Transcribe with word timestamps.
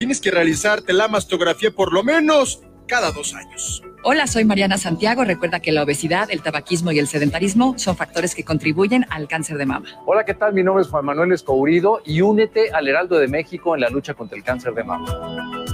Tienes 0.00 0.20
que 0.20 0.30
realizarte 0.30 0.92
la 0.92 1.08
mastografía 1.08 1.72
por 1.72 1.92
lo 1.92 2.04
menos 2.04 2.62
cada 2.86 3.10
dos 3.10 3.34
años. 3.34 3.82
Hola, 4.04 4.28
soy 4.28 4.44
Mariana 4.44 4.78
Santiago. 4.78 5.24
Recuerda 5.24 5.58
que 5.58 5.72
la 5.72 5.82
obesidad, 5.82 6.30
el 6.30 6.40
tabaquismo 6.40 6.92
y 6.92 7.00
el 7.00 7.08
sedentarismo 7.08 7.76
son 7.78 7.96
factores 7.96 8.36
que 8.36 8.44
contribuyen 8.44 9.06
al 9.10 9.26
cáncer 9.26 9.58
de 9.58 9.66
mama. 9.66 9.88
Hola, 10.06 10.24
¿qué 10.24 10.34
tal? 10.34 10.54
Mi 10.54 10.62
nombre 10.62 10.84
es 10.84 10.88
Juan 10.88 11.04
Manuel 11.04 11.32
Escourido 11.32 12.00
y 12.06 12.20
únete 12.20 12.70
al 12.70 12.86
Heraldo 12.86 13.18
de 13.18 13.26
México 13.26 13.74
en 13.74 13.80
la 13.80 13.88
lucha 13.88 14.14
contra 14.14 14.38
el 14.38 14.44
cáncer 14.44 14.72
de 14.72 14.84
mama. 14.84 15.64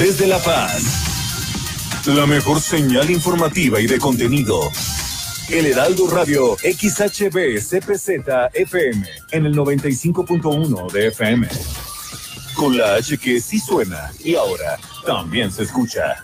Desde 0.00 0.26
La 0.26 0.38
Paz, 0.40 2.02
la 2.08 2.26
mejor 2.26 2.58
señal 2.58 3.08
informativa 3.08 3.80
y 3.80 3.86
de 3.86 4.00
contenido. 4.00 4.62
El 5.48 5.66
Heraldo 5.66 6.08
Radio 6.10 6.56
XHB 6.56 7.60
CPZ 7.60 8.10
FM 8.52 9.08
en 9.30 9.46
el 9.46 9.54
95.1 9.54 10.90
de 10.90 11.06
FM 11.08 11.48
con 12.54 12.76
la 12.76 12.94
H 12.94 13.16
que 13.18 13.40
sí 13.40 13.60
suena 13.60 14.10
y 14.24 14.34
ahora 14.34 14.76
también 15.06 15.52
se 15.52 15.62
escucha. 15.62 16.16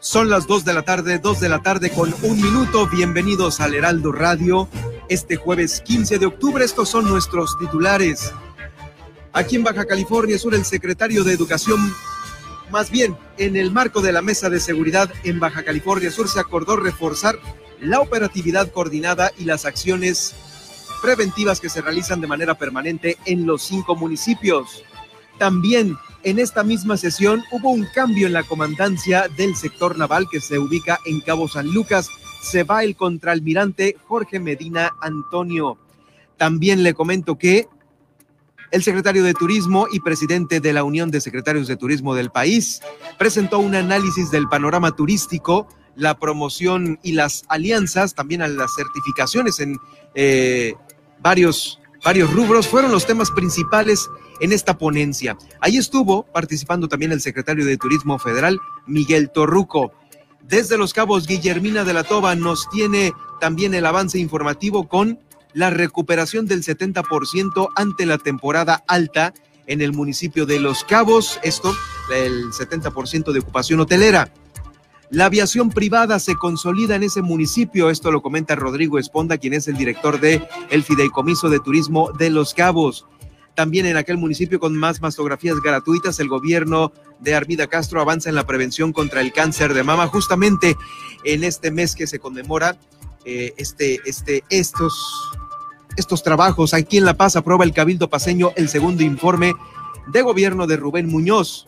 Son 0.00 0.30
las 0.30 0.46
2 0.46 0.64
de 0.64 0.72
la 0.72 0.82
tarde, 0.82 1.18
2 1.18 1.40
de 1.40 1.48
la 1.50 1.58
tarde 1.58 1.90
con 1.90 2.14
un 2.22 2.40
minuto. 2.40 2.88
Bienvenidos 2.88 3.60
al 3.60 3.74
Heraldo 3.74 4.12
Radio. 4.12 4.66
Este 5.08 5.36
jueves 5.36 5.80
15 5.80 6.18
de 6.18 6.26
octubre, 6.26 6.64
estos 6.64 6.88
son 6.88 7.08
nuestros 7.08 7.56
titulares. 7.58 8.32
Aquí 9.32 9.56
en 9.56 9.64
Baja 9.64 9.84
California 9.84 10.38
Sur, 10.38 10.54
el 10.54 10.64
secretario 10.64 11.22
de 11.24 11.32
Educación 11.32 11.78
más 12.70 12.90
bien, 12.90 13.16
en 13.38 13.56
el 13.56 13.70
marco 13.70 14.00
de 14.00 14.12
la 14.12 14.22
Mesa 14.22 14.50
de 14.50 14.58
Seguridad 14.58 15.10
en 15.22 15.38
Baja 15.38 15.62
California 15.62 16.10
Sur 16.10 16.28
se 16.28 16.40
acordó 16.40 16.76
reforzar 16.76 17.38
la 17.80 18.00
operatividad 18.00 18.72
coordinada 18.72 19.30
y 19.38 19.44
las 19.44 19.66
acciones 19.66 20.34
preventivas 21.00 21.60
que 21.60 21.68
se 21.68 21.80
realizan 21.80 22.20
de 22.20 22.26
manera 22.26 22.54
permanente 22.54 23.18
en 23.24 23.46
los 23.46 23.62
cinco 23.62 23.94
municipios. 23.94 24.82
También 25.38 25.96
en 26.24 26.40
esta 26.40 26.64
misma 26.64 26.96
sesión 26.96 27.44
hubo 27.52 27.70
un 27.70 27.86
cambio 27.94 28.26
en 28.26 28.32
la 28.32 28.42
comandancia 28.42 29.28
del 29.36 29.54
sector 29.54 29.96
naval 29.96 30.26
que 30.30 30.40
se 30.40 30.58
ubica 30.58 30.98
en 31.06 31.20
Cabo 31.20 31.46
San 31.46 31.68
Lucas. 31.68 32.08
Se 32.48 32.62
va 32.62 32.84
el 32.84 32.94
contraalmirante 32.94 33.96
Jorge 34.06 34.38
Medina 34.38 34.92
Antonio. 35.00 35.78
También 36.36 36.84
le 36.84 36.94
comento 36.94 37.36
que 37.36 37.66
el 38.70 38.84
secretario 38.84 39.24
de 39.24 39.34
Turismo 39.34 39.88
y 39.90 39.98
presidente 39.98 40.60
de 40.60 40.72
la 40.72 40.84
Unión 40.84 41.10
de 41.10 41.20
Secretarios 41.20 41.66
de 41.66 41.76
Turismo 41.76 42.14
del 42.14 42.30
país 42.30 42.82
presentó 43.18 43.58
un 43.58 43.74
análisis 43.74 44.30
del 44.30 44.46
panorama 44.48 44.94
turístico, 44.94 45.66
la 45.96 46.20
promoción 46.20 47.00
y 47.02 47.12
las 47.12 47.44
alianzas, 47.48 48.14
también 48.14 48.42
a 48.42 48.48
las 48.48 48.76
certificaciones 48.76 49.58
en 49.58 49.78
eh, 50.14 50.74
varios, 51.18 51.80
varios 52.04 52.32
rubros, 52.32 52.68
fueron 52.68 52.92
los 52.92 53.06
temas 53.06 53.32
principales 53.32 54.08
en 54.40 54.52
esta 54.52 54.78
ponencia. 54.78 55.36
Ahí 55.60 55.78
estuvo 55.78 56.22
participando 56.22 56.86
también 56.86 57.10
el 57.10 57.20
secretario 57.20 57.64
de 57.64 57.76
Turismo 57.76 58.20
Federal, 58.20 58.60
Miguel 58.86 59.30
Torruco. 59.30 59.92
Desde 60.48 60.78
Los 60.78 60.92
Cabos, 60.92 61.26
Guillermina 61.26 61.82
de 61.82 61.92
la 61.92 62.04
Toba 62.04 62.36
nos 62.36 62.70
tiene 62.70 63.12
también 63.40 63.74
el 63.74 63.84
avance 63.84 64.18
informativo 64.18 64.86
con 64.86 65.18
la 65.54 65.70
recuperación 65.70 66.46
del 66.46 66.62
70% 66.62 67.70
ante 67.74 68.06
la 68.06 68.18
temporada 68.18 68.84
alta 68.86 69.34
en 69.66 69.80
el 69.80 69.92
municipio 69.92 70.46
de 70.46 70.60
Los 70.60 70.84
Cabos, 70.84 71.40
esto, 71.42 71.74
el 72.14 72.52
70% 72.52 73.32
de 73.32 73.40
ocupación 73.40 73.80
hotelera. 73.80 74.32
La 75.10 75.24
aviación 75.24 75.70
privada 75.70 76.20
se 76.20 76.36
consolida 76.36 76.94
en 76.94 77.02
ese 77.02 77.22
municipio, 77.22 77.90
esto 77.90 78.12
lo 78.12 78.22
comenta 78.22 78.54
Rodrigo 78.54 79.00
Esponda, 79.00 79.38
quien 79.38 79.54
es 79.54 79.66
el 79.66 79.76
director 79.76 80.20
de 80.20 80.46
el 80.70 80.84
Fideicomiso 80.84 81.48
de 81.48 81.58
Turismo 81.58 82.12
de 82.12 82.30
Los 82.30 82.54
Cabos. 82.54 83.06
También 83.56 83.86
en 83.86 83.96
aquel 83.96 84.18
municipio 84.18 84.60
con 84.60 84.76
más 84.76 85.00
mastografías 85.00 85.56
gratuitas, 85.60 86.20
el 86.20 86.28
gobierno 86.28 86.92
de 87.18 87.34
Armida 87.34 87.66
Castro 87.66 88.00
avanza 88.00 88.28
en 88.28 88.36
la 88.36 88.46
prevención 88.46 88.92
contra 88.92 89.20
el 89.22 89.32
cáncer 89.32 89.74
de 89.74 89.82
mama, 89.82 90.06
justamente 90.06 90.76
en 91.24 91.42
este 91.42 91.72
mes 91.72 91.96
que 91.96 92.06
se 92.06 92.20
conmemora 92.20 92.76
eh, 93.24 93.54
este, 93.56 93.98
este, 94.04 94.44
estos 94.50 95.32
estos 95.96 96.22
trabajos. 96.22 96.74
Aquí 96.74 96.98
en 96.98 97.04
La 97.04 97.14
Paz 97.14 97.36
aprueba 97.36 97.64
el 97.64 97.72
Cabildo 97.72 98.08
Paseño 98.08 98.52
el 98.56 98.68
segundo 98.68 99.02
informe 99.02 99.54
de 100.06 100.22
gobierno 100.22 100.66
de 100.66 100.76
Rubén 100.76 101.08
Muñoz. 101.08 101.66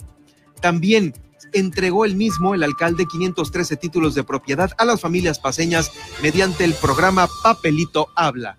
También 0.61 1.15
entregó 1.53 2.05
el 2.05 2.15
mismo, 2.15 2.55
el 2.55 2.63
alcalde, 2.63 3.07
513 3.07 3.77
títulos 3.77 4.15
de 4.15 4.25
propiedad 4.25 4.71
a 4.77 4.85
las 4.85 5.01
familias 5.01 5.39
paseñas 5.39 5.91
mediante 6.23 6.65
el 6.65 6.75
programa 6.75 7.29
Papelito 7.43 8.09
Habla. 8.15 8.59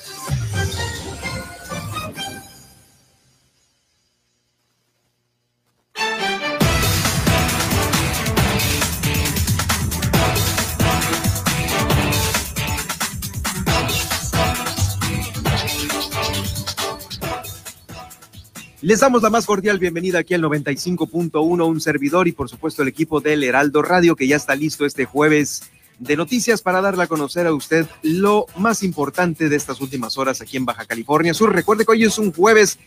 Les 18.91 18.99
damos 18.99 19.23
la 19.23 19.29
más 19.29 19.45
cordial 19.45 19.79
bienvenida 19.79 20.19
aquí 20.19 20.33
al 20.33 20.41
95.1, 20.41 21.65
un 21.65 21.79
servidor 21.79 22.27
y 22.27 22.33
por 22.33 22.49
supuesto 22.49 22.81
el 22.81 22.89
equipo 22.89 23.21
del 23.21 23.41
Heraldo 23.41 23.81
Radio 23.81 24.17
que 24.17 24.27
ya 24.27 24.35
está 24.35 24.53
listo 24.53 24.85
este 24.85 25.05
jueves 25.05 25.71
de 25.97 26.17
noticias 26.17 26.61
para 26.61 26.81
darle 26.81 27.03
a 27.03 27.07
conocer 27.07 27.47
a 27.47 27.53
usted 27.53 27.87
lo 28.01 28.47
más 28.57 28.83
importante 28.83 29.47
de 29.47 29.55
estas 29.55 29.79
últimas 29.79 30.17
horas 30.17 30.41
aquí 30.41 30.57
en 30.57 30.65
Baja 30.65 30.83
California 30.83 31.33
Sur. 31.33 31.55
Recuerde 31.55 31.85
que 31.85 31.93
hoy 31.93 32.03
es 32.03 32.17
un 32.17 32.33
jueves 32.33 32.79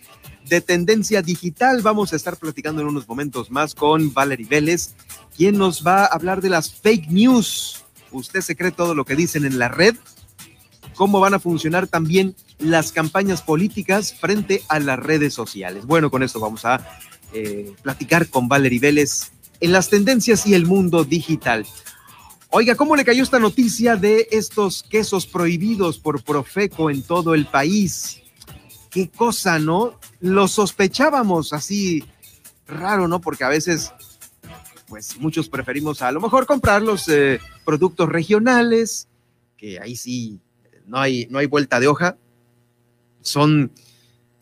de 0.47 0.61
tendencia 0.61 1.23
digital. 1.23 1.81
Vamos 1.81 2.13
a 2.13 2.17
estar 2.17 2.37
platicando 2.37 2.83
en 2.83 2.89
unos 2.89 3.09
momentos 3.09 3.51
más 3.51 3.75
con 3.75 4.13
Valerie 4.13 4.47
Vélez, 4.47 4.95
quien 5.35 5.57
nos 5.57 5.87
va 5.87 6.03
a 6.03 6.09
hablar 6.09 6.43
de 6.43 6.51
las 6.51 6.71
fake 6.71 7.09
news. 7.09 7.83
¿Usted 8.13 8.43
se 8.43 8.57
cree 8.57 8.73
todo 8.73 8.95
lo 8.95 9.07
que 9.07 9.17
dicen 9.17 9.47
en 9.47 9.59
la 9.59 9.69
red? 9.69 9.97
¿Cómo 10.95 11.21
van 11.21 11.35
a 11.35 11.39
funcionar 11.39 11.87
también 11.87 12.35
las 12.59 12.93
campañas 12.93 13.43
políticas 13.43 14.15
frente 14.15 14.63
a 14.69 14.79
las 14.79 14.99
redes 14.99 15.35
sociales. 15.35 15.87
Bueno, 15.87 16.11
con 16.11 16.23
esto 16.23 16.41
vamos 16.41 16.65
a 16.65 16.99
eh, 17.33 17.75
platicar 17.83 18.29
con 18.29 18.49
Valerie 18.49 18.81
Vélez 18.81 19.33
en 19.61 19.73
las 19.73 19.89
tendencias 19.89 20.47
y 20.47 20.55
el 20.55 20.67
mundo 20.67 21.05
digital. 21.05 21.67
Oiga, 22.51 22.77
¿cómo 22.77 22.95
le 22.95 23.05
cayó 23.05 23.23
esta 23.23 23.39
noticia 23.39 23.97
de 23.97 24.29
estos 24.31 24.83
quesos 24.85 25.27
prohibidos 25.27 25.99
por 25.99 26.23
Profeco 26.23 26.91
en 26.91 27.03
todo 27.03 27.35
el 27.35 27.47
país? 27.47 28.23
Qué 28.91 29.11
cosa, 29.11 29.59
¿no? 29.59 29.99
Lo 30.21 30.47
sospechábamos 30.47 31.53
así 31.53 32.05
raro, 32.69 33.09
¿no? 33.09 33.21
Porque 33.21 33.43
a 33.43 33.49
veces, 33.49 33.93
pues 34.87 35.19
muchos 35.19 35.49
preferimos 35.49 36.01
a 36.01 36.13
lo 36.13 36.21
mejor 36.21 36.47
comprar 36.47 36.81
los 36.81 37.09
eh, 37.09 37.41
productos 37.65 38.09
regionales, 38.09 39.09
que 39.57 39.81
ahí 39.81 39.97
sí 39.97 40.41
no 40.87 40.99
hay, 40.99 41.27
no 41.31 41.39
hay 41.39 41.47
vuelta 41.47 41.81
de 41.81 41.87
hoja, 41.87 42.17
son 43.21 43.73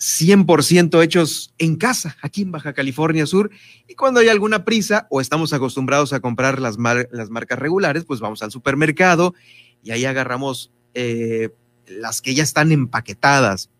100% 0.03 1.03
hechos 1.03 1.55
en 1.59 1.77
casa, 1.77 2.17
aquí 2.23 2.43
en 2.43 2.51
Baja 2.51 2.73
California 2.73 3.25
Sur. 3.25 3.51
Y 3.87 3.95
cuando 3.95 4.19
hay 4.19 4.29
alguna 4.29 4.65
prisa 4.65 5.07
o 5.11 5.21
estamos 5.21 5.53
acostumbrados 5.53 6.13
a 6.13 6.21
comprar 6.21 6.61
las, 6.61 6.77
las 6.77 7.31
marcas 7.31 7.59
regulares, 7.59 8.05
pues 8.05 8.19
vamos 8.19 8.43
al 8.43 8.51
supermercado 8.51 9.35
y 9.83 9.93
ahí 9.93 10.05
agarramos 10.05 10.73
eh, 10.95 11.51
las 11.87 12.21
que 12.21 12.35
ya 12.35 12.43
están 12.43 12.73
empaquetadas. 12.73 13.71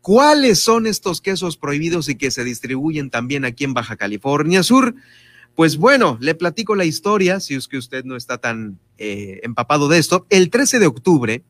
¿Cuáles 0.00 0.60
son 0.60 0.86
estos 0.86 1.20
quesos 1.20 1.58
prohibidos 1.58 2.08
y 2.08 2.14
que 2.14 2.30
se 2.30 2.44
distribuyen 2.44 3.10
también 3.10 3.44
aquí 3.44 3.64
en 3.64 3.74
Baja 3.74 3.96
California 3.96 4.62
Sur? 4.62 4.94
Pues 5.54 5.76
bueno, 5.76 6.16
le 6.20 6.34
platico 6.34 6.76
la 6.76 6.86
historia, 6.86 7.40
si 7.40 7.56
es 7.56 7.68
que 7.68 7.76
usted 7.76 8.04
no 8.04 8.16
está 8.16 8.38
tan 8.38 8.78
eh, 8.96 9.40
empapado 9.42 9.88
de 9.88 9.98
esto. 9.98 10.26
El 10.30 10.48
13 10.50 10.78
de 10.78 10.86
octubre, 10.86 11.42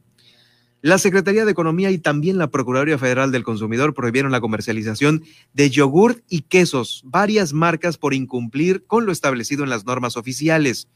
la 0.80 0.98
Secretaría 0.98 1.44
de 1.44 1.50
Economía 1.50 1.90
y 1.90 1.98
también 1.98 2.38
la 2.38 2.50
Procuraduría 2.50 2.98
Federal 2.98 3.32
del 3.32 3.42
Consumidor 3.42 3.94
prohibieron 3.94 4.30
la 4.30 4.40
comercialización 4.40 5.24
de 5.52 5.70
yogurt 5.70 6.22
y 6.28 6.42
quesos, 6.42 7.02
varias 7.04 7.52
marcas 7.52 7.98
por 7.98 8.14
incumplir 8.14 8.84
con 8.86 9.04
lo 9.04 9.12
establecido 9.12 9.64
en 9.64 9.70
las 9.70 9.84
normas 9.84 10.16
oficiales. 10.16 10.88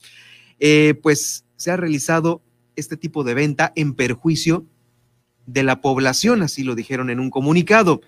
eh, 0.60 0.94
pues 1.02 1.44
se 1.56 1.70
ha 1.70 1.76
realizado 1.76 2.42
este 2.76 2.96
tipo 2.96 3.24
de 3.24 3.34
venta 3.34 3.72
en 3.76 3.94
perjuicio 3.94 4.66
de 5.46 5.62
la 5.62 5.80
población, 5.80 6.42
así 6.42 6.62
lo 6.62 6.74
dijeron 6.74 7.10
en 7.10 7.20
un 7.20 7.30
comunicado. 7.30 8.00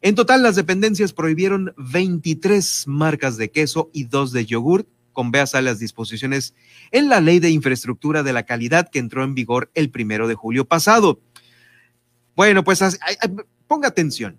En 0.00 0.14
total, 0.14 0.42
las 0.42 0.56
dependencias 0.56 1.12
prohibieron 1.12 1.74
23 1.78 2.84
marcas 2.86 3.36
de 3.36 3.50
queso 3.50 3.90
y 3.92 4.04
dos 4.04 4.32
de 4.32 4.44
yogurt, 4.44 4.86
con 5.14 5.30
veas 5.30 5.54
a 5.54 5.62
las 5.62 5.78
disposiciones 5.78 6.54
en 6.90 7.08
la 7.08 7.22
Ley 7.22 7.38
de 7.38 7.48
Infraestructura 7.48 8.22
de 8.22 8.34
la 8.34 8.42
Calidad 8.42 8.90
que 8.90 8.98
entró 8.98 9.24
en 9.24 9.34
vigor 9.34 9.70
el 9.74 9.90
primero 9.90 10.28
de 10.28 10.34
julio 10.34 10.66
pasado. 10.66 11.22
Bueno, 12.36 12.62
pues 12.64 12.82
ponga 13.66 13.88
atención. 13.88 14.38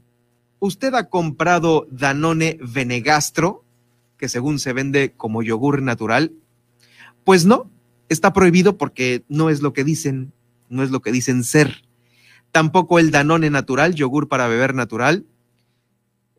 ¿Usted 0.60 0.94
ha 0.94 1.10
comprado 1.10 1.88
Danone 1.89 2.60
Venegastro, 2.62 3.66
que 4.18 4.30
según 4.30 4.60
se 4.60 4.74
vende 4.74 5.13
como 5.13 5.42
yogur 5.42 5.81
natural? 5.81 6.33
Pues 7.24 7.45
no, 7.45 7.71
está 8.10 8.33
prohibido 8.33 8.78
porque 8.78 9.24
no 9.28 9.50
es 9.50 9.62
lo 9.62 9.74
que 9.74 9.83
dicen, 9.83 10.33
no 10.69 10.83
es 10.83 10.92
lo 10.92 11.01
que 11.01 11.12
dicen 11.12 11.44
ser. 11.44 11.83
Tampoco 12.51 13.00
el 13.00 13.12
Danone 13.12 13.50
natural, 13.50 13.95
yogur 13.95 14.28
para 14.28 14.48
beber 14.48 14.75
natural, 14.75 15.25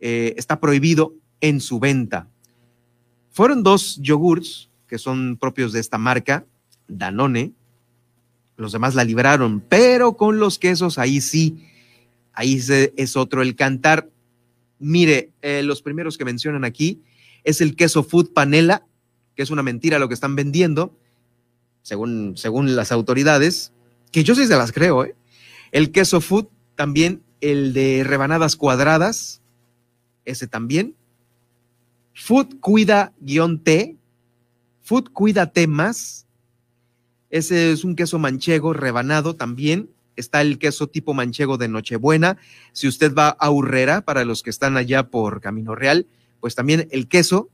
eh, 0.01 0.35
está 0.37 0.61
prohibido 0.61 1.15
en 1.41 1.61
su 1.61 1.79
venta. 1.79 2.29
Fueron 3.37 3.63
dos 3.63 3.99
yogurts 4.01 4.71
que 4.89 4.97
son 4.97 5.37
propios 5.37 5.71
de 5.75 5.81
esta 5.81 5.99
marca, 5.99 6.47
Danone. 6.89 7.53
Los 8.57 8.73
demás 8.73 8.95
la 8.95 9.05
libraron, 9.05 9.61
pero 9.61 10.17
con 10.17 10.39
los 10.39 10.59
quesos 10.59 10.97
ahí 10.97 11.21
sí, 11.21 11.63
ahí 12.33 12.59
es 12.97 13.15
otro 13.15 13.43
el 13.43 13.55
cantar. 13.55 14.09
Mire, 14.79 15.33
eh, 15.43 15.63
los 15.63 15.83
primeros 15.83 16.17
que 16.17 16.25
mencionan 16.25 16.65
aquí 16.65 17.03
es 17.45 17.61
el 17.61 17.77
queso 17.77 18.03
Food 18.03 18.33
Panela, 18.33 18.87
que 19.35 19.43
es 19.43 19.51
una 19.51 19.63
mentira 19.63 19.99
lo 19.99 20.09
que 20.09 20.15
están 20.15 20.35
vendiendo, 20.35 20.99
según, 21.83 22.39
según 22.39 22.75
las 22.75 22.91
autoridades, 22.91 23.71
que 24.13 24.25
yo 24.25 24.35
sí 24.35 24.47
se 24.47 24.57
las 24.57 24.73
creo, 24.73 25.05
¿eh? 25.05 25.15
El 25.73 25.91
queso 25.91 26.23
Food, 26.23 26.47
también 26.75 27.23
el 27.43 27.75
de 27.75 28.03
rebanadas 28.03 28.57
cuadradas, 28.57 29.43
ese 30.25 30.47
también. 30.47 30.95
Food 32.19 32.61
Cuida-T, 32.61 33.97
Food 34.83 35.11
Cuídate 35.13 35.67
Más, 35.67 36.27
ese 37.29 37.73
es 37.73 37.85
un 37.85 37.95
queso 37.95 38.19
manchego 38.19 38.73
rebanado 38.73 39.37
también. 39.37 39.91
Está 40.17 40.41
el 40.41 40.59
queso 40.59 40.87
tipo 40.87 41.13
manchego 41.13 41.59
de 41.59 41.69
Nochebuena. 41.69 42.39
Si 42.73 42.89
usted 42.89 43.15
va 43.15 43.29
a 43.29 43.51
Urrera, 43.51 44.01
para 44.01 44.25
los 44.25 44.43
que 44.43 44.49
están 44.49 44.79
allá 44.79 45.09
por 45.09 45.43
Camino 45.43 45.75
Real, 45.75 46.07
pues 46.41 46.55
también 46.55 46.89
el 46.91 47.09
queso 47.09 47.51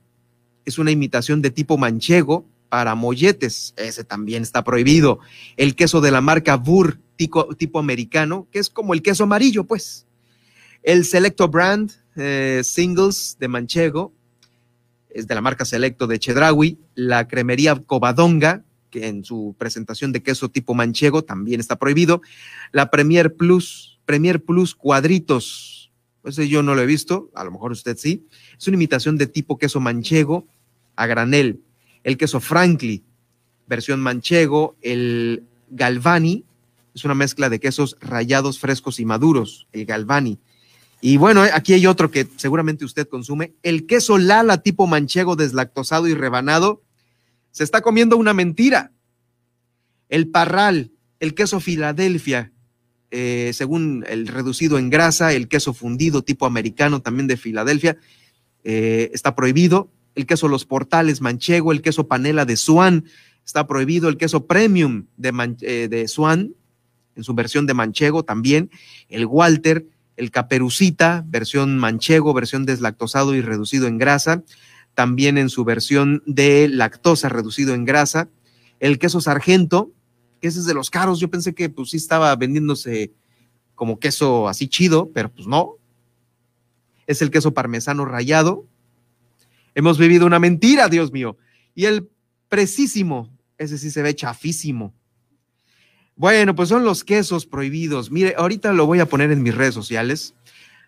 es 0.63 0.77
una 0.77 0.91
imitación 0.91 1.41
de 1.41 1.51
tipo 1.51 1.77
manchego 1.77 2.45
para 2.69 2.95
molletes. 2.95 3.73
Ese 3.75 4.05
también 4.05 4.43
está 4.43 4.63
prohibido. 4.63 5.19
El 5.57 5.75
queso 5.75 5.99
de 5.99 6.11
la 6.11 6.21
marca 6.21 6.55
Burr, 6.55 6.99
tipo, 7.17 7.53
tipo 7.55 7.79
americano, 7.79 8.47
que 8.51 8.59
es 8.59 8.69
como 8.69 8.93
el 8.93 9.01
queso 9.01 9.25
amarillo, 9.25 9.65
pues. 9.65 10.07
El 10.83 11.03
Selecto 11.03 11.49
Brand 11.49 11.91
eh, 12.15 12.61
Singles 12.63 13.35
de 13.39 13.47
manchego, 13.49 14.13
es 15.13 15.27
de 15.27 15.35
la 15.35 15.41
marca 15.41 15.65
Selecto 15.65 16.07
de 16.07 16.19
Chedraui. 16.19 16.77
La 16.95 17.27
cremería 17.27 17.75
Covadonga, 17.75 18.63
que 18.89 19.07
en 19.07 19.23
su 19.23 19.55
presentación 19.57 20.11
de 20.11 20.23
queso 20.23 20.49
tipo 20.49 20.73
manchego 20.73 21.23
también 21.23 21.59
está 21.59 21.77
prohibido. 21.77 22.21
La 22.71 22.89
Premier 22.89 23.33
Plus, 23.35 23.99
Premier 24.05 24.43
Plus 24.43 24.75
Cuadritos, 24.75 25.91
pues 26.21 26.37
yo 26.37 26.63
no 26.63 26.73
lo 26.73 26.81
he 26.81 26.85
visto, 26.85 27.29
a 27.35 27.43
lo 27.43 27.51
mejor 27.51 27.71
usted 27.71 27.97
sí. 27.97 28.25
Es 28.57 28.67
una 28.67 28.75
imitación 28.75 29.17
de 29.17 29.27
tipo 29.27 29.57
queso 29.57 29.79
manchego 29.79 30.47
a 30.95 31.05
granel. 31.05 31.61
El 32.03 32.17
queso 32.17 32.39
Frankly, 32.39 33.03
versión 33.67 33.99
manchego. 33.99 34.77
El 34.81 35.43
Galvani, 35.69 36.45
es 36.93 37.03
una 37.03 37.15
mezcla 37.15 37.49
de 37.49 37.59
quesos 37.59 37.97
rayados, 37.99 38.59
frescos 38.59 38.99
y 38.99 39.05
maduros. 39.05 39.67
El 39.71 39.85
Galvani. 39.85 40.39
Y 41.05 41.17
bueno, 41.17 41.41
aquí 41.41 41.73
hay 41.73 41.85
otro 41.85 42.09
que 42.11 42.25
seguramente 42.37 42.85
usted 42.85 43.09
consume. 43.09 43.51
El 43.61 43.85
queso 43.87 44.17
Lala 44.17 44.59
tipo 44.59 44.87
manchego 44.87 45.35
deslactosado 45.35 46.07
y 46.07 46.13
rebanado. 46.13 46.81
Se 47.51 47.65
está 47.65 47.81
comiendo 47.81 48.15
una 48.15 48.33
mentira. 48.33 48.93
El 50.07 50.29
parral, 50.29 50.93
el 51.19 51.33
queso 51.33 51.59
Filadelfia, 51.59 52.53
eh, 53.11 53.51
según 53.53 54.05
el 54.07 54.29
reducido 54.29 54.77
en 54.77 54.89
grasa, 54.89 55.33
el 55.33 55.49
queso 55.49 55.73
fundido 55.73 56.21
tipo 56.21 56.45
americano 56.45 57.01
también 57.01 57.27
de 57.27 57.35
Filadelfia, 57.35 57.97
eh, 58.63 59.11
está 59.13 59.35
prohibido. 59.35 59.91
El 60.15 60.25
queso 60.25 60.47
Los 60.47 60.63
Portales 60.63 61.19
manchego, 61.19 61.73
el 61.73 61.81
queso 61.81 62.07
panela 62.07 62.45
de 62.45 62.55
Swan, 62.55 63.03
está 63.45 63.67
prohibido. 63.67 64.07
El 64.07 64.15
queso 64.15 64.47
premium 64.47 65.07
de, 65.17 65.57
eh, 65.63 65.89
de 65.89 66.07
Swan, 66.07 66.55
en 67.17 67.25
su 67.25 67.33
versión 67.33 67.67
de 67.67 67.73
manchego 67.73 68.23
también. 68.23 68.71
El 69.09 69.25
Walter, 69.25 69.85
el 70.15 70.31
Caperucita, 70.31 71.23
versión 71.27 71.77
manchego, 71.77 72.33
versión 72.33 72.65
deslactosado 72.65 73.35
y 73.35 73.41
reducido 73.41 73.87
en 73.87 73.97
grasa. 73.97 74.43
También 74.93 75.37
en 75.37 75.49
su 75.49 75.65
versión 75.65 76.21
de 76.25 76.67
lactosa 76.67 77.29
reducido 77.29 77.73
en 77.73 77.85
grasa. 77.85 78.29
El 78.79 78.99
queso 78.99 79.21
Sargento, 79.21 79.91
que 80.39 80.49
ese 80.49 80.59
es 80.59 80.65
de 80.65 80.73
los 80.73 80.89
caros. 80.89 81.19
Yo 81.19 81.29
pensé 81.29 81.55
que 81.55 81.69
pues 81.69 81.89
sí 81.89 81.97
estaba 81.97 82.35
vendiéndose 82.35 83.11
como 83.75 83.99
queso 83.99 84.47
así 84.47 84.67
chido, 84.67 85.09
pero 85.13 85.31
pues 85.31 85.47
no. 85.47 85.77
Es 87.07 87.21
el 87.21 87.31
queso 87.31 87.53
parmesano 87.53 88.05
rayado. 88.05 88.67
Hemos 89.75 89.97
vivido 89.97 90.27
una 90.27 90.39
mentira, 90.39 90.89
Dios 90.89 91.11
mío. 91.11 91.37
Y 91.73 91.85
el 91.85 92.09
precisísimo, 92.49 93.35
ese 93.57 93.79
sí 93.79 93.89
se 93.89 94.03
ve 94.03 94.13
chafísimo. 94.15 94.93
Bueno, 96.15 96.55
pues 96.55 96.69
son 96.69 96.83
los 96.83 97.03
quesos 97.03 97.45
prohibidos. 97.45 98.11
Mire, 98.11 98.35
ahorita 98.37 98.71
lo 98.73 98.85
voy 98.85 98.99
a 98.99 99.07
poner 99.07 99.31
en 99.31 99.41
mis 99.41 99.55
redes 99.55 99.73
sociales, 99.73 100.35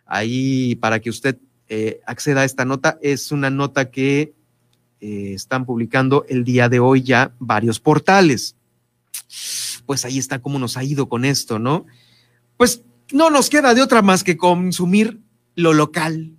ahí 0.05 0.75
para 0.75 0.99
que 0.99 1.09
usted 1.09 1.37
eh, 1.67 1.99
acceda 2.05 2.41
a 2.41 2.45
esta 2.45 2.65
nota. 2.65 2.99
Es 3.01 3.31
una 3.31 3.49
nota 3.49 3.89
que 3.89 4.33
eh, 5.01 5.33
están 5.33 5.65
publicando 5.65 6.25
el 6.29 6.43
día 6.43 6.69
de 6.69 6.79
hoy 6.79 7.01
ya 7.01 7.33
varios 7.39 7.79
portales 7.79 8.55
pues 9.85 10.05
ahí 10.05 10.17
está 10.17 10.39
cómo 10.39 10.59
nos 10.59 10.77
ha 10.77 10.83
ido 10.83 11.07
con 11.07 11.25
esto, 11.25 11.59
¿no? 11.59 11.85
Pues 12.57 12.83
no 13.11 13.29
nos 13.29 13.49
queda 13.49 13.73
de 13.73 13.81
otra 13.81 14.01
más 14.01 14.23
que 14.23 14.37
consumir 14.37 15.19
lo 15.55 15.73
local. 15.73 16.31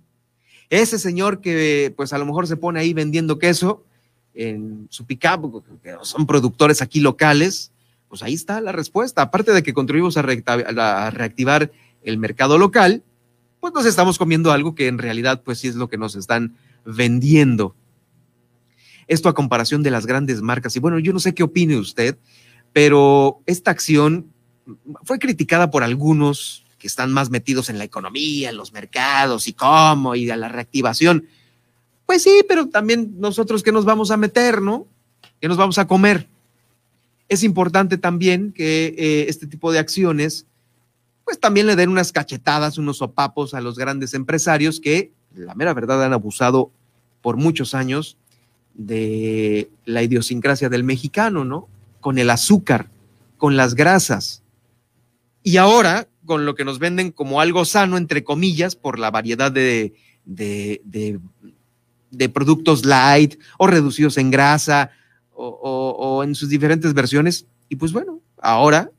Ese 0.69 0.99
señor 0.99 1.41
que 1.41 1.93
pues 1.95 2.13
a 2.13 2.17
lo 2.17 2.25
mejor 2.25 2.47
se 2.47 2.57
pone 2.57 2.79
ahí 2.79 2.93
vendiendo 2.93 3.39
queso 3.39 3.85
en 4.33 4.87
su 4.89 5.05
pickup, 5.05 5.63
que 5.81 5.95
son 6.01 6.27
productores 6.27 6.81
aquí 6.81 6.99
locales, 6.99 7.71
pues 8.09 8.23
ahí 8.23 8.33
está 8.33 8.61
la 8.61 8.71
respuesta. 8.71 9.21
Aparte 9.21 9.51
de 9.51 9.63
que 9.63 9.73
contribuimos 9.73 10.17
a, 10.17 10.21
reactivar 10.21 11.71
el 12.03 12.17
mercado 12.17 12.57
local, 12.57 13.03
pues 13.59 13.73
nos 13.73 13.85
estamos 13.85 14.17
comiendo 14.17 14.51
algo 14.51 14.75
que 14.75 14.87
en 14.87 14.97
realidad 14.97 15.41
pues 15.43 15.59
sí 15.59 15.67
es 15.67 15.75
lo 15.75 15.89
que 15.89 15.97
nos 15.97 16.15
están 16.15 16.55
vendiendo. 16.85 17.75
Esto 19.07 19.29
a 19.29 19.33
comparación 19.33 19.83
de 19.83 19.91
las 19.91 20.05
grandes 20.05 20.41
marcas. 20.41 20.75
Y 20.75 20.79
bueno, 20.79 20.99
yo 20.99 21.13
no 21.13 21.19
sé 21.19 21.33
qué 21.33 21.43
opine 21.43 21.77
usted, 21.77 22.17
pero 22.73 23.41
esta 23.45 23.71
acción 23.71 24.31
fue 25.03 25.19
criticada 25.19 25.71
por 25.71 25.83
algunos 25.83 26.65
que 26.77 26.87
están 26.87 27.11
más 27.11 27.29
metidos 27.29 27.69
en 27.69 27.77
la 27.77 27.85
economía, 27.85 28.49
en 28.49 28.57
los 28.57 28.73
mercados 28.73 29.47
y 29.47 29.53
cómo, 29.53 30.15
y 30.15 30.29
a 30.29 30.37
la 30.37 30.49
reactivación. 30.49 31.25
Pues 32.05 32.23
sí, 32.23 32.43
pero 32.47 32.69
también 32.69 33.15
nosotros 33.17 33.63
que 33.63 33.71
nos 33.71 33.85
vamos 33.85 34.11
a 34.11 34.17
meter, 34.17 34.61
¿no? 34.61 34.87
¿Qué 35.41 35.47
nos 35.47 35.57
vamos 35.57 35.77
a 35.77 35.87
comer? 35.87 36.27
Es 37.29 37.43
importante 37.43 37.97
también 37.97 38.51
que 38.53 38.95
eh, 38.97 39.25
este 39.29 39.47
tipo 39.47 39.71
de 39.71 39.79
acciones, 39.79 40.45
pues 41.25 41.39
también 41.39 41.67
le 41.67 41.75
den 41.75 41.89
unas 41.89 42.11
cachetadas, 42.11 42.77
unos 42.77 42.97
sopapos 42.97 43.53
a 43.53 43.61
los 43.61 43.77
grandes 43.77 44.13
empresarios 44.13 44.79
que, 44.79 45.11
la 45.35 45.55
mera 45.55 45.73
verdad, 45.73 46.03
han 46.03 46.13
abusado 46.13 46.71
por 47.21 47.37
muchos 47.37 47.73
años 47.73 48.17
de 48.73 49.69
la 49.85 50.03
idiosincrasia 50.03 50.69
del 50.69 50.83
mexicano, 50.83 51.43
¿no? 51.43 51.67
con 51.99 52.17
el 52.17 52.29
azúcar, 52.29 52.87
con 53.37 53.57
las 53.57 53.75
grasas. 53.75 54.43
Y 55.43 55.57
ahora 55.57 56.07
con 56.25 56.45
lo 56.45 56.55
que 56.55 56.65
nos 56.65 56.77
venden 56.77 57.11
como 57.11 57.41
algo 57.41 57.65
sano, 57.65 57.97
entre 57.97 58.23
comillas, 58.23 58.75
por 58.75 58.99
la 58.99 59.09
variedad 59.09 59.51
de, 59.51 59.93
de, 60.25 61.19
productos 62.29 62.85
light 62.85 63.39
o 63.57 63.65
reducidos 63.65 64.17
en 64.17 64.29
grasa 64.29 64.91
o, 65.33 65.86
en 66.23 66.35
sus 66.35 66.49
diferentes 66.49 66.93
versiones. 66.93 67.47
Y 67.69 67.75
pues 67.75 67.91
bueno, 67.91 68.21
ahora 68.41 68.91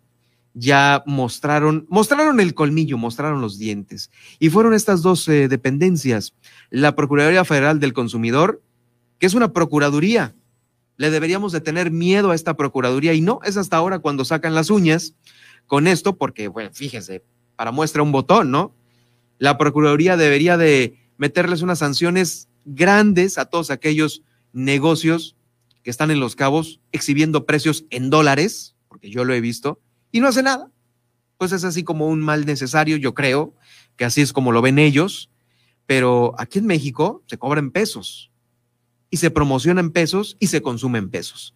ya 0.54 1.02
mostraron, 1.06 1.86
mostraron 1.88 2.40
el 2.40 2.54
colmillo, 2.54 2.98
mostraron 2.98 3.40
los 3.40 3.58
dientes. 3.58 4.10
Y 4.38 4.50
fueron 4.50 4.74
estas 4.74 5.02
dos 5.02 5.28
eh, 5.28 5.48
dependencias, 5.48 6.34
la 6.70 6.96
Procuraduría 6.96 7.44
Federal 7.44 7.80
del 7.80 7.92
Consumidor, 7.92 8.62
que 9.18 9.26
es 9.26 9.34
una 9.34 9.52
procuraduría, 9.52 10.34
le 10.96 11.10
deberíamos 11.10 11.52
de 11.52 11.60
tener 11.60 11.90
miedo 11.90 12.32
a 12.32 12.34
esta 12.34 12.56
Procuraduría 12.56 13.14
y 13.14 13.20
no 13.20 13.40
es 13.44 13.56
hasta 13.56 13.76
ahora 13.76 14.00
cuando 14.00 14.24
sacan 14.24 14.54
las 14.54 14.68
uñas 14.68 15.14
con 15.66 15.86
esto, 15.86 16.16
porque, 16.16 16.48
bueno, 16.48 16.70
fíjese, 16.72 17.22
para 17.54 17.70
muestra 17.70 18.02
un 18.02 18.10
botón, 18.10 18.50
¿no? 18.50 18.74
La 19.38 19.58
Procuraduría 19.58 20.16
debería 20.16 20.56
de 20.56 20.98
meterles 21.16 21.62
unas 21.62 21.78
sanciones 21.78 22.48
grandes 22.64 23.38
a 23.38 23.44
todos 23.44 23.70
aquellos 23.70 24.22
negocios 24.52 25.36
que 25.88 25.90
están 25.90 26.10
en 26.10 26.20
Los 26.20 26.36
Cabos 26.36 26.80
exhibiendo 26.92 27.46
precios 27.46 27.86
en 27.88 28.10
dólares, 28.10 28.76
porque 28.88 29.08
yo 29.08 29.24
lo 29.24 29.32
he 29.32 29.40
visto, 29.40 29.80
y 30.12 30.20
no 30.20 30.28
hace 30.28 30.42
nada. 30.42 30.70
Pues 31.38 31.52
es 31.52 31.64
así 31.64 31.82
como 31.82 32.08
un 32.08 32.20
mal 32.20 32.44
necesario, 32.44 32.98
yo 32.98 33.14
creo, 33.14 33.54
que 33.96 34.04
así 34.04 34.20
es 34.20 34.34
como 34.34 34.52
lo 34.52 34.60
ven 34.60 34.78
ellos, 34.78 35.30
pero 35.86 36.34
aquí 36.36 36.58
en 36.58 36.66
México 36.66 37.22
se 37.24 37.38
cobra 37.38 37.60
en 37.60 37.70
pesos 37.70 38.30
y 39.08 39.16
se 39.16 39.30
promociona 39.30 39.80
en 39.80 39.90
pesos 39.90 40.36
y 40.38 40.48
se 40.48 40.60
consume 40.60 40.98
en 40.98 41.08
pesos. 41.08 41.54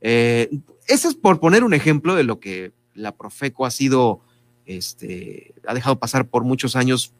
Eh, 0.00 0.50
ese 0.86 1.08
es 1.08 1.16
por 1.16 1.40
poner 1.40 1.64
un 1.64 1.74
ejemplo 1.74 2.14
de 2.14 2.22
lo 2.22 2.38
que 2.38 2.72
la 2.94 3.16
Profeco 3.16 3.66
ha 3.66 3.72
sido, 3.72 4.20
este, 4.66 5.52
ha 5.66 5.74
dejado 5.74 5.98
pasar 5.98 6.28
por 6.28 6.44
muchos 6.44 6.76
años 6.76 7.12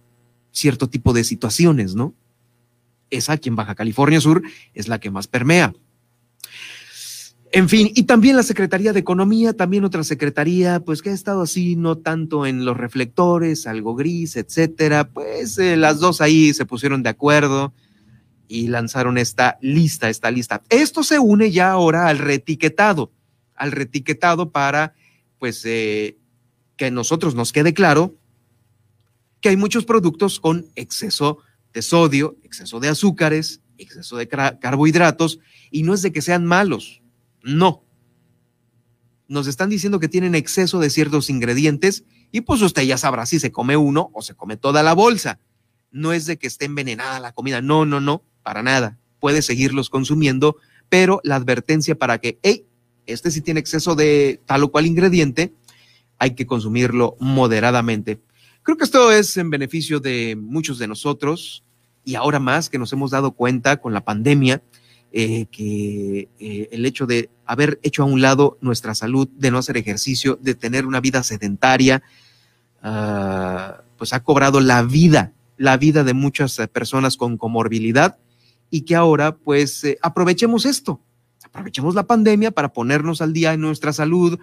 cierto 0.52 0.88
tipo 0.88 1.14
de 1.14 1.25
situaciones, 1.25 1.96
¿no? 1.96 2.14
Esa 3.11 3.32
aquí 3.32 3.49
en 3.49 3.56
Baja 3.56 3.75
California 3.75 4.20
Sur 4.20 4.44
es 4.73 4.87
la 4.87 5.00
que 5.00 5.11
más 5.11 5.26
permea. 5.26 5.75
En 7.56 7.68
fin, 7.68 7.92
y 7.94 8.02
también 8.02 8.34
la 8.34 8.42
Secretaría 8.42 8.92
de 8.92 8.98
Economía, 8.98 9.52
también 9.52 9.84
otra 9.84 10.02
secretaría, 10.02 10.80
pues 10.80 11.02
que 11.02 11.10
ha 11.10 11.12
estado 11.12 11.42
así, 11.42 11.76
no 11.76 11.96
tanto 11.98 12.46
en 12.46 12.64
los 12.64 12.76
reflectores, 12.76 13.68
algo 13.68 13.94
gris, 13.94 14.34
etcétera. 14.34 15.08
Pues 15.08 15.56
eh, 15.58 15.76
las 15.76 16.00
dos 16.00 16.20
ahí 16.20 16.52
se 16.52 16.66
pusieron 16.66 17.04
de 17.04 17.10
acuerdo 17.10 17.72
y 18.48 18.66
lanzaron 18.66 19.18
esta 19.18 19.56
lista, 19.60 20.10
esta 20.10 20.32
lista. 20.32 20.62
Esto 20.68 21.04
se 21.04 21.20
une 21.20 21.52
ya 21.52 21.70
ahora 21.70 22.08
al 22.08 22.18
retiquetado, 22.18 23.12
al 23.54 23.70
retiquetado 23.70 24.50
para, 24.50 24.94
pues, 25.38 25.62
eh, 25.64 26.18
que 26.76 26.86
a 26.86 26.90
nosotros 26.90 27.36
nos 27.36 27.52
quede 27.52 27.72
claro 27.72 28.16
que 29.40 29.50
hay 29.50 29.56
muchos 29.56 29.84
productos 29.84 30.40
con 30.40 30.66
exceso 30.74 31.38
de 31.72 31.82
sodio, 31.82 32.36
exceso 32.42 32.80
de 32.80 32.88
azúcares, 32.88 33.60
exceso 33.78 34.16
de 34.16 34.28
carbohidratos, 34.28 35.38
y 35.71 35.83
no 35.83 35.95
es 35.95 36.02
de 36.02 36.12
que 36.12 36.23
sean 36.23 36.45
malos 36.45 37.02
no. 37.45 37.85
Nos 39.28 39.47
están 39.47 39.71
diciendo 39.71 40.00
que 40.00 40.09
tienen 40.09 40.35
exceso 40.35 40.81
de 40.81 40.90
ciertos 40.90 41.31
ingredientes 41.31 42.04
y 42.33 42.40
pues 42.40 42.62
usted 42.62 42.83
ya 42.83 42.99
sabrá 42.99 43.26
si 43.26 43.38
se 43.38 43.52
come 43.52 43.76
uno 43.76 44.11
o 44.12 44.23
se 44.23 44.35
come 44.35 44.57
toda 44.57 44.83
la 44.83 44.95
bolsa. 44.95 45.38
No 45.90 46.12
es 46.12 46.26
de 46.26 46.38
que 46.38 46.47
esté 46.47 46.64
envenenada 46.64 47.21
la 47.21 47.33
comida, 47.33 47.61
no, 47.61 47.87
no, 47.87 48.00
no, 48.00 48.25
para 48.43 48.62
nada. 48.62 48.99
Puede 49.21 49.43
seguirlos 49.43 49.90
consumiendo, 49.90 50.57
pero 50.88 51.21
la 51.23 51.37
advertencia 51.37 51.95
para 51.95 52.19
que, 52.19 52.38
hey, 52.43 52.66
este 53.07 53.31
sí 53.31 53.40
tiene 53.40 53.61
exceso 53.61 53.95
de 53.95 54.40
tal 54.47 54.64
o 54.64 54.73
cual 54.73 54.87
ingrediente, 54.87 55.54
hay 56.19 56.35
que 56.35 56.47
consumirlo 56.47 57.16
moderadamente. 57.21 58.21
Creo 58.62 58.76
que 58.76 58.85
esto 58.85 59.12
es 59.12 59.37
en 59.37 59.50
beneficio 59.50 60.00
de 60.00 60.37
muchos 60.37 60.78
de 60.78 60.88
nosotros 60.88 61.64
y 62.04 62.14
ahora 62.14 62.38
más 62.38 62.68
que 62.68 62.78
nos 62.78 62.92
hemos 62.92 63.11
dado 63.11 63.32
cuenta 63.32 63.78
con 63.78 63.92
la 63.92 64.04
pandemia 64.04 64.62
eh, 65.12 65.46
que 65.46 66.28
eh, 66.40 66.68
el 66.73 66.84
hecho 66.87 67.06
de 67.06 67.30
haber 67.46 67.78
hecho 67.82 68.02
a 68.02 68.06
un 68.06 68.20
lado 68.20 68.58
nuestra 68.61 68.96
salud, 68.96 69.28
de 69.28 69.50
no 69.50 69.58
hacer 69.58 69.76
ejercicio, 69.76 70.38
de 70.42 70.56
tener 70.56 70.87
una 70.87 71.00
vida 71.00 71.23
sedentaria, 71.23 72.02
ah, 72.82 73.82
pues 73.96 74.12
ha 74.12 74.25
cobrado 74.25 74.61
la 74.61 74.82
vida, 74.82 75.32
la 75.56 75.76
vida 75.76 76.02
de 76.02 76.14
muchas 76.14 76.56
personas 76.73 77.16
con 77.16 77.37
comorbilidad 77.37 78.18
y 78.70 78.80
que 78.80 78.96
ahora 78.96 79.37
pues 79.37 79.84
eh, 79.84 79.99
aprovechemos 80.02 80.66
esto, 80.66 81.00
aprovechemos 81.44 81.94
la 81.94 82.08
pandemia 82.08 82.50
para 82.50 82.73
ponernos 82.73 83.23
al 83.23 83.32
día 83.32 83.52
en 83.52 83.61
nuestra 83.61 83.92
salud, 83.92 84.40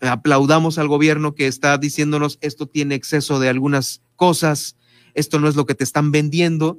aplaudamos 0.00 0.78
al 0.78 0.86
gobierno 0.86 1.34
que 1.34 1.48
está 1.48 1.76
diciéndonos 1.78 2.38
esto 2.42 2.66
tiene 2.66 2.94
exceso 2.94 3.40
de 3.40 3.48
algunas 3.48 4.02
cosas, 4.14 4.76
esto 5.14 5.38
no 5.38 5.48
es 5.48 5.56
lo 5.56 5.66
que 5.66 5.74
te 5.74 5.84
están 5.84 6.10
vendiendo 6.10 6.78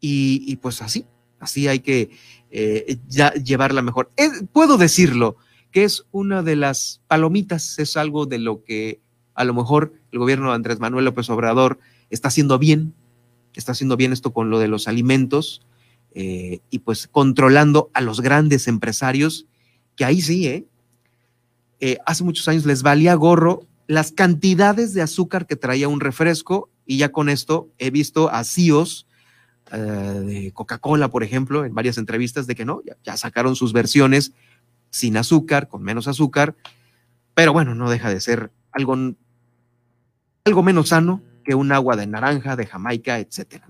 y 0.00 0.56
pues 0.56 0.80
así, 0.82 1.04
Así 1.40 1.66
hay 1.66 1.80
que 1.80 2.10
eh, 2.50 2.98
llevarla 3.42 3.82
mejor. 3.82 4.12
puedo 4.52 4.76
decirlo, 4.76 5.36
que 5.72 5.84
es 5.84 6.04
una 6.12 6.42
de 6.42 6.54
las 6.54 7.00
palomitas, 7.08 7.78
es 7.78 7.96
algo 7.96 8.26
de 8.26 8.38
lo 8.38 8.62
que 8.62 9.00
a 9.34 9.44
lo 9.44 9.54
mejor 9.54 9.94
el 10.12 10.18
gobierno 10.18 10.50
de 10.50 10.56
Andrés 10.56 10.80
Manuel 10.80 11.06
López 11.06 11.30
Obrador 11.30 11.78
está 12.10 12.28
haciendo 12.28 12.58
bien, 12.58 12.92
está 13.54 13.72
haciendo 13.72 13.96
bien 13.96 14.12
esto 14.12 14.32
con 14.32 14.50
lo 14.50 14.58
de 14.58 14.68
los 14.68 14.86
alimentos 14.86 15.62
eh, 16.12 16.60
y 16.68 16.80
pues 16.80 17.08
controlando 17.08 17.90
a 17.94 18.02
los 18.02 18.20
grandes 18.20 18.68
empresarios, 18.68 19.46
que 19.96 20.04
ahí 20.04 20.20
sí, 20.20 20.46
¿eh? 20.46 20.66
¿eh? 21.80 21.98
hace 22.04 22.22
muchos 22.22 22.46
años 22.48 22.66
les 22.66 22.82
valía 22.82 23.14
gorro 23.14 23.66
las 23.86 24.12
cantidades 24.12 24.92
de 24.92 25.02
azúcar 25.02 25.46
que 25.46 25.56
traía 25.56 25.88
un 25.88 26.00
refresco 26.00 26.68
y 26.86 26.98
ya 26.98 27.10
con 27.10 27.28
esto 27.28 27.68
he 27.78 27.90
visto 27.90 28.30
a 28.30 28.44
CEOs 28.44 29.06
eh, 29.72 29.76
de 29.76 30.52
Coca-Cola, 30.52 31.08
por 31.08 31.22
ejemplo, 31.22 31.64
en 31.64 31.74
varias 31.74 31.98
entrevistas 31.98 32.46
de 32.46 32.54
que 32.54 32.64
no, 32.64 32.82
ya, 33.04 33.16
sacaron 33.16 33.54
sus 33.54 33.72
versiones 33.72 34.32
sin 34.90 35.16
azúcar, 35.16 35.68
con 35.68 35.82
menos 35.82 36.08
azúcar, 36.08 36.56
pero 37.34 37.52
bueno, 37.52 37.74
no 37.74 37.88
deja 37.88 38.10
de 38.10 38.20
ser 38.20 38.50
algo, 38.72 38.96
algo 40.44 40.62
menos 40.62 40.88
sano 40.88 41.22
que 41.44 41.54
un 41.54 41.70
agua 41.70 41.96
de 41.96 42.06
naranja, 42.06 42.56
de 42.56 42.66
Jamaica, 42.66 43.20
etcétera. 43.20 43.66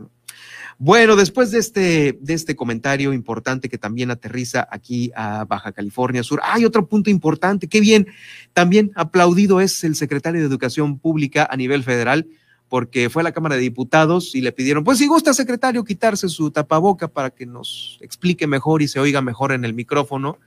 Bueno, 0.78 1.14
después 1.14 1.50
de 1.50 1.58
este, 1.58 2.18
de 2.22 2.32
este 2.32 2.56
comentario 2.56 3.12
importante 3.12 3.68
que 3.68 3.76
también 3.76 4.10
aterriza 4.10 4.66
aquí 4.70 5.12
a 5.14 5.44
Baja 5.44 5.72
California 5.72 6.22
Sur, 6.22 6.40
hay 6.42 6.64
otro 6.64 6.88
punto 6.88 7.10
importante, 7.10 7.68
qué 7.68 7.80
bien, 7.80 8.06
también 8.54 8.90
aplaudido 8.94 9.60
es 9.60 9.84
el 9.84 9.94
secretario 9.94 10.40
de 10.40 10.46
Educación 10.46 10.98
Pública 10.98 11.46
a 11.50 11.58
nivel 11.58 11.84
federal, 11.84 12.26
porque 12.70 13.10
fue 13.10 13.22
a 13.22 13.24
la 13.24 13.32
Cámara 13.32 13.56
de 13.56 13.62
Diputados 13.62 14.34
y 14.36 14.40
le 14.40 14.52
pidieron, 14.52 14.84
pues 14.84 14.98
si 14.98 15.08
gusta, 15.08 15.34
secretario, 15.34 15.84
quitarse 15.84 16.28
su 16.28 16.52
tapaboca 16.52 17.08
para 17.08 17.30
que 17.30 17.44
nos 17.44 17.98
explique 18.00 18.46
mejor 18.46 18.80
y 18.80 18.86
se 18.88 19.00
oiga 19.00 19.20
mejor 19.20 19.50
en 19.50 19.64
el 19.64 19.74
micrófono. 19.74 20.38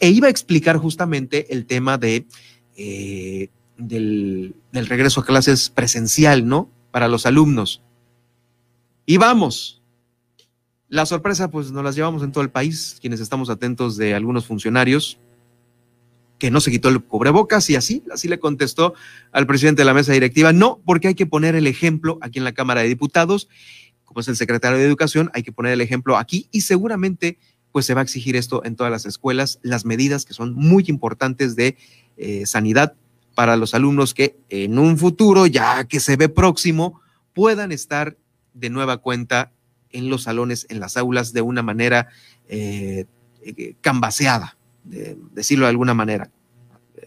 E 0.00 0.10
iba 0.10 0.26
a 0.26 0.30
explicar 0.30 0.76
justamente 0.76 1.52
el 1.52 1.66
tema 1.66 1.98
de, 1.98 2.26
eh, 2.76 3.48
del, 3.78 4.56
regreso 4.72 5.20
a 5.20 5.24
clases 5.24 5.70
presencial, 5.70 6.48
¿no? 6.48 6.68
Para 6.90 7.06
los 7.06 7.26
alumnos. 7.26 7.80
Y 9.06 9.16
vamos, 9.16 9.82
la 10.88 11.06
sorpresa, 11.06 11.48
pues 11.48 11.70
nos 11.70 11.84
las 11.84 11.94
llevamos 11.94 12.24
en 12.24 12.32
todo 12.32 12.42
el 12.42 12.50
país, 12.50 12.98
quienes 13.00 13.20
estamos 13.20 13.50
atentos 13.50 13.96
de 13.96 14.16
algunos 14.16 14.46
funcionarios, 14.46 15.20
que 16.40 16.50
no 16.50 16.60
se 16.60 16.72
quitó 16.72 16.88
el 16.88 17.00
cubrebocas 17.04 17.70
y 17.70 17.76
así, 17.76 18.02
así 18.12 18.26
le 18.26 18.40
contestó 18.40 18.94
al 19.30 19.46
presidente 19.46 19.82
de 19.82 19.86
la 19.86 19.94
mesa 19.94 20.12
directiva, 20.12 20.52
no, 20.52 20.80
porque 20.84 21.06
hay 21.06 21.14
que 21.14 21.26
poner 21.26 21.54
el 21.54 21.68
ejemplo 21.68 22.18
aquí 22.22 22.38
en 22.38 22.44
la 22.44 22.52
Cámara 22.52 22.80
de 22.80 22.88
Diputados, 22.88 23.48
como 24.04 24.22
es 24.22 24.28
el 24.28 24.34
secretario 24.34 24.78
de 24.78 24.84
Educación, 24.84 25.30
hay 25.34 25.44
que 25.44 25.52
poner 25.52 25.72
el 25.72 25.82
ejemplo 25.82 26.16
aquí 26.16 26.48
y 26.50 26.62
seguramente 26.62 27.38
pues 27.70 27.86
se 27.86 27.94
va 27.94 28.00
a 28.00 28.02
exigir 28.02 28.34
esto 28.34 28.64
en 28.64 28.74
todas 28.74 28.90
las 28.90 29.06
escuelas, 29.06 29.60
las 29.62 29.84
medidas 29.84 30.24
que 30.24 30.34
son 30.34 30.54
muy 30.54 30.84
importantes 30.88 31.54
de 31.54 31.76
eh, 32.16 32.44
sanidad 32.46 32.94
para 33.34 33.56
los 33.56 33.74
alumnos 33.74 34.12
que 34.12 34.36
en 34.48 34.78
un 34.78 34.98
futuro, 34.98 35.46
ya 35.46 35.84
que 35.84 36.00
se 36.00 36.16
ve 36.16 36.28
próximo, 36.28 37.00
puedan 37.32 37.70
estar 37.70 38.16
de 38.54 38.70
nueva 38.70 38.96
cuenta 38.96 39.52
en 39.90 40.10
los 40.10 40.24
salones, 40.24 40.66
en 40.70 40.80
las 40.80 40.96
aulas, 40.96 41.32
de 41.32 41.42
una 41.42 41.62
manera 41.62 42.08
eh, 42.48 43.06
eh 43.44 43.74
cambaseada, 43.80 44.56
de 44.90 45.16
decirlo 45.32 45.66
de 45.66 45.70
alguna 45.70 45.94
manera. 45.94 46.30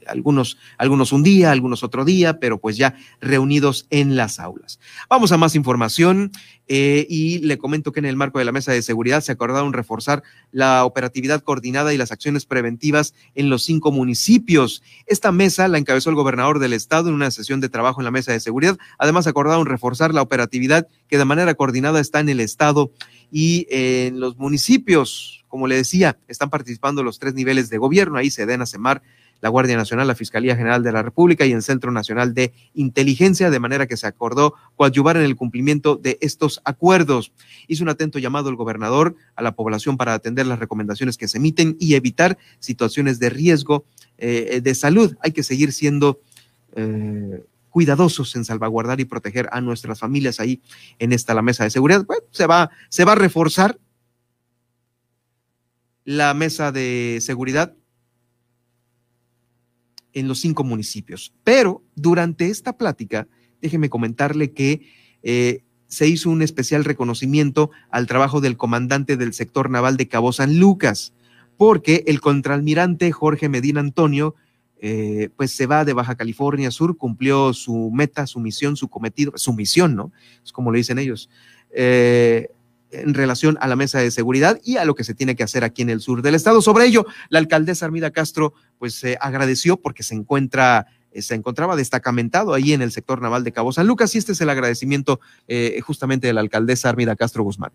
Algunos, 0.07 0.57
algunos 0.77 1.13
un 1.13 1.23
día, 1.23 1.51
algunos 1.51 1.83
otro 1.83 2.03
día, 2.03 2.39
pero 2.39 2.59
pues 2.59 2.75
ya 2.75 2.95
reunidos 3.21 3.87
en 3.89 4.17
las 4.17 4.39
aulas. 4.39 4.79
Vamos 5.09 5.31
a 5.31 5.37
más 5.37 5.55
información 5.55 6.31
eh, 6.67 7.05
y 7.09 7.39
le 7.39 7.57
comento 7.57 7.91
que 7.91 7.99
en 7.99 8.05
el 8.05 8.17
marco 8.17 8.39
de 8.39 8.45
la 8.45 8.51
mesa 8.51 8.73
de 8.73 8.81
seguridad 8.81 9.21
se 9.21 9.31
acordaron 9.31 9.71
reforzar 9.71 10.23
la 10.51 10.83
operatividad 10.83 11.41
coordinada 11.41 11.93
y 11.93 11.97
las 11.97 12.11
acciones 12.11 12.45
preventivas 12.45 13.13
en 13.35 13.49
los 13.49 13.63
cinco 13.63 13.91
municipios. 13.91 14.81
Esta 15.05 15.31
mesa 15.31 15.69
la 15.69 15.77
encabezó 15.77 16.09
el 16.09 16.17
gobernador 16.17 16.59
del 16.59 16.73
estado 16.73 17.07
en 17.07 17.15
una 17.15 17.31
sesión 17.31 17.61
de 17.61 17.69
trabajo 17.69 18.01
en 18.01 18.05
la 18.05 18.11
mesa 18.11 18.33
de 18.33 18.39
seguridad. 18.39 18.77
Además, 18.97 19.27
acordaron 19.27 19.67
reforzar 19.67 20.13
la 20.13 20.21
operatividad 20.21 20.87
que 21.07 21.17
de 21.17 21.25
manera 21.25 21.53
coordinada 21.53 22.01
está 22.01 22.19
en 22.19 22.29
el 22.29 22.39
estado 22.39 22.91
y 23.33 23.67
en 23.69 24.21
los 24.21 24.37
municipios 24.37 25.43
como 25.53 25.67
le 25.67 25.75
decía, 25.75 26.17
están 26.27 26.49
participando 26.49 27.03
los 27.03 27.19
tres 27.19 27.35
niveles 27.35 27.69
de 27.69 27.77
gobierno, 27.77 28.17
ahí 28.17 28.31
Sedena, 28.31 28.65
Semar, 28.65 29.03
la 29.39 29.49
Guardia 29.49 29.77
Nacional, 29.77 30.07
la 30.07 30.15
Fiscalía 30.15 30.55
General 30.55 30.81
de 30.81 30.91
la 30.91 31.03
República 31.03 31.45
y 31.45 31.51
el 31.51 31.61
Centro 31.61 31.91
Nacional 31.91 32.33
de 32.33 32.53
Inteligencia, 32.73 33.51
de 33.51 33.59
manera 33.59 33.85
que 33.85 33.95
se 33.95 34.07
acordó 34.07 34.55
coadyuvar 34.75 35.15
en 35.15 35.21
el 35.25 35.35
cumplimiento 35.35 35.95
de 35.95 36.17
estos 36.21 36.59
acuerdos. 36.65 37.31
Hizo 37.67 37.83
un 37.83 37.89
atento 37.89 38.17
llamado 38.17 38.49
el 38.49 38.55
gobernador 38.55 39.15
a 39.35 39.43
la 39.43 39.51
población 39.51 39.95
para 39.95 40.15
atender 40.15 40.47
las 40.47 40.57
recomendaciones 40.57 41.17
que 41.17 41.27
se 41.27 41.37
emiten 41.37 41.77
y 41.79 41.93
evitar 41.93 42.39
situaciones 42.57 43.19
de 43.19 43.29
riesgo 43.29 43.85
eh, 44.17 44.59
de 44.59 44.73
salud. 44.73 45.15
Hay 45.21 45.33
que 45.33 45.43
seguir 45.43 45.71
siendo 45.71 46.19
eh, 46.75 47.43
cuidadosos 47.73 48.35
en 48.35 48.45
salvaguardar 48.45 48.99
y 48.99 49.05
proteger 49.05 49.49
a 49.51 49.59
nuestras 49.59 49.99
familias 49.99 50.39
ahí 50.39 50.61
en 50.99 51.11
esta 51.11 51.33
la 51.33 51.41
mesa 51.41 51.63
de 51.63 51.71
seguridad. 51.71 52.05
Se 52.29 52.45
va, 52.45 52.69
se 52.89 53.03
va 53.03 53.13
a 53.13 53.15
reforzar 53.15 53.79
la 56.05 56.35
mesa 56.35 56.71
de 56.71 57.17
seguridad 57.19 57.75
en 60.13 60.27
los 60.27 60.39
cinco 60.39 60.63
municipios. 60.63 61.33
Pero 61.43 61.83
durante 61.95 62.49
esta 62.49 62.77
plática, 62.77 63.27
déjeme 63.59 63.89
comentarle 63.89 64.51
que 64.51 64.87
eh, 65.23 65.63
se 65.87 66.07
hizo 66.07 66.29
un 66.29 66.43
especial 66.43 66.85
reconocimiento 66.85 67.71
al 67.89 68.05
trabajo 68.05 68.39
del 68.39 68.55
comandante 68.55 69.17
del 69.17 69.33
sector 69.33 69.71
naval 69.71 69.97
de 69.97 70.07
Cabo 70.07 70.31
San 70.31 70.59
Lucas, 70.59 71.13
porque 71.57 72.03
el 72.05 72.21
contraalmirante 72.21 73.11
Jorge 73.11 73.49
Medina 73.49 73.79
Antonio 73.79 74.35
eh, 74.85 75.29
pues 75.37 75.51
se 75.51 75.65
va 75.65 75.85
de 75.85 75.93
Baja 75.93 76.15
California 76.15 76.69
Sur, 76.69 76.97
cumplió 76.97 77.53
su 77.53 77.89
meta, 77.93 78.27
su 78.27 78.41
misión, 78.41 78.75
su 78.75 78.89
cometido, 78.89 79.31
su 79.37 79.53
misión, 79.53 79.95
¿no? 79.95 80.11
Es 80.43 80.51
como 80.51 80.73
le 80.73 80.79
dicen 80.79 80.99
ellos. 80.99 81.29
Eh, 81.71 82.49
en 82.91 83.13
relación 83.13 83.57
a 83.61 83.67
la 83.69 83.77
mesa 83.77 83.99
de 83.99 84.11
seguridad 84.11 84.59
y 84.61 84.75
a 84.75 84.83
lo 84.83 84.93
que 84.93 85.05
se 85.05 85.13
tiene 85.13 85.37
que 85.37 85.43
hacer 85.43 85.63
aquí 85.63 85.83
en 85.83 85.89
el 85.89 86.01
sur 86.01 86.21
del 86.21 86.35
estado. 86.35 86.61
Sobre 86.61 86.85
ello, 86.85 87.05
la 87.29 87.39
alcaldesa 87.39 87.85
Armida 87.85 88.11
Castro 88.11 88.53
pues 88.77 88.93
se 88.93 89.17
agradeció 89.21 89.77
porque 89.77 90.03
se 90.03 90.15
encuentra 90.15 90.87
eh, 91.13 91.21
se 91.21 91.33
encontraba 91.33 91.77
destacamentado 91.77 92.53
ahí 92.53 92.73
en 92.73 92.81
el 92.81 92.91
sector 92.91 93.21
naval 93.21 93.45
de 93.45 93.53
Cabo 93.53 93.71
San 93.71 93.87
Lucas 93.87 94.13
y 94.15 94.17
este 94.17 94.33
es 94.33 94.41
el 94.41 94.49
agradecimiento 94.49 95.21
eh, 95.47 95.79
justamente 95.79 96.27
de 96.27 96.33
la 96.33 96.41
alcaldesa 96.41 96.89
Armida 96.89 97.15
Castro 97.15 97.43
Guzmán. 97.43 97.71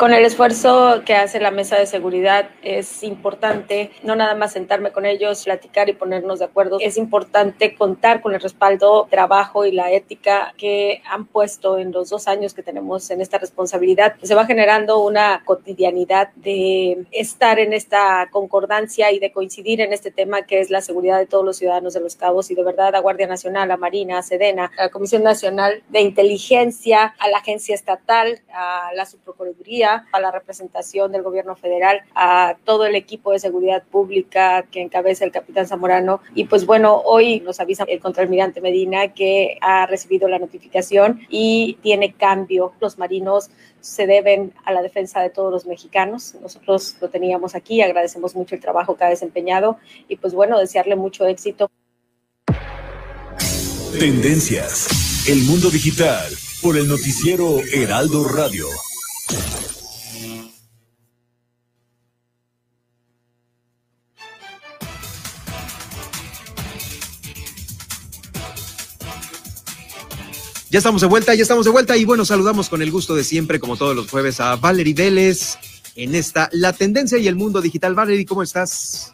Con 0.00 0.14
el 0.14 0.24
esfuerzo 0.24 1.02
que 1.04 1.14
hace 1.14 1.40
la 1.40 1.50
mesa 1.50 1.76
de 1.76 1.84
seguridad 1.84 2.48
es 2.62 3.02
importante 3.02 3.90
no 4.02 4.16
nada 4.16 4.34
más 4.34 4.52
sentarme 4.52 4.92
con 4.92 5.04
ellos, 5.04 5.44
platicar 5.44 5.88
y 5.88 5.92
ponernos 5.92 6.38
de 6.38 6.46
acuerdo. 6.46 6.78
Es 6.80 6.96
importante 6.96 7.74
contar 7.74 8.22
con 8.22 8.34
el 8.34 8.40
respaldo, 8.40 9.08
trabajo 9.10 9.66
y 9.66 9.72
la 9.72 9.90
ética 9.90 10.54
que 10.56 11.02
han 11.04 11.26
puesto 11.26 11.78
en 11.78 11.92
los 11.92 12.10
dos 12.10 12.28
años 12.28 12.54
que 12.54 12.62
tenemos 12.62 13.10
en 13.10 13.20
esta 13.20 13.38
responsabilidad. 13.38 14.16
Se 14.22 14.34
va 14.34 14.46
generando 14.46 15.00
una 15.00 15.42
cotidianidad 15.44 16.30
de 16.34 17.04
estar 17.10 17.58
en 17.58 17.72
esta 17.72 18.28
concordancia 18.30 19.12
y 19.12 19.18
de 19.18 19.32
coincidir 19.32 19.80
en 19.80 19.92
este 19.92 20.10
tema 20.10 20.42
que 20.42 20.60
es 20.60 20.70
la 20.70 20.80
seguridad 20.80 21.18
de 21.18 21.26
todos 21.26 21.44
los 21.44 21.58
ciudadanos 21.58 21.94
de 21.94 22.00
los 22.00 22.16
cabos 22.16 22.50
y 22.50 22.54
de 22.54 22.64
verdad 22.64 22.94
a 22.94 23.00
Guardia 23.00 23.26
Nacional, 23.26 23.70
a 23.70 23.76
Marina, 23.76 24.18
a 24.18 24.22
Sedena, 24.22 24.70
a 24.78 24.84
la 24.84 24.90
Comisión 24.90 25.22
Nacional 25.22 25.82
de 25.88 26.00
Inteligencia, 26.00 27.14
a 27.18 27.28
la 27.28 27.38
Agencia 27.38 27.74
Estatal, 27.74 28.40
a 28.52 28.90
la 28.94 29.04
Subprocuraduría 29.06 29.69
a 30.12 30.20
la 30.20 30.30
representación 30.32 31.12
del 31.12 31.22
gobierno 31.22 31.54
federal, 31.54 32.02
a 32.14 32.56
todo 32.64 32.86
el 32.86 32.96
equipo 32.96 33.30
de 33.30 33.38
seguridad 33.38 33.84
pública 33.84 34.64
que 34.70 34.80
encabeza 34.82 35.24
el 35.24 35.30
capitán 35.30 35.66
Zamorano. 35.66 36.20
Y 36.34 36.44
pues 36.44 36.66
bueno, 36.66 37.00
hoy 37.04 37.40
nos 37.40 37.60
avisa 37.60 37.84
el 37.84 38.00
contraalmirante 38.00 38.60
Medina 38.60 39.08
que 39.14 39.58
ha 39.60 39.86
recibido 39.86 40.28
la 40.28 40.38
notificación 40.38 41.20
y 41.28 41.78
tiene 41.82 42.12
cambio. 42.12 42.72
Los 42.80 42.98
marinos 42.98 43.50
se 43.80 44.06
deben 44.06 44.52
a 44.64 44.72
la 44.72 44.82
defensa 44.82 45.20
de 45.20 45.30
todos 45.30 45.52
los 45.52 45.66
mexicanos. 45.66 46.34
Nosotros 46.42 46.96
lo 47.00 47.08
teníamos 47.08 47.54
aquí, 47.54 47.80
agradecemos 47.80 48.34
mucho 48.34 48.56
el 48.56 48.60
trabajo 48.60 48.96
que 48.96 49.04
ha 49.04 49.08
desempeñado 49.08 49.78
y 50.08 50.16
pues 50.16 50.34
bueno, 50.34 50.58
desearle 50.58 50.96
mucho 50.96 51.26
éxito. 51.26 51.70
Tendencias. 53.98 55.28
El 55.28 55.42
mundo 55.44 55.70
digital 55.70 56.32
por 56.62 56.76
el 56.76 56.88
noticiero 56.88 57.60
Heraldo 57.72 58.24
Radio. 58.24 58.66
Ya 70.70 70.78
estamos 70.78 71.00
de 71.00 71.08
vuelta, 71.08 71.34
ya 71.34 71.42
estamos 71.42 71.64
de 71.64 71.72
vuelta 71.72 71.96
y 71.96 72.04
bueno, 72.04 72.24
saludamos 72.24 72.68
con 72.68 72.80
el 72.80 72.92
gusto 72.92 73.16
de 73.16 73.24
siempre, 73.24 73.58
como 73.58 73.76
todos 73.76 73.96
los 73.96 74.08
jueves, 74.08 74.38
a 74.38 74.54
Valerie 74.54 74.94
Vélez 74.94 75.58
en 75.96 76.14
esta 76.14 76.48
La 76.52 76.72
Tendencia 76.72 77.18
y 77.18 77.26
el 77.26 77.34
Mundo 77.34 77.60
Digital. 77.60 77.96
Valerie, 77.96 78.24
¿cómo 78.24 78.44
estás? 78.44 79.12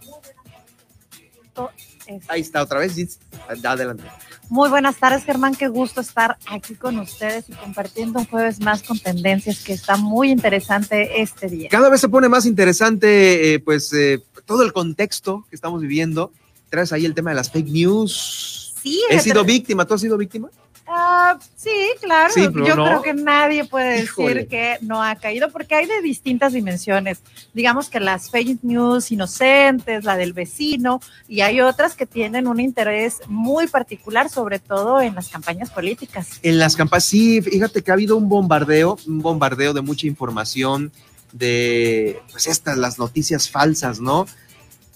Ahí 2.28 2.42
está 2.42 2.62
otra 2.62 2.80
vez, 2.80 3.18
adelante. 3.48 4.04
Muy 4.48 4.68
buenas 4.68 4.96
tardes, 4.96 5.24
Germán. 5.24 5.54
Qué 5.54 5.68
gusto 5.68 6.00
estar 6.00 6.36
aquí 6.46 6.74
con 6.74 6.98
ustedes 6.98 7.48
y 7.48 7.52
compartiendo 7.52 8.20
un 8.20 8.26
jueves 8.26 8.60
más 8.60 8.82
con 8.82 8.98
tendencias 8.98 9.64
que 9.64 9.72
está 9.72 9.96
muy 9.96 10.30
interesante 10.30 11.20
este 11.20 11.48
día. 11.48 11.68
Cada 11.68 11.88
vez 11.88 12.00
se 12.00 12.08
pone 12.08 12.28
más 12.28 12.46
interesante, 12.46 13.54
eh, 13.54 13.58
pues, 13.58 13.92
eh, 13.92 14.22
todo 14.44 14.62
el 14.62 14.72
contexto 14.72 15.44
que 15.50 15.56
estamos 15.56 15.80
viviendo. 15.80 16.30
Traes 16.70 16.92
ahí 16.92 17.04
el 17.04 17.14
tema 17.14 17.30
de 17.30 17.36
las 17.36 17.50
fake 17.50 17.68
news. 17.68 18.74
Sí, 18.80 19.02
he 19.10 19.18
sido 19.18 19.44
víctima. 19.44 19.84
¿Tú 19.84 19.94
has 19.94 20.00
sido 20.00 20.16
víctima? 20.16 20.48
Ah, 20.88 21.38
sí, 21.56 21.70
claro. 22.00 22.32
Yo 22.36 22.50
creo 22.50 23.02
que 23.02 23.12
nadie 23.12 23.64
puede 23.64 24.02
decir 24.02 24.46
que 24.48 24.78
no 24.82 25.02
ha 25.02 25.16
caído 25.16 25.50
porque 25.50 25.74
hay 25.74 25.86
de 25.86 26.00
distintas 26.00 26.52
dimensiones. 26.52 27.22
Digamos 27.54 27.88
que 27.88 27.98
las 27.98 28.30
fake 28.30 28.62
news 28.62 29.10
inocentes, 29.10 30.04
la 30.04 30.16
del 30.16 30.32
vecino, 30.32 31.00
y 31.28 31.40
hay 31.40 31.60
otras 31.60 31.96
que 31.96 32.06
tienen 32.06 32.46
un 32.46 32.60
interés 32.60 33.20
muy 33.26 33.66
particular, 33.66 34.30
sobre 34.30 34.60
todo 34.60 35.00
en 35.00 35.16
las 35.16 35.28
campañas 35.28 35.70
políticas. 35.70 36.38
En 36.42 36.58
las 36.58 36.76
campañas, 36.76 37.04
sí, 37.04 37.42
fíjate 37.42 37.82
que 37.82 37.90
ha 37.90 37.94
habido 37.94 38.16
un 38.16 38.28
bombardeo, 38.28 38.96
un 39.06 39.20
bombardeo 39.20 39.72
de 39.72 39.82
mucha 39.82 40.06
información 40.06 40.92
de, 41.32 42.20
pues 42.30 42.46
estas, 42.46 42.78
las 42.78 42.98
noticias 42.98 43.50
falsas, 43.50 44.00
¿no? 44.00 44.26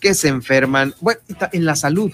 Que 0.00 0.14
se 0.14 0.28
enferman, 0.28 0.94
bueno, 1.00 1.20
en 1.52 1.64
la 1.64 1.74
salud 1.74 2.12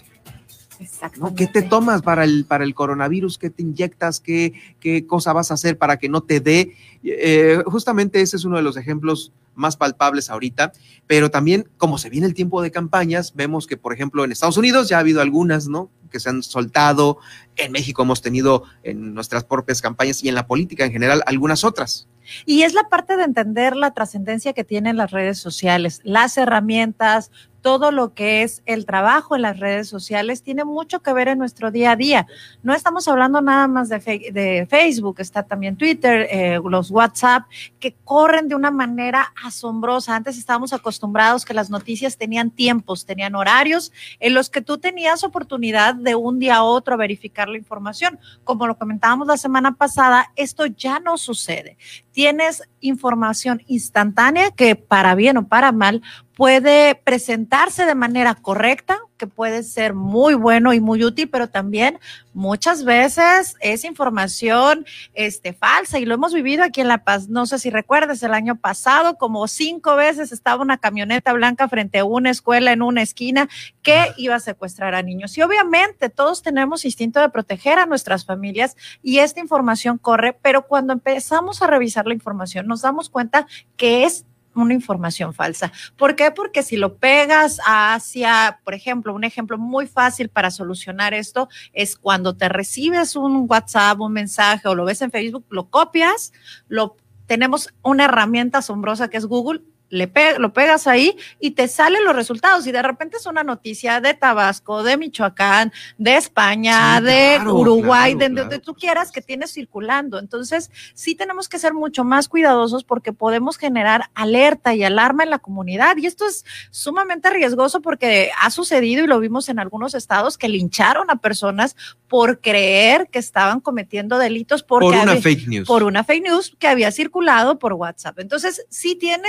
¿Qué 1.36 1.46
te 1.46 1.62
tomas 1.62 2.02
para 2.02 2.24
el, 2.24 2.44
para 2.44 2.64
el 2.64 2.74
coronavirus? 2.74 3.38
¿Qué 3.38 3.50
te 3.50 3.62
inyectas? 3.62 4.20
¿Qué, 4.20 4.52
qué 4.80 5.06
cosa 5.06 5.32
vas 5.32 5.50
a 5.50 5.54
hacer 5.54 5.78
para 5.78 5.98
que 5.98 6.08
no 6.08 6.22
te 6.22 6.40
dé? 6.40 6.74
Eh, 7.02 7.62
justamente 7.66 8.20
ese 8.20 8.36
es 8.36 8.44
uno 8.44 8.56
de 8.56 8.62
los 8.62 8.76
ejemplos 8.76 9.32
más 9.56 9.76
palpables 9.76 10.30
ahorita, 10.30 10.72
pero 11.06 11.30
también 11.30 11.68
como 11.76 11.98
se 11.98 12.10
viene 12.10 12.26
el 12.26 12.34
tiempo 12.34 12.62
de 12.62 12.70
campañas, 12.70 13.34
vemos 13.34 13.66
que, 13.66 13.76
por 13.76 13.92
ejemplo, 13.92 14.24
en 14.24 14.32
Estados 14.32 14.56
Unidos 14.56 14.88
ya 14.88 14.98
ha 14.98 15.00
habido 15.00 15.20
algunas, 15.20 15.66
¿no? 15.66 15.90
Que 16.10 16.20
se 16.20 16.28
han 16.28 16.42
soltado, 16.42 17.18
en 17.56 17.72
México 17.72 18.02
hemos 18.02 18.22
tenido 18.22 18.64
en 18.82 19.14
nuestras 19.14 19.44
propias 19.44 19.82
campañas 19.82 20.22
y 20.22 20.28
en 20.28 20.34
la 20.34 20.46
política 20.46 20.84
en 20.84 20.92
general 20.92 21.22
algunas 21.26 21.64
otras. 21.64 22.06
Y 22.44 22.62
es 22.62 22.74
la 22.74 22.84
parte 22.88 23.16
de 23.16 23.24
entender 23.24 23.76
la 23.76 23.92
trascendencia 23.92 24.52
que 24.52 24.64
tienen 24.64 24.96
las 24.96 25.10
redes 25.10 25.38
sociales, 25.38 26.00
las 26.04 26.36
herramientas, 26.36 27.30
todo 27.66 27.90
lo 27.90 28.14
que 28.14 28.44
es 28.44 28.62
el 28.64 28.86
trabajo 28.86 29.34
en 29.34 29.42
las 29.42 29.58
redes 29.58 29.88
sociales 29.88 30.44
tiene 30.44 30.64
mucho 30.64 31.00
que 31.00 31.12
ver 31.12 31.26
en 31.26 31.38
nuestro 31.38 31.72
día 31.72 31.90
a 31.90 31.96
día. 31.96 32.28
No 32.62 32.72
estamos 32.74 33.08
hablando 33.08 33.40
nada 33.40 33.66
más 33.66 33.88
de, 33.88 34.66
Facebook, 34.70 35.16
está 35.18 35.42
también 35.42 35.76
Twitter, 35.76 36.28
eh, 36.30 36.60
los 36.64 36.92
WhatsApp, 36.92 37.42
que 37.80 37.96
corren 38.04 38.46
de 38.46 38.54
una 38.54 38.70
manera 38.70 39.32
asombrosa. 39.46 40.14
Antes 40.14 40.38
estábamos 40.38 40.72
acostumbrados 40.72 41.44
que 41.44 41.54
las 41.54 41.70
noticias 41.70 42.16
tenían 42.16 42.50
tiempos, 42.50 43.06
tenían 43.06 43.34
horarios 43.34 43.92
en 44.20 44.34
los 44.34 44.50
que 44.50 44.60
tú 44.60 44.78
tenías 44.78 45.24
oportunidad 45.24 45.94
de 45.94 46.14
un 46.14 46.38
día 46.38 46.56
a 46.56 46.62
otro 46.62 46.96
verificar 46.96 47.48
la 47.48 47.58
información. 47.58 48.18
Como 48.44 48.66
lo 48.66 48.76
comentábamos 48.76 49.26
la 49.26 49.36
semana 49.36 49.74
pasada, 49.74 50.32
esto 50.36 50.66
ya 50.66 51.00
no 51.00 51.16
sucede. 51.18 51.78
Tienes 52.12 52.62
información 52.80 53.62
instantánea 53.66 54.50
que 54.50 54.76
para 54.76 55.14
bien 55.14 55.36
o 55.36 55.48
para 55.48 55.72
mal 55.72 56.02
puede 56.34 56.94
presentarse 56.94 57.86
de 57.86 57.94
manera 57.94 58.34
correcta, 58.34 58.98
que 59.16 59.26
puede 59.26 59.62
ser 59.62 59.94
muy 59.94 60.34
bueno 60.34 60.72
y 60.72 60.80
muy 60.80 61.04
útil, 61.04 61.28
pero 61.28 61.48
también 61.48 61.98
muchas 62.34 62.84
veces 62.84 63.56
es 63.60 63.84
información 63.84 64.84
este, 65.14 65.52
falsa 65.52 65.98
y 65.98 66.04
lo 66.04 66.14
hemos 66.14 66.34
vivido 66.34 66.64
aquí 66.64 66.80
en 66.80 66.88
La 66.88 67.04
Paz. 67.04 67.28
No 67.28 67.46
sé 67.46 67.58
si 67.58 67.70
recuerdas, 67.70 68.22
el 68.22 68.34
año 68.34 68.56
pasado 68.56 69.16
como 69.16 69.48
cinco 69.48 69.96
veces 69.96 70.32
estaba 70.32 70.62
una 70.62 70.78
camioneta 70.78 71.32
blanca 71.32 71.68
frente 71.68 71.98
a 71.98 72.04
una 72.04 72.30
escuela 72.30 72.72
en 72.72 72.82
una 72.82 73.02
esquina 73.02 73.48
que 73.82 74.12
iba 74.16 74.34
a 74.34 74.40
secuestrar 74.40 74.94
a 74.94 75.02
niños. 75.02 75.36
Y 75.38 75.42
obviamente 75.42 76.10
todos 76.10 76.42
tenemos 76.42 76.84
instinto 76.84 77.20
de 77.20 77.30
proteger 77.30 77.78
a 77.78 77.86
nuestras 77.86 78.24
familias 78.24 78.76
y 79.02 79.18
esta 79.18 79.40
información 79.40 79.98
corre, 79.98 80.34
pero 80.34 80.66
cuando 80.66 80.92
empezamos 80.92 81.62
a 81.62 81.66
revisar 81.66 82.06
la 82.06 82.14
información 82.14 82.66
nos 82.66 82.82
damos 82.82 83.10
cuenta 83.10 83.46
que 83.76 84.04
es 84.04 84.24
una 84.62 84.74
información 84.74 85.34
falsa. 85.34 85.72
¿Por 85.96 86.16
qué? 86.16 86.30
Porque 86.30 86.62
si 86.62 86.76
lo 86.76 86.96
pegas 86.96 87.60
hacia, 87.66 88.60
por 88.64 88.74
ejemplo, 88.74 89.14
un 89.14 89.24
ejemplo 89.24 89.58
muy 89.58 89.86
fácil 89.86 90.28
para 90.28 90.50
solucionar 90.50 91.14
esto 91.14 91.48
es 91.72 91.96
cuando 91.96 92.36
te 92.36 92.48
recibes 92.48 93.16
un 93.16 93.46
WhatsApp, 93.48 94.00
un 94.00 94.12
mensaje 94.12 94.68
o 94.68 94.74
lo 94.74 94.84
ves 94.84 95.02
en 95.02 95.10
Facebook, 95.10 95.46
lo 95.50 95.68
copias, 95.68 96.32
lo 96.68 96.96
tenemos 97.26 97.74
una 97.82 98.04
herramienta 98.04 98.58
asombrosa 98.58 99.08
que 99.08 99.16
es 99.16 99.26
Google 99.26 99.62
le 99.88 100.10
lo 100.38 100.52
pegas 100.52 100.86
ahí 100.86 101.16
y 101.40 101.52
te 101.52 101.68
salen 101.68 102.04
los 102.04 102.16
resultados 102.16 102.66
y 102.66 102.72
de 102.72 102.82
repente 102.82 103.16
es 103.18 103.26
una 103.26 103.42
noticia 103.44 104.00
de 104.00 104.14
Tabasco, 104.14 104.82
de 104.82 104.96
Michoacán, 104.96 105.72
de 105.98 106.16
España, 106.16 107.00
de 107.00 107.40
Uruguay, 107.46 108.14
de 108.14 108.28
donde 108.28 108.58
tú 108.58 108.74
quieras 108.74 109.12
que 109.12 109.20
tienes 109.20 109.52
circulando. 109.52 110.18
Entonces, 110.18 110.70
sí 110.94 111.14
tenemos 111.14 111.48
que 111.48 111.58
ser 111.58 111.74
mucho 111.74 112.04
más 112.04 112.28
cuidadosos 112.28 112.84
porque 112.84 113.12
podemos 113.12 113.58
generar 113.58 114.10
alerta 114.14 114.74
y 114.74 114.82
alarma 114.82 115.22
en 115.24 115.30
la 115.30 115.38
comunidad 115.38 115.96
y 115.96 116.06
esto 116.06 116.26
es 116.26 116.44
sumamente 116.70 117.30
riesgoso 117.30 117.80
porque 117.80 118.30
ha 118.40 118.50
sucedido 118.50 119.04
y 119.04 119.06
lo 119.06 119.20
vimos 119.20 119.48
en 119.48 119.58
algunos 119.58 119.94
estados 119.94 120.38
que 120.38 120.48
lincharon 120.48 121.10
a 121.10 121.16
personas 121.16 121.76
por 122.08 122.40
creer 122.40 123.08
que 123.10 123.18
estaban 123.18 123.60
cometiendo 123.60 124.18
delitos 124.18 124.62
por 124.62 124.82
una 124.82 125.16
fake 125.16 125.48
news. 125.48 125.66
Por 125.66 125.82
una 125.82 126.04
fake 126.04 126.24
news 126.24 126.56
que 126.58 126.68
había 126.68 126.90
circulado 126.90 127.58
por 127.58 127.72
WhatsApp. 127.74 128.18
Entonces, 128.18 128.66
sí 128.70 128.94
tiene 128.94 129.28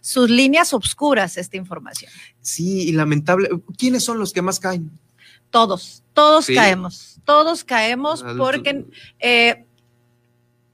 sus 0.00 0.30
líneas 0.30 0.72
obscuras 0.72 1.36
esta 1.36 1.56
información. 1.56 2.10
Sí, 2.40 2.88
y 2.88 2.92
lamentable. 2.92 3.48
¿Quiénes 3.76 4.04
son 4.04 4.18
los 4.18 4.32
que 4.32 4.42
más 4.42 4.60
caen? 4.60 4.90
Todos, 5.50 6.02
todos 6.12 6.46
caemos, 6.46 7.20
todos 7.24 7.64
caemos 7.64 8.24
porque 8.36 8.84
eh, 9.20 9.65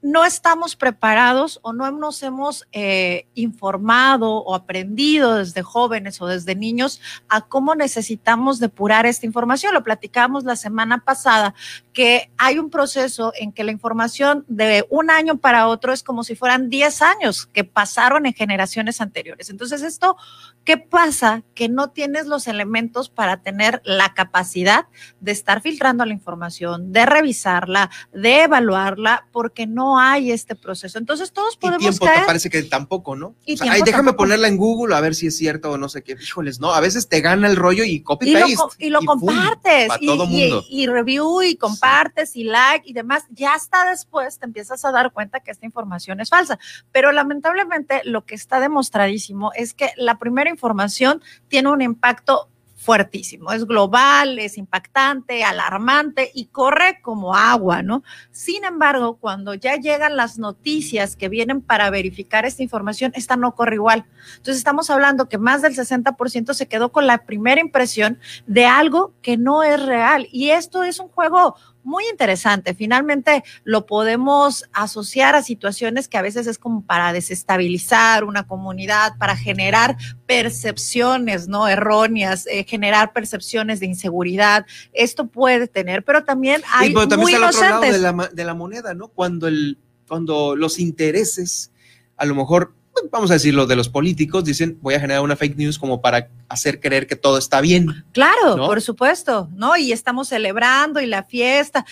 no 0.03 0.25
estamos 0.25 0.75
preparados 0.75 1.59
o 1.63 1.71
no 1.71 1.89
nos 1.89 2.21
hemos 2.23 2.67
eh, 2.73 3.25
informado 3.35 4.43
o 4.43 4.53
aprendido 4.53 5.35
desde 5.35 5.63
jóvenes 5.63 6.21
o 6.21 6.27
desde 6.27 6.55
niños 6.55 6.99
a 7.29 7.41
cómo 7.41 7.73
necesitamos 7.73 8.59
depurar 8.59 9.05
esta 9.05 9.25
información. 9.25 9.73
Lo 9.73 9.81
platicamos 9.81 10.43
la 10.43 10.57
semana 10.57 10.99
pasada, 11.05 11.55
que 11.93 12.29
hay 12.37 12.59
un 12.59 12.69
proceso 12.69 13.31
en 13.37 13.53
que 13.53 13.63
la 13.63 13.71
información 13.71 14.43
de 14.49 14.85
un 14.89 15.09
año 15.09 15.37
para 15.37 15.67
otro 15.67 15.93
es 15.93 16.03
como 16.03 16.25
si 16.25 16.35
fueran 16.35 16.69
10 16.69 17.01
años 17.01 17.45
que 17.45 17.63
pasaron 17.63 18.25
en 18.25 18.33
generaciones 18.33 18.99
anteriores. 18.99 19.49
Entonces, 19.49 19.81
esto, 19.83 20.17
¿qué 20.63 20.77
pasa? 20.77 21.43
Que 21.55 21.67
no 21.69 21.89
tienes 21.91 22.25
los 22.27 22.47
elementos 22.47 23.09
para 23.09 23.41
tener 23.41 23.81
la 23.83 24.13
capacidad 24.13 24.85
de 25.19 25.31
estar 25.31 25.61
filtrando 25.61 26.05
la 26.05 26.13
información, 26.13 26.91
de 26.91 27.05
revisarla, 27.05 27.89
de 28.13 28.43
evaluarla, 28.43 29.27
porque 29.31 29.67
no 29.67 29.99
hay 29.99 30.31
este 30.31 30.55
proceso. 30.55 30.97
Entonces 30.99 31.31
todos 31.33 31.57
podemos 31.57 31.81
y 31.83 31.89
tiempo 31.89 32.05
caer. 32.05 32.21
te 32.21 32.25
parece 32.25 32.49
que 32.49 32.63
tampoco, 32.63 33.15
¿no? 33.15 33.35
Y 33.45 33.53
O 33.53 33.57
sea, 33.57 33.65
tiempo 33.65 33.75
ay, 33.75 33.81
déjame 33.85 34.05
tampoco. 34.09 34.23
ponerla 34.23 34.47
en 34.47 34.57
Google 34.57 34.95
a 34.95 35.01
ver 35.01 35.15
si 35.15 35.27
es 35.27 35.37
cierto 35.37 35.71
o 35.71 35.77
no 35.77 35.89
sé 35.89 36.01
qué. 36.03 36.15
Híjoles, 36.21 36.59
no, 36.59 36.73
a 36.73 36.79
veces 36.79 37.09
te 37.09 37.21
gana 37.21 37.47
el 37.47 37.55
rollo 37.55 37.83
y 37.83 38.01
copy 38.01 38.29
y 38.29 38.33
lo, 38.33 38.39
paste. 38.41 38.55
co- 38.55 38.71
y 38.79 38.89
lo 38.89 38.99
compartes 39.01 39.87
pa' 39.89 39.97
y, 39.99 40.05
todo 40.07 40.23
y- 40.25 40.27
mundo. 40.27 40.63
y 40.69 40.87
review 40.87 41.41
y 41.43 41.55
compartes 41.57 42.35
y 42.35 42.43
like 42.45 42.87
y 42.89 42.93
demás, 42.93 43.23
ya 43.29 43.53
hasta 43.53 43.89
después 43.89 44.39
te 44.39 44.45
empiezas 44.45 44.83
a 44.85 44.91
dar 44.91 45.11
cuenta 45.11 45.39
que 45.41 45.51
esta 45.51 45.65
información 45.65 46.19
es 46.21 46.29
falsa. 46.29 46.57
Pero 46.91 47.11
lamentablemente 47.11 48.01
lo 48.05 48.25
que 48.25 48.35
está 48.35 48.59
demostradísimo 48.59 49.51
es 49.55 49.73
que 49.73 49.91
la 49.97 50.17
primera 50.19 50.49
información 50.53 51.21
tiene 51.47 51.69
un 51.69 51.81
impacto 51.81 52.49
fuertísimo, 52.83 53.53
es 53.53 53.65
global, 53.65 54.37
es 54.39 54.57
impactante, 54.57 55.45
alarmante 55.45 56.31
y 56.33 56.47
corre 56.47 56.99
como 57.01 57.33
agua, 57.33 57.81
¿no? 57.81 58.03
Sin 58.31 58.65
embargo, 58.65 59.15
cuando 59.15 59.53
ya 59.53 59.77
llegan 59.77 60.17
las 60.17 60.37
noticias 60.37 61.15
que 61.15 61.29
vienen 61.29 61.61
para 61.61 61.89
verificar 61.89 62.45
esta 62.45 62.61
información, 62.61 63.13
esta 63.15 63.37
no 63.37 63.55
corre 63.55 63.75
igual. 63.75 64.05
Entonces 64.31 64.57
estamos 64.57 64.89
hablando 64.89 65.29
que 65.29 65.37
más 65.37 65.61
del 65.61 65.75
60% 65.75 66.53
se 66.53 66.67
quedó 66.67 66.91
con 66.91 67.07
la 67.07 67.19
primera 67.19 67.61
impresión 67.61 68.19
de 68.47 68.65
algo 68.65 69.13
que 69.21 69.37
no 69.37 69.63
es 69.63 69.81
real. 69.83 70.27
Y 70.33 70.49
esto 70.49 70.83
es 70.83 70.99
un 70.99 71.07
juego 71.07 71.55
muy 71.83 72.03
interesante. 72.11 72.73
Finalmente 72.73 73.43
lo 73.63 73.85
podemos 73.85 74.65
asociar 74.73 75.35
a 75.35 75.43
situaciones 75.43 76.07
que 76.07 76.17
a 76.17 76.21
veces 76.21 76.47
es 76.47 76.57
como 76.57 76.85
para 76.85 77.13
desestabilizar 77.13 78.23
una 78.23 78.47
comunidad, 78.47 79.17
para 79.17 79.35
generar 79.35 79.97
percepciones 80.25 81.47
no 81.47 81.67
erróneas, 81.67 82.47
eh, 82.47 82.65
generar 82.67 83.13
percepciones 83.13 83.79
de 83.79 83.87
inseguridad. 83.87 84.65
Esto 84.93 85.27
puede 85.27 85.67
tener, 85.67 86.03
pero 86.03 86.23
también 86.23 86.61
hay 86.73 86.89
Sí, 86.89 86.93
pero 86.93 87.07
también 87.07 87.21
muy 87.21 87.33
está 87.33 87.45
el 87.45 87.49
otro 87.55 87.69
lado 87.69 87.81
de 87.81 87.99
la, 87.99 88.13
ma- 88.13 88.27
de 88.29 88.43
la 88.45 88.53
moneda, 88.53 88.93
¿no? 88.93 89.07
Cuando, 89.09 89.47
el, 89.47 89.77
cuando 90.07 90.55
los 90.55 90.79
intereses, 90.79 91.71
a 92.17 92.25
lo 92.25 92.35
mejor, 92.35 92.73
vamos 93.11 93.31
a 93.31 93.35
decirlo, 93.35 93.65
de 93.65 93.75
los 93.75 93.89
políticos, 93.89 94.43
dicen, 94.43 94.77
voy 94.81 94.95
a 94.95 94.99
generar 94.99 95.21
una 95.21 95.35
fake 95.35 95.57
news 95.57 95.79
como 95.79 96.01
para 96.01 96.29
hacer 96.49 96.79
creer 96.79 97.07
que 97.07 97.15
todo 97.15 97.37
está 97.37 97.61
bien. 97.61 98.05
Claro, 98.11 98.57
¿no? 98.57 98.67
por 98.67 98.81
supuesto, 98.81 99.49
¿no? 99.55 99.75
Y 99.77 99.91
estamos 99.91 100.29
celebrando 100.29 101.01
y 101.01 101.05
la 101.05 101.23
fiesta. 101.23 101.85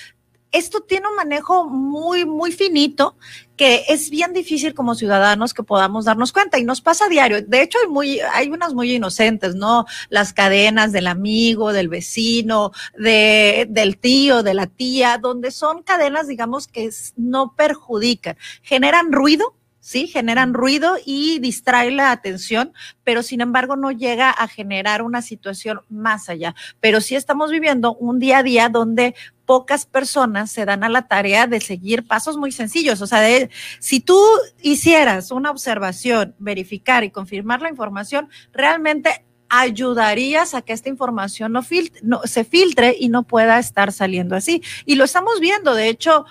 Esto 0.52 0.82
tiene 0.82 1.08
un 1.08 1.16
manejo 1.16 1.70
muy, 1.70 2.26
muy 2.26 2.52
finito 2.52 3.16
que 3.56 3.86
es 3.88 4.10
bien 4.10 4.34
difícil 4.34 4.74
como 4.74 4.96
ciudadanos 4.96 5.54
que 5.54 5.64
podamos 5.64 6.06
darnos 6.06 6.34
cuenta 6.34 6.58
y 6.58 6.64
nos 6.64 6.82
pasa 6.82 7.06
a 7.06 7.10
diario. 7.10 7.42
De 7.42 7.62
hecho, 7.62 7.78
hay, 7.82 7.88
muy, 7.88 8.20
hay 8.20 8.50
unas 8.50 8.74
muy 8.74 8.92
inocentes, 8.94 9.56
¿no? 9.56 9.86
Las 10.10 10.34
cadenas 10.34 10.92
del 10.92 11.08
amigo, 11.08 11.72
del 11.72 11.88
vecino, 11.88 12.72
de, 12.98 13.68
del 13.70 13.98
tío, 13.98 14.44
de 14.44 14.56
la 14.56 14.68
tía, 14.68 15.20
donde 15.20 15.52
son 15.52 15.84
cadenas, 15.84 16.28
digamos, 16.28 16.68
que 16.68 16.90
no 17.16 17.54
perjudican, 17.56 18.36
generan 18.64 19.12
ruido. 19.12 19.54
Sí, 19.84 20.06
generan 20.06 20.54
ruido 20.54 20.96
y 21.04 21.40
distraen 21.40 21.98
la 21.98 22.12
atención, 22.12 22.72
pero 23.04 23.24
sin 23.24 23.42
embargo 23.42 23.76
no 23.76 23.92
llega 23.92 24.30
a 24.30 24.48
generar 24.48 25.02
una 25.02 25.24
situación 25.24 25.82
más 25.90 26.30
allá. 26.30 26.54
Pero 26.80 27.02
sí 27.02 27.16
estamos 27.16 27.50
viviendo 27.50 27.96
un 27.96 28.20
día 28.20 28.38
a 28.38 28.44
día 28.44 28.70
donde 28.70 29.16
pocas 29.48 29.88
personas 29.88 30.52
se 30.52 30.66
dan 30.66 30.84
a 30.84 30.90
la 30.90 31.08
tarea 31.08 31.48
de 31.48 31.60
seguir 31.60 32.06
pasos 32.06 32.38
muy 32.38 32.52
sencillos. 32.52 33.02
O 33.02 33.08
sea, 33.08 33.22
de, 33.22 33.50
si 33.80 34.00
tú 34.00 34.22
hicieras 34.62 35.32
una 35.32 35.50
observación, 35.50 36.36
verificar 36.38 37.04
y 37.04 37.10
confirmar 37.10 37.64
la 37.64 37.70
información, 37.70 38.30
realmente 38.54 39.26
ayudarías 39.50 40.54
a 40.54 40.62
que 40.62 40.74
esta 40.74 40.90
información 40.90 41.52
no, 41.52 41.62
fil- 41.64 41.92
no 42.04 42.22
se 42.24 42.44
filtre 42.46 42.96
y 42.98 43.10
no 43.10 43.24
pueda 43.24 43.58
estar 43.60 43.92
saliendo 43.92 44.36
así. 44.36 44.62
Y 44.86 44.96
lo 44.96 45.04
estamos 45.06 45.40
viendo, 45.42 45.74
de 45.74 45.90
hecho, 45.90 46.26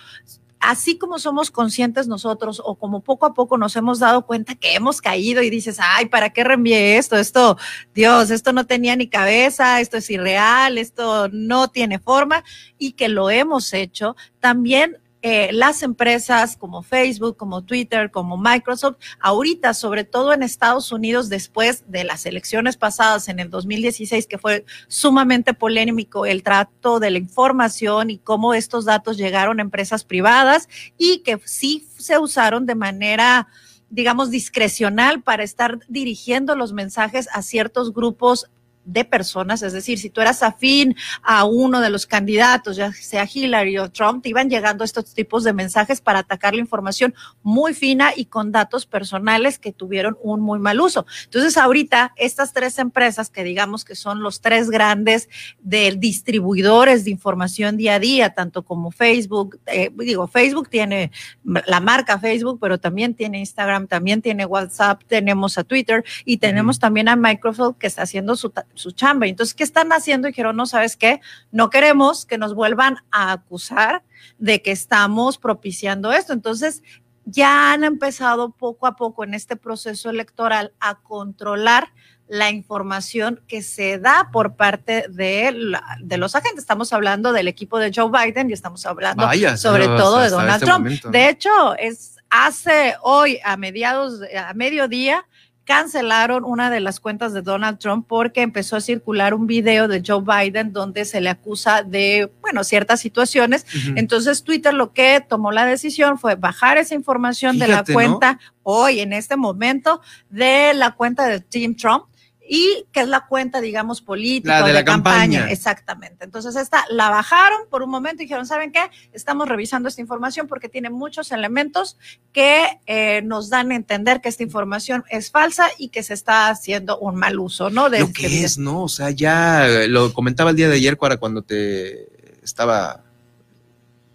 así 0.61 0.99
como 0.99 1.19
somos 1.19 1.51
conscientes 1.51 2.07
nosotros 2.07 2.63
o 2.65 2.77
como 2.77 3.01
poco 3.01 3.27
a 3.27 3.35
poco 3.35 3.59
nos 3.59 3.75
hemos 3.77 3.99
dado 3.99 4.27
cuenta 4.27 4.55
que 4.55 4.75
hemos 4.75 5.01
caído 5.01 5.43
y 5.43 5.51
dices, 5.51 5.79
ay, 5.81 6.07
¿para 6.07 6.31
qué 6.31 6.45
reenvié 6.45 6.99
esto? 6.99 7.17
Esto, 7.17 7.57
Dios, 7.95 8.31
esto 8.31 8.53
no 8.53 8.67
tenía 8.67 8.95
ni 8.95 9.09
cabeza, 9.09 9.81
esto 9.81 9.97
es 9.97 10.11
irreal, 10.11 10.79
esto 10.79 11.29
no 11.33 11.69
tiene 11.69 11.99
forma 11.99 12.45
y 12.79 12.93
que 12.93 13.09
lo 13.09 13.31
hemos 13.31 13.73
hecho, 13.73 14.17
también 14.39 14.99
eh, 15.23 15.51
las 15.53 15.83
empresas 15.83 16.57
como 16.57 16.83
Facebook, 16.83 17.37
como 17.37 17.63
Twitter, 17.63 18.11
como 18.11 18.39
Microsoft, 18.39 18.97
ahorita, 19.21 19.75
sobre 19.75 20.05
todo 20.05 20.33
en 20.33 20.43
Estados 20.43 20.93
Unidos, 20.93 21.29
después 21.29 21.85
de 21.89 22.05
las 22.05 22.25
elecciones 22.25 22.77
pasadas 22.77 23.29
en 23.29 23.39
el 23.39 23.51
2016, 23.51 24.27
que 24.27 24.39
fue 24.39 24.65
sumamente 24.89 25.53
polémico 25.53 26.25
el 26.25 26.43
trato 26.43 27.01
de 27.01 27.11
la 27.11 27.19
información 27.19 28.09
y 28.09 28.19
cómo 28.19 28.55
estos 28.55 28.87
datos 28.87 29.19
llegaron 29.19 29.59
a 29.59 29.63
empresas 29.63 30.05
privadas 30.05 30.69
y 30.97 31.19
que 31.19 31.39
sí 31.45 31.87
se 31.99 32.19
usaron 32.19 32.65
de 32.65 32.75
manera 32.75 33.49
digamos, 33.93 34.31
discrecional 34.31 35.21
para 35.21 35.43
estar 35.43 35.81
dirigiendo 35.89 36.55
los 36.55 36.73
mensajes 36.73 37.29
a 37.33 37.43
ciertos 37.43 37.93
grupos 37.93 38.49
de 38.85 39.05
personas, 39.05 39.63
es 39.63 39.73
decir, 39.73 39.99
si 39.99 40.11
tú 40.11 40.21
eras 40.21 40.43
afín 40.43 40.97
a 41.23 41.45
uno 41.45 41.81
de 41.81 41.91
los 41.91 42.07
candidatos, 42.07 42.77
ya 42.77 42.93
sea 42.93 43.29
Hillary 43.33 43.79
o 43.79 43.91
Trump, 43.91 44.23
te 44.23 44.31
iban 44.31 44.51
llegando 44.51 44.85
estos 44.85 45.15
tipos 45.15 45.45
de 45.45 45.53
mensajes 45.53 46.01
para 46.01 46.21
atacar 46.21 46.55
la 46.55 46.61
información 46.61 47.15
muy 47.43 47.75
fina 47.75 48.13
y 48.17 48.27
con 48.27 48.53
datos 48.53 48.87
personales 48.87 49.59
que 49.59 49.73
tuvieron 49.73 50.17
un 50.23 50.41
muy 50.41 50.59
mal 50.59 50.81
uso. 50.81 51.07
Entonces, 51.25 51.57
ahorita 51.57 52.13
estas 52.17 52.53
tres 52.53 52.79
empresas 52.79 53.31
que 53.31 53.45
digamos 53.45 53.85
que 53.85 53.95
son 53.95 54.23
los 54.23 54.41
tres 54.41 54.71
grandes 54.71 55.29
de 55.61 55.95
distribuidores 55.97 57.05
de 57.05 57.11
información 57.11 57.77
día 57.77 57.95
a 57.95 57.99
día, 57.99 58.31
tanto 58.31 58.63
como 58.65 58.91
Facebook, 58.91 59.61
eh, 59.67 59.91
digo, 59.95 60.27
Facebook 60.27 60.69
tiene 60.69 61.11
la 61.45 61.81
marca 61.81 62.19
Facebook, 62.19 62.59
pero 62.61 62.79
también 62.79 63.15
tiene 63.15 63.39
Instagram, 63.39 63.87
también 63.87 64.23
tiene 64.23 64.47
WhatsApp, 64.47 65.03
tenemos 65.07 65.59
a 65.59 65.65
Twitter 65.65 66.05
y 66.25 66.39
tenemos 66.39 66.79
también 66.79 67.09
a 67.09 67.17
Microsoft 67.17 67.77
que 67.79 67.87
está 67.87 68.03
haciendo 68.03 68.37
su, 68.37 68.53
su 68.75 68.93
chamba. 68.93 69.27
Entonces, 69.27 69.55
¿qué 69.55 69.65
están 69.65 69.93
haciendo? 69.93 70.29
Dijeron, 70.29 70.57
no, 70.57 70.67
¿sabes 70.67 70.97
qué? 70.97 71.21
No 71.53 71.71
queremos 71.71 72.27
que 72.27 72.39
nos 72.39 72.55
vuelvan 72.55 72.99
a 73.11 73.33
acusar 73.33 74.03
de 74.39 74.63
que 74.63 74.71
estamos 74.73 75.39
propiciando 75.39 76.13
esto. 76.13 76.33
Entonces, 76.33 76.83
ya 77.25 77.73
han 77.73 77.85
empezado 77.85 78.51
poco 78.51 78.87
a 78.87 78.97
poco 78.97 79.25
en 79.25 79.35
este 79.35 79.57
proceso 79.57 80.11
electoral 80.11 80.73
a 80.81 80.97
controlar 81.01 81.93
la 82.27 82.51
información 82.51 83.41
que 83.49 83.61
se 83.61 83.99
da 83.99 84.31
por 84.33 84.55
parte 84.55 85.07
de, 85.09 85.51
la- 85.53 85.97
de 86.01 86.17
los 86.17 86.35
agentes. 86.37 86.61
Estamos 86.63 86.93
hablando 86.93 87.33
del 87.33 87.49
equipo 87.49 87.79
de 87.79 87.91
Joe 87.95 88.09
Biden 88.11 88.51
y 88.51 88.53
estamos 88.53 88.87
hablando 88.87 89.25
Vaya, 89.27 89.57
sobre 89.57 89.87
todo 89.87 90.19
de 90.21 90.31
Donald 90.31 90.55
este 90.63 90.67
Trump. 90.67 90.87
De 91.13 91.29
hecho, 91.29 91.77
es 91.77 92.17
hace 92.31 92.95
hoy 93.03 93.41
a 93.45 93.57
mediados, 93.57 94.21
a 94.37 94.55
mediodía, 94.55 95.27
cancelaron 95.65 96.45
una 96.45 96.71
de 96.71 96.81
las 96.81 97.01
cuentas 97.01 97.33
de 97.33 97.43
Donald 97.43 97.79
Trump 97.79 98.07
porque 98.09 98.43
empezó 98.43 98.77
a 98.77 98.81
circular 98.81 99.35
un 99.35 99.47
video 99.47 99.89
de 99.89 100.03
Joe 100.05 100.23
Biden 100.23 100.73
donde 100.73 101.05
se 101.05 101.21
le 101.21 101.31
acusa 101.31 101.83
de, 101.83 102.31
bueno, 102.41 102.65
ciertas 102.65 103.01
situaciones. 103.01 103.67
Entonces 103.95 104.43
Twitter 104.43 104.75
lo 104.75 104.93
que 104.93 105.25
tomó 105.27 105.53
la 105.53 105.67
decisión 105.67 106.19
fue 106.19 106.35
bajar 106.35 106.79
esa 106.79 106.95
información 106.95 107.59
de 107.59 107.69
la 107.69 107.85
cuenta 107.85 108.41
hoy, 108.63 109.01
en 109.01 109.13
este 109.13 109.37
momento, 109.37 110.01
de 110.29 110.75
la 110.75 110.93
cuenta 110.93 111.27
de 111.27 111.41
Team 111.41 111.75
Trump 111.77 112.05
y 112.53 112.85
que 112.91 113.03
es 113.03 113.09
la 113.09 113.27
cuenta, 113.29 113.61
digamos, 113.61 114.03
política 114.03 114.63
La 114.63 114.67
de 114.67 114.73
la 114.73 114.85
campaña. 114.85 115.49
Exactamente. 115.53 116.25
Entonces, 116.25 116.57
esta 116.57 116.85
la 116.91 117.09
bajaron 117.09 117.61
por 117.71 117.85
un 117.85 117.91
momento 117.91 118.23
y 118.23 118.27
dijeron, 118.27 118.45
¿saben 118.45 118.73
qué? 118.73 118.91
Estamos 119.13 119.49
revisando 119.49 119.89
esta 119.89 120.01
información 120.01 120.49
porque 120.49 120.69
tiene 120.69 120.91
muchos 120.91 121.31
elementos 121.31 121.97
que 122.33 122.81
eh, 122.87 123.23
nos 123.23 123.51
dan 123.51 123.71
a 123.71 123.77
entender 123.77 124.21
que 124.21 124.29
esta 124.29 124.43
información 124.43 125.05
es 125.11 125.31
falsa 125.31 125.69
y 125.79 125.91
que 125.91 126.03
se 126.03 126.13
está 126.13 126.49
haciendo 126.49 126.99
un 126.99 127.15
mal 127.15 127.39
uso, 127.39 127.71
¿no? 127.71 127.89
De 127.89 128.01
lo 128.01 128.07
este 128.07 128.23
que 128.23 128.27
video. 128.27 128.47
es, 128.47 128.59
¿no? 128.59 128.83
O 128.83 128.89
sea, 128.89 129.11
ya 129.11 129.65
lo 129.87 130.13
comentaba 130.13 130.51
el 130.51 130.57
día 130.57 130.69
de 130.69 130.75
ayer 130.75 130.99
para 130.99 131.19
cuando 131.19 131.43
te 131.43 132.09
estaba 132.43 133.05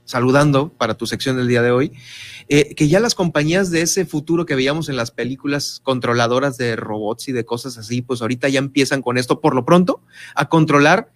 saludando 0.06 0.70
para 0.70 0.96
tu 0.96 1.06
sección 1.06 1.36
del 1.36 1.48
día 1.48 1.62
de 1.62 1.72
hoy, 1.72 1.92
eh, 2.48 2.76
que 2.76 2.88
ya 2.88 3.00
las 3.00 3.16
compañías 3.16 3.72
de 3.72 3.82
ese 3.82 4.06
futuro 4.06 4.46
que 4.46 4.56
veíamos 4.56 4.88
en 4.88 4.96
las 4.96 5.12
películas 5.12 5.82
controladoras 5.84 6.58
de 6.58 6.76
robots 6.76 7.28
y 7.28 7.32
de 7.32 7.46
cosas 7.46 7.78
así, 7.78 8.02
pues 8.02 8.22
ahorita 8.22 8.48
ya 8.50 8.60
empiezan 8.60 9.02
con 9.02 9.18
esto 9.18 9.42
por 9.42 9.56
lo 9.56 9.66
pronto 9.66 10.02
a 10.36 10.48
controlar 10.48 11.12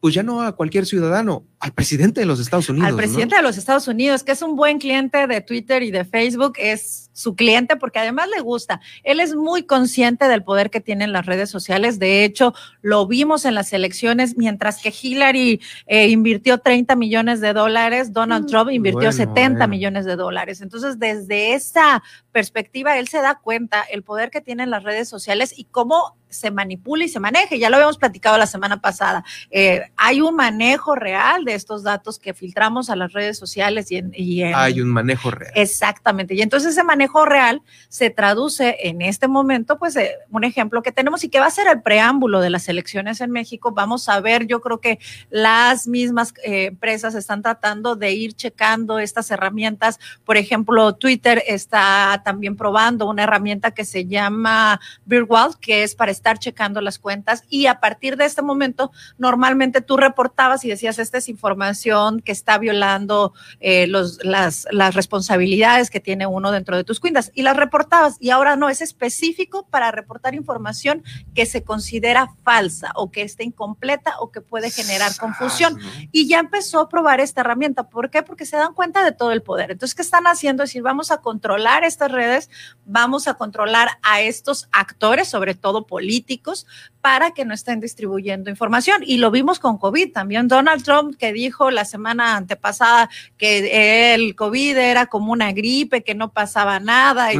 pues 0.00 0.14
ya 0.14 0.22
no 0.22 0.42
a 0.42 0.52
cualquier 0.52 0.86
ciudadano, 0.86 1.44
al 1.58 1.72
presidente 1.72 2.20
de 2.20 2.26
los 2.26 2.38
Estados 2.38 2.68
Unidos. 2.68 2.88
Al 2.88 2.96
presidente 2.96 3.34
de 3.34 3.42
los 3.42 3.58
Estados 3.58 3.88
Unidos, 3.88 4.22
que 4.22 4.32
es 4.32 4.42
un 4.42 4.54
buen 4.54 4.78
cliente 4.78 5.26
de 5.26 5.40
Twitter 5.40 5.82
y 5.82 5.90
de 5.90 6.04
Facebook, 6.04 6.54
es 6.58 7.10
su 7.12 7.34
cliente 7.34 7.74
porque 7.74 7.98
además 7.98 8.28
le 8.34 8.40
gusta. 8.40 8.80
Él 9.02 9.18
es 9.18 9.34
muy 9.34 9.64
consciente 9.64 10.28
del 10.28 10.44
poder 10.44 10.70
que 10.70 10.80
tienen 10.80 11.12
las 11.12 11.26
redes 11.26 11.50
sociales. 11.50 11.98
De 11.98 12.24
hecho, 12.24 12.54
lo 12.80 13.08
vimos 13.08 13.44
en 13.44 13.56
las 13.56 13.72
elecciones, 13.72 14.36
mientras 14.36 14.80
que 14.80 14.94
Hillary 15.02 15.60
eh, 15.88 16.08
invirtió 16.10 16.58
30 16.58 16.94
millones 16.94 17.40
de 17.40 17.52
dólares, 17.52 18.12
Donald 18.12 18.44
mm, 18.44 18.46
Trump 18.46 18.70
invirtió 18.70 19.10
70 19.10 19.66
millones 19.66 20.04
de 20.04 20.14
dólares. 20.14 20.60
Entonces, 20.60 21.00
desde 21.00 21.54
esa 21.54 22.04
perspectiva, 22.38 22.96
él 22.96 23.08
se 23.08 23.20
da 23.20 23.34
cuenta 23.34 23.82
el 23.82 24.04
poder 24.04 24.30
que 24.30 24.40
tienen 24.40 24.70
las 24.70 24.84
redes 24.84 25.08
sociales 25.08 25.52
y 25.56 25.64
cómo 25.64 26.16
se 26.28 26.50
manipula 26.50 27.04
y 27.04 27.08
se 27.08 27.20
maneje. 27.20 27.58
Ya 27.58 27.70
lo 27.70 27.76
habíamos 27.76 27.98
platicado 27.98 28.38
la 28.38 28.46
semana 28.46 28.80
pasada. 28.80 29.24
Eh, 29.50 29.82
hay 29.96 30.20
un 30.20 30.36
manejo 30.36 30.94
real 30.94 31.44
de 31.44 31.54
estos 31.54 31.82
datos 31.82 32.18
que 32.18 32.34
filtramos 32.34 32.90
a 32.90 32.96
las 32.96 33.12
redes 33.12 33.38
sociales 33.38 33.90
y 33.90 34.42
en, 34.42 34.54
hay 34.54 34.80
un 34.80 34.88
manejo 34.88 35.30
real. 35.30 35.52
Exactamente. 35.54 36.34
Y 36.34 36.42
entonces 36.42 36.72
ese 36.72 36.84
manejo 36.84 37.24
real 37.24 37.62
se 37.88 38.10
traduce 38.10 38.76
en 38.82 39.02
este 39.02 39.28
momento, 39.28 39.78
pues, 39.78 39.96
eh, 39.96 40.12
un 40.30 40.44
ejemplo 40.44 40.82
que 40.82 40.92
tenemos 40.92 41.24
y 41.24 41.28
que 41.28 41.40
va 41.40 41.46
a 41.46 41.50
ser 41.50 41.66
el 41.66 41.82
preámbulo 41.82 42.40
de 42.40 42.50
las 42.50 42.68
elecciones 42.68 43.20
en 43.20 43.30
México. 43.30 43.72
Vamos 43.72 44.08
a 44.08 44.20
ver, 44.20 44.46
yo 44.46 44.60
creo 44.60 44.80
que 44.80 44.98
las 45.30 45.88
mismas 45.88 46.34
eh, 46.44 46.66
empresas 46.66 47.14
están 47.14 47.42
tratando 47.42 47.96
de 47.96 48.12
ir 48.12 48.34
checando 48.34 48.98
estas 48.98 49.30
herramientas. 49.30 49.98
Por 50.24 50.36
ejemplo, 50.36 50.94
Twitter 50.94 51.42
está 51.46 52.20
también 52.28 52.56
probando 52.56 53.08
una 53.08 53.22
herramienta 53.22 53.70
que 53.70 53.86
se 53.86 54.04
llama 54.04 54.82
Virtual, 55.06 55.58
que 55.58 55.82
es 55.82 55.94
para 55.94 56.10
estar 56.10 56.38
checando 56.38 56.82
las 56.82 56.98
cuentas 56.98 57.42
y 57.48 57.64
a 57.64 57.80
partir 57.80 58.18
de 58.18 58.26
este 58.26 58.42
momento 58.42 58.92
normalmente 59.16 59.80
tú 59.80 59.96
reportabas 59.96 60.62
y 60.62 60.68
decías 60.68 60.98
esta 60.98 61.16
es 61.16 61.30
información 61.30 62.20
que 62.20 62.32
está 62.32 62.58
violando 62.58 63.32
eh, 63.60 63.86
los, 63.86 64.22
las, 64.22 64.68
las 64.72 64.94
responsabilidades 64.94 65.88
que 65.88 66.00
tiene 66.00 66.26
uno 66.26 66.52
dentro 66.52 66.76
de 66.76 66.84
tus 66.84 67.00
cuentas 67.00 67.32
y 67.34 67.40
las 67.40 67.56
reportabas 67.56 68.18
y 68.20 68.28
ahora 68.28 68.56
no 68.56 68.68
es 68.68 68.82
específico 68.82 69.66
para 69.70 69.90
reportar 69.90 70.34
información 70.34 71.02
que 71.34 71.46
se 71.46 71.64
considera 71.64 72.34
falsa 72.44 72.92
o 72.94 73.10
que 73.10 73.22
esté 73.22 73.44
incompleta 73.44 74.20
o 74.20 74.30
que 74.30 74.42
puede 74.42 74.70
generar 74.70 75.16
confusión 75.16 75.78
y 76.12 76.28
ya 76.28 76.40
empezó 76.40 76.80
a 76.80 76.90
probar 76.90 77.20
esta 77.20 77.40
herramienta. 77.40 77.88
¿Por 77.88 78.10
qué? 78.10 78.22
Porque 78.22 78.44
se 78.44 78.58
dan 78.58 78.74
cuenta 78.74 79.02
de 79.02 79.12
todo 79.12 79.32
el 79.32 79.40
poder. 79.40 79.70
Entonces, 79.70 79.94
¿qué 79.94 80.02
están 80.02 80.26
haciendo? 80.26 80.62
Es 80.62 80.68
decir, 80.68 80.82
vamos 80.82 81.10
a 81.10 81.22
controlar 81.22 81.84
estas 82.08 82.12
redes, 82.12 82.50
vamos 82.84 83.28
a 83.28 83.34
controlar 83.34 83.88
a 84.02 84.22
estos 84.22 84.68
actores, 84.72 85.28
sobre 85.28 85.54
todo 85.54 85.86
políticos, 85.86 86.66
para 87.00 87.30
que 87.30 87.44
no 87.44 87.54
estén 87.54 87.80
distribuyendo 87.80 88.50
información. 88.50 89.02
Y 89.04 89.18
lo 89.18 89.30
vimos 89.30 89.58
con 89.60 89.78
COVID 89.78 90.12
también. 90.12 90.48
Donald 90.48 90.82
Trump 90.82 91.16
que 91.16 91.32
dijo 91.32 91.70
la 91.70 91.84
semana 91.84 92.36
antepasada 92.36 93.08
que 93.36 94.14
el 94.14 94.34
COVID 94.34 94.76
era 94.76 95.06
como 95.06 95.32
una 95.32 95.52
gripe, 95.52 96.02
que 96.02 96.14
no 96.14 96.32
pasaba 96.32 96.80
nada 96.80 97.32
y 97.32 97.38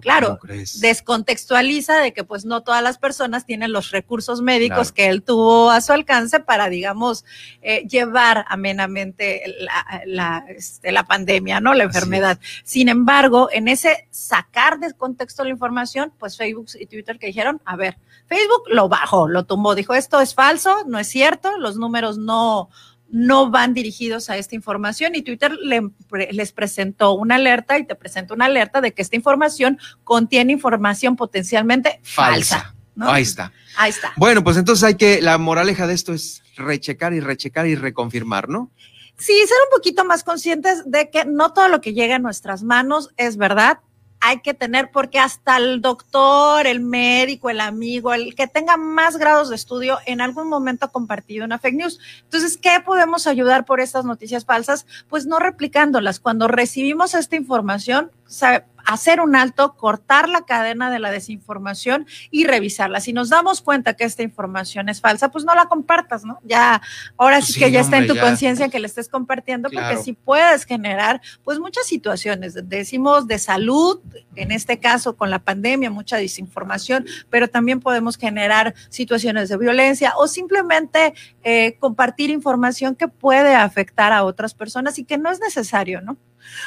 claro, 0.00 0.38
descontextualiza 0.80 1.98
de 1.98 2.12
que 2.12 2.24
pues 2.24 2.44
no 2.44 2.62
todas 2.62 2.82
las 2.82 2.98
personas 2.98 3.44
tienen 3.44 3.72
los 3.72 3.90
recursos 3.90 4.42
médicos 4.42 4.92
que 4.92 5.08
él 5.08 5.22
tuvo 5.22 5.70
a 5.70 5.80
su 5.80 5.92
alcance 5.92 6.40
para, 6.40 6.68
digamos, 6.68 7.24
eh, 7.62 7.86
llevar 7.88 8.44
amenamente 8.48 9.42
la, 10.06 10.44
este, 10.48 10.92
la, 10.92 11.04
pandemia, 11.04 11.60
¿no? 11.60 11.74
La 11.74 11.84
enfermedad. 11.84 12.38
Sin 12.64 12.88
embargo, 12.88 13.48
en 13.52 13.68
ese 13.68 13.85
sacar 14.10 14.78
de 14.78 14.92
contexto 14.94 15.44
la 15.44 15.50
información, 15.50 16.12
pues 16.18 16.36
Facebook 16.36 16.68
y 16.78 16.86
Twitter 16.86 17.18
que 17.18 17.26
dijeron, 17.26 17.60
a 17.64 17.76
ver, 17.76 17.98
Facebook 18.26 18.62
lo 18.70 18.88
bajó, 18.88 19.28
lo 19.28 19.44
tumbó, 19.44 19.74
dijo 19.74 19.94
esto 19.94 20.20
es 20.20 20.34
falso, 20.34 20.84
no 20.86 20.98
es 20.98 21.08
cierto, 21.08 21.58
los 21.58 21.76
números 21.76 22.18
no, 22.18 22.70
no 23.08 23.50
van 23.50 23.74
dirigidos 23.74 24.30
a 24.30 24.36
esta 24.36 24.54
información 24.54 25.14
y 25.14 25.22
Twitter 25.22 25.52
les 25.60 26.52
presentó 26.52 27.12
una 27.12 27.36
alerta 27.36 27.78
y 27.78 27.86
te 27.86 27.94
presenta 27.94 28.34
una 28.34 28.46
alerta 28.46 28.80
de 28.80 28.92
que 28.92 29.02
esta 29.02 29.16
información 29.16 29.78
contiene 30.04 30.52
información 30.52 31.16
potencialmente 31.16 32.00
falsa. 32.02 32.74
Ahí 33.00 33.22
está. 33.22 33.52
Ahí 33.76 33.90
está. 33.90 34.12
Bueno, 34.16 34.42
pues 34.42 34.56
entonces 34.56 34.82
hay 34.84 34.94
que, 34.94 35.20
la 35.20 35.38
moraleja 35.38 35.86
de 35.86 35.94
esto 35.94 36.14
es 36.14 36.42
rechecar 36.56 37.12
y 37.12 37.20
rechecar 37.20 37.66
y 37.66 37.74
reconfirmar, 37.74 38.48
¿no? 38.48 38.70
Sí, 39.18 39.32
ser 39.46 39.56
un 39.70 39.76
poquito 39.76 40.04
más 40.04 40.24
conscientes 40.24 40.82
de 40.90 41.10
que 41.10 41.24
no 41.24 41.52
todo 41.52 41.68
lo 41.68 41.80
que 41.80 41.94
llega 41.94 42.16
a 42.16 42.20
nuestras 42.20 42.62
manos 42.62 43.10
es 43.16 43.36
verdad 43.36 43.80
hay 44.20 44.40
que 44.40 44.54
tener, 44.54 44.90
porque 44.90 45.18
hasta 45.18 45.56
el 45.56 45.80
doctor, 45.80 46.66
el 46.66 46.80
médico, 46.80 47.50
el 47.50 47.60
amigo, 47.60 48.12
el 48.12 48.34
que 48.34 48.46
tenga 48.46 48.76
más 48.76 49.18
grados 49.18 49.50
de 49.50 49.56
estudio, 49.56 49.98
en 50.06 50.20
algún 50.20 50.48
momento 50.48 50.86
ha 50.86 50.90
compartido 50.90 51.44
una 51.44 51.58
fake 51.58 51.76
news. 51.76 52.00
Entonces, 52.24 52.56
¿qué 52.56 52.80
podemos 52.84 53.26
ayudar 53.26 53.64
por 53.64 53.80
estas 53.80 54.04
noticias 54.04 54.44
falsas? 54.44 54.86
Pues 55.08 55.26
no 55.26 55.38
replicándolas. 55.38 56.20
Cuando 56.20 56.48
recibimos 56.48 57.14
esta 57.14 57.36
información, 57.36 58.10
hacer 58.86 59.20
un 59.20 59.36
alto, 59.36 59.74
cortar 59.76 60.28
la 60.28 60.42
cadena 60.42 60.90
de 60.90 60.98
la 60.98 61.10
desinformación 61.10 62.06
y 62.30 62.46
revisarla. 62.46 63.00
Si 63.00 63.12
nos 63.12 63.28
damos 63.28 63.60
cuenta 63.60 63.94
que 63.94 64.04
esta 64.04 64.22
información 64.22 64.88
es 64.88 65.00
falsa, 65.00 65.30
pues 65.30 65.44
no 65.44 65.54
la 65.54 65.66
compartas, 65.66 66.24
¿no? 66.24 66.38
Ya, 66.44 66.80
ahora 67.16 67.42
sí, 67.42 67.58
que 67.58 67.70
ya 67.70 67.80
está 67.80 67.98
en 67.98 68.06
tu 68.06 68.16
conciencia 68.16 68.68
que 68.68 68.78
le 68.78 68.86
estés 68.86 69.08
compartiendo, 69.08 69.68
porque 69.70 69.96
si 69.98 70.12
puedes 70.12 70.64
generar, 70.64 71.20
pues 71.44 71.58
muchas 71.58 71.86
situaciones, 71.86 72.54
decimos 72.68 73.26
de 73.26 73.38
salud, 73.38 74.00
en 74.36 74.52
este 74.52 74.78
caso 74.78 75.16
con 75.16 75.30
la 75.30 75.40
pandemia, 75.40 75.90
mucha 75.90 76.16
desinformación, 76.16 77.06
pero 77.28 77.48
también 77.48 77.80
podemos 77.80 78.16
generar 78.16 78.74
situaciones 78.88 79.48
de 79.48 79.56
violencia 79.56 80.14
o 80.16 80.28
simplemente 80.28 81.14
eh, 81.42 81.76
compartir 81.80 82.30
información 82.30 82.94
que 82.94 83.08
puede 83.08 83.54
afectar 83.54 84.12
a 84.12 84.24
otras 84.24 84.54
personas 84.54 84.98
y 84.98 85.04
que 85.04 85.18
no 85.18 85.30
es 85.30 85.40
necesario, 85.40 86.00
¿no? 86.00 86.16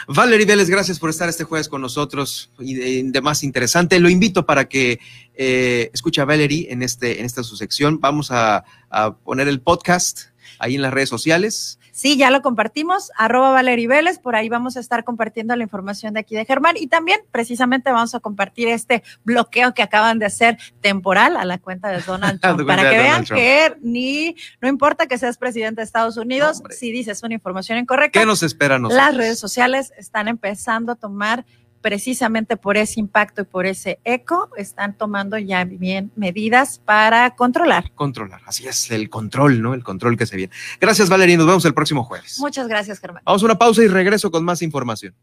Valerie 0.07 0.45
Vélez, 0.45 0.69
gracias 0.69 0.99
por 0.99 1.09
estar 1.09 1.29
este 1.29 1.43
jueves 1.43 1.69
con 1.69 1.81
nosotros 1.81 2.51
y 2.59 2.73
de, 2.73 3.21
más 3.21 3.43
interesante. 3.43 3.99
Lo 3.99 4.09
invito 4.09 4.45
para 4.45 4.67
que 4.67 4.99
eh, 5.35 5.89
escuche 5.93 6.21
a 6.21 6.25
Valerie 6.25 6.67
en, 6.71 6.83
este, 6.83 7.19
en 7.19 7.25
esta 7.25 7.43
su 7.43 7.55
sección. 7.55 7.99
Vamos 7.99 8.31
a, 8.31 8.63
a 8.89 9.15
poner 9.15 9.47
el 9.47 9.61
podcast 9.61 10.27
ahí 10.59 10.75
en 10.75 10.81
las 10.81 10.93
redes 10.93 11.09
sociales 11.09 11.78
Sí, 11.99 12.15
ya 12.15 12.31
lo 12.31 12.41
compartimos, 12.41 13.11
arroba 13.17 13.51
Valery 13.51 13.85
Vélez, 13.85 14.19
por 14.19 14.37
ahí 14.37 14.47
vamos 14.47 14.77
a 14.77 14.79
estar 14.79 15.03
compartiendo 15.03 15.53
la 15.57 15.63
información 15.63 16.13
de 16.13 16.21
aquí 16.21 16.33
de 16.33 16.45
Germán 16.45 16.77
y 16.77 16.87
también 16.87 17.19
precisamente 17.29 17.91
vamos 17.91 18.15
a 18.15 18.21
compartir 18.21 18.69
este 18.69 19.03
bloqueo 19.25 19.73
que 19.73 19.81
acaban 19.81 20.17
de 20.17 20.25
hacer 20.25 20.57
temporal 20.79 21.35
a 21.35 21.43
la 21.43 21.57
cuenta 21.57 21.89
de 21.89 21.99
Donald 21.99 22.39
Trump, 22.41 22.65
para 22.65 22.89
que 22.89 22.97
vean 22.97 23.25
que 23.25 23.75
ni, 23.81 24.37
no 24.61 24.69
importa 24.69 25.07
que 25.07 25.17
seas 25.17 25.37
presidente 25.37 25.81
de 25.81 25.83
Estados 25.83 26.15
Unidos, 26.15 26.63
si 26.69 26.89
dices 26.89 27.21
una 27.21 27.33
información 27.33 27.77
incorrecta. 27.77 28.17
¿Qué 28.17 28.25
nos 28.25 28.43
espera 28.43 28.79
Las 28.79 29.17
redes 29.17 29.37
sociales 29.37 29.91
están 29.97 30.29
empezando 30.29 30.93
a 30.93 30.95
tomar 30.95 31.43
precisamente 31.81 32.57
por 32.57 32.77
ese 32.77 32.99
impacto 32.99 33.41
y 33.41 33.45
por 33.45 33.65
ese 33.65 33.99
eco, 34.03 34.49
están 34.57 34.97
tomando 34.97 35.37
ya 35.37 35.63
bien 35.65 36.11
medidas 36.15 36.79
para 36.83 37.35
controlar. 37.35 37.91
Controlar, 37.95 38.41
así 38.45 38.67
es, 38.67 38.91
el 38.91 39.09
control, 39.09 39.61
¿no? 39.61 39.73
El 39.73 39.83
control 39.83 40.17
que 40.17 40.25
se 40.25 40.35
viene. 40.35 40.53
Gracias, 40.79 41.09
Valeria, 41.09 41.37
nos 41.37 41.47
vemos 41.47 41.65
el 41.65 41.73
próximo 41.73 42.03
jueves. 42.03 42.37
Muchas 42.39 42.67
gracias, 42.67 42.99
Germán. 42.99 43.23
Vamos 43.25 43.41
a 43.41 43.45
una 43.45 43.57
pausa 43.57 43.83
y 43.83 43.87
regreso 43.87 44.31
con 44.31 44.43
más 44.43 44.61
información. 44.61 45.13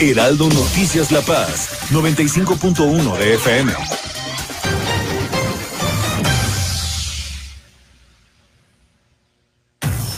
Heraldo 0.00 0.48
Noticias 0.48 1.12
La 1.12 1.20
Paz, 1.20 1.90
95.1 1.90 3.18
de 3.18 3.34
FM. 3.34 3.72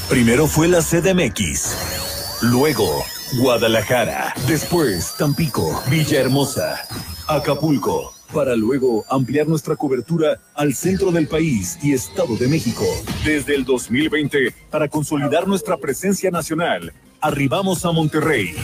Primero 0.09 0.47
fue 0.47 0.68
la 0.68 0.83
CDMX, 0.83 2.02
luego 2.43 3.05
Guadalajara, 3.39 4.35
después 4.49 5.15
Tampico, 5.17 5.81
Villahermosa, 5.89 6.81
Acapulco, 7.29 8.13
para 8.35 8.57
luego 8.57 9.05
ampliar 9.09 9.47
nuestra 9.47 9.77
cobertura 9.77 10.41
al 10.55 10.75
centro 10.75 11.13
del 11.13 11.29
país 11.29 11.79
y 11.83 11.93
Estado 11.93 12.37
de 12.37 12.49
México. 12.49 12.85
Desde 13.25 13.55
el 13.55 13.65
2020, 13.65 14.55
para 14.71 14.89
consolidar 14.89 15.47
nuestra 15.47 15.77
presencia 15.77 16.31
nacional, 16.31 16.93
arribamos 17.21 17.85
a 17.85 17.93
Monterrey, 17.93 18.57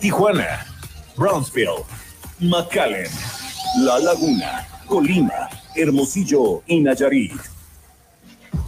Tijuana, 0.00 0.66
Brownsville, 1.16 1.84
McAllen, 2.40 3.08
La 3.78 4.00
Laguna, 4.00 4.66
Colima, 4.86 5.48
Hermosillo 5.76 6.62
y 6.66 6.80
Nayarit. 6.80 7.53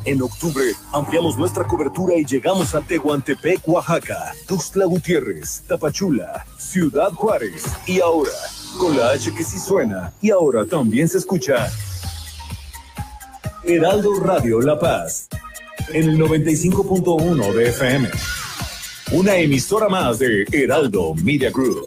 En 0.05 0.23
octubre 0.23 0.65
ampliamos 0.93 1.37
nuestra 1.37 1.67
cobertura 1.67 2.15
y 2.17 2.25
llegamos 2.25 2.75
a 2.75 2.81
Tehuantepec, 2.81 3.67
Oaxaca, 3.67 4.33
Tuxtla 4.47 4.85
Gutiérrez, 4.87 5.63
Tapachula, 5.67 6.47
Ciudad 6.59 7.13
Juárez 7.13 7.65
y 7.87 8.01
ahora, 8.01 8.31
con 8.79 8.97
la 8.97 9.11
H 9.11 9.35
que 9.35 9.45
sí 9.45 9.59
suena 9.59 10.13
y 10.21 10.31
ahora 10.31 10.65
también 10.65 11.09
se 11.09 11.19
escucha. 11.19 11.71
Heraldo 13.65 14.21
Radio 14.21 14.61
La 14.61 14.79
Paz, 14.79 15.29
en 15.93 16.11
el 16.11 16.19
95.1 16.19 17.53
de 17.53 17.69
FM. 17.69 18.11
Una 19.13 19.37
emisora 19.37 19.89
más 19.89 20.19
de 20.19 20.45
Heraldo 20.53 21.15
Media 21.15 21.51
Group. 21.51 21.87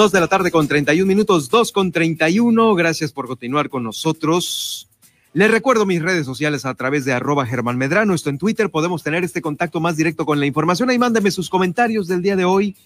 Dos 0.00 0.12
de 0.12 0.20
la 0.20 0.28
tarde 0.28 0.50
con 0.50 0.66
31 0.66 1.06
minutos, 1.06 1.50
dos 1.50 1.72
con 1.72 1.92
31. 1.92 2.74
Gracias 2.74 3.12
por 3.12 3.26
continuar 3.26 3.68
con 3.68 3.82
nosotros. 3.82 4.88
Les 5.34 5.50
recuerdo 5.50 5.84
mis 5.84 6.00
redes 6.00 6.24
sociales 6.24 6.64
a 6.64 6.72
través 6.72 7.04
de 7.04 7.12
arroba 7.12 7.44
Germán 7.44 7.76
Medrano. 7.76 8.14
Esto 8.14 8.30
en 8.30 8.38
Twitter. 8.38 8.70
Podemos 8.70 9.02
tener 9.02 9.24
este 9.24 9.42
contacto 9.42 9.78
más 9.78 9.98
directo 9.98 10.24
con 10.24 10.40
la 10.40 10.46
información. 10.46 10.88
Ahí 10.88 10.98
mándeme 10.98 11.30
sus 11.30 11.50
comentarios 11.50 12.08
del 12.08 12.22
día 12.22 12.34
de 12.34 12.46
hoy. 12.46 12.76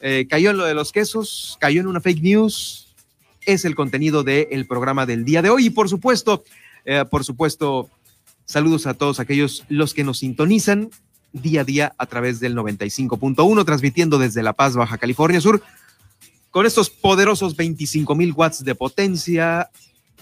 Eh, 0.00 0.26
cayó 0.26 0.48
en 0.48 0.56
lo 0.56 0.64
de 0.64 0.72
los 0.72 0.90
quesos, 0.90 1.58
cayó 1.60 1.82
en 1.82 1.86
una 1.86 2.00
fake 2.00 2.22
news. 2.22 2.94
Es 3.44 3.66
el 3.66 3.74
contenido 3.74 4.24
del 4.24 4.66
programa 4.66 5.04
del 5.04 5.26
día 5.26 5.42
de 5.42 5.50
hoy. 5.50 5.66
Y 5.66 5.70
por 5.70 5.90
supuesto, 5.90 6.44
eh, 6.86 7.04
por 7.10 7.24
supuesto, 7.24 7.90
saludos 8.46 8.86
a 8.86 8.94
todos 8.94 9.20
aquellos 9.20 9.66
los 9.68 9.92
que 9.92 10.02
nos 10.02 10.20
sintonizan 10.20 10.88
día 11.34 11.60
a 11.60 11.64
día 11.64 11.94
a 11.98 12.06
través 12.06 12.40
del 12.40 12.56
95.1, 12.56 13.66
transmitiendo 13.66 14.18
desde 14.18 14.42
La 14.42 14.54
Paz, 14.54 14.76
Baja 14.76 14.96
California 14.96 15.42
Sur 15.42 15.62
con 16.50 16.66
estos 16.66 16.90
poderosos 16.90 17.56
25 17.56 18.14
mil 18.14 18.32
watts 18.32 18.64
de 18.64 18.74
potencia. 18.74 19.70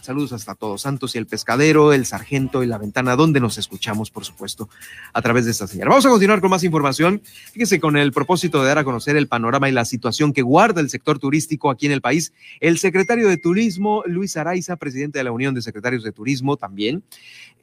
Saludos 0.03 0.33
hasta 0.33 0.55
Todos 0.55 0.83
Santos 0.83 1.17
y 1.17 1.19
el 1.19 1.27
Pescadero, 1.27 1.93
el 1.93 2.07
Sargento 2.07 2.63
y 2.63 2.67
la 2.67 2.79
Ventana, 2.79 3.17
donde 3.17 3.41
nos 3.41 3.59
escuchamos, 3.59 4.13
por 4.13 4.25
supuesto, 4.25 4.69
a 5.13 5.21
través 5.21 5.47
de 5.47 5.51
esta 5.51 5.67
señal. 5.67 5.89
Vamos 5.89 6.07
a 6.07 6.11
continuar 6.11 6.41
con 6.41 6.51
más 6.51 6.63
información. 6.63 7.21
Fíjese, 7.53 7.81
con 7.81 7.97
el 7.97 8.13
propósito 8.13 8.61
de 8.61 8.69
dar 8.69 8.79
a 8.79 8.85
conocer 8.85 9.17
el 9.17 9.27
panorama 9.27 9.69
y 9.69 9.73
la 9.73 9.85
situación 9.85 10.33
que 10.33 10.43
guarda 10.43 10.81
el 10.81 10.91
sector 10.91 11.19
turístico 11.19 11.71
aquí 11.71 11.87
en 11.87 11.93
el 11.93 12.03
país, 12.03 12.33
el 12.61 12.79
secretario 12.79 13.29
de 13.29 13.37
Turismo, 13.37 14.05
Luis 14.07 14.37
Araiza, 14.37 14.77
presidente 14.77 15.19
de 15.19 15.25
la 15.25 15.33
Unión 15.33 15.57
de 15.57 15.63
Secretarios 15.63 16.05
de 16.05 16.13
Turismo, 16.13 16.57
también 16.57 17.03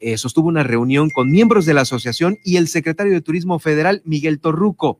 eh, 0.00 0.18
sostuvo 0.18 0.48
una 0.48 0.64
reunión 0.64 1.08
con 1.08 1.30
miembros 1.30 1.64
de 1.64 1.72
la 1.72 1.82
asociación 1.82 2.36
y 2.44 2.58
el 2.58 2.68
secretario 2.68 3.14
de 3.14 3.22
Turismo 3.22 3.58
Federal, 3.58 4.02
Miguel 4.04 4.38
Torruco. 4.38 4.98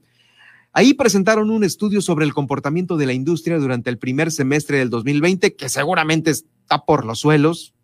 Ahí 0.77 0.93
presentaron 0.93 1.51
un 1.51 1.63
estudio 1.63 2.03
sobre 2.03 2.25
el 2.25 2.35
comportamiento 2.35 2.97
de 2.97 3.07
la 3.07 3.13
industria 3.13 3.59
durante 3.59 3.91
el 3.91 3.99
primer 3.99 4.33
semestre 4.33 4.79
del 4.79 4.91
2020, 4.91 5.55
que 5.55 5.69
seguramente 5.69 6.33
está 6.33 6.85
por 6.85 7.05
los 7.05 7.21
suelos, 7.21 7.75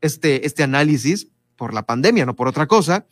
este, 0.00 0.46
este 0.46 0.62
análisis, 0.62 1.28
por 1.56 1.74
la 1.74 1.84
pandemia, 1.84 2.24
no 2.24 2.34
por 2.34 2.48
otra 2.48 2.66
cosa. 2.66 3.06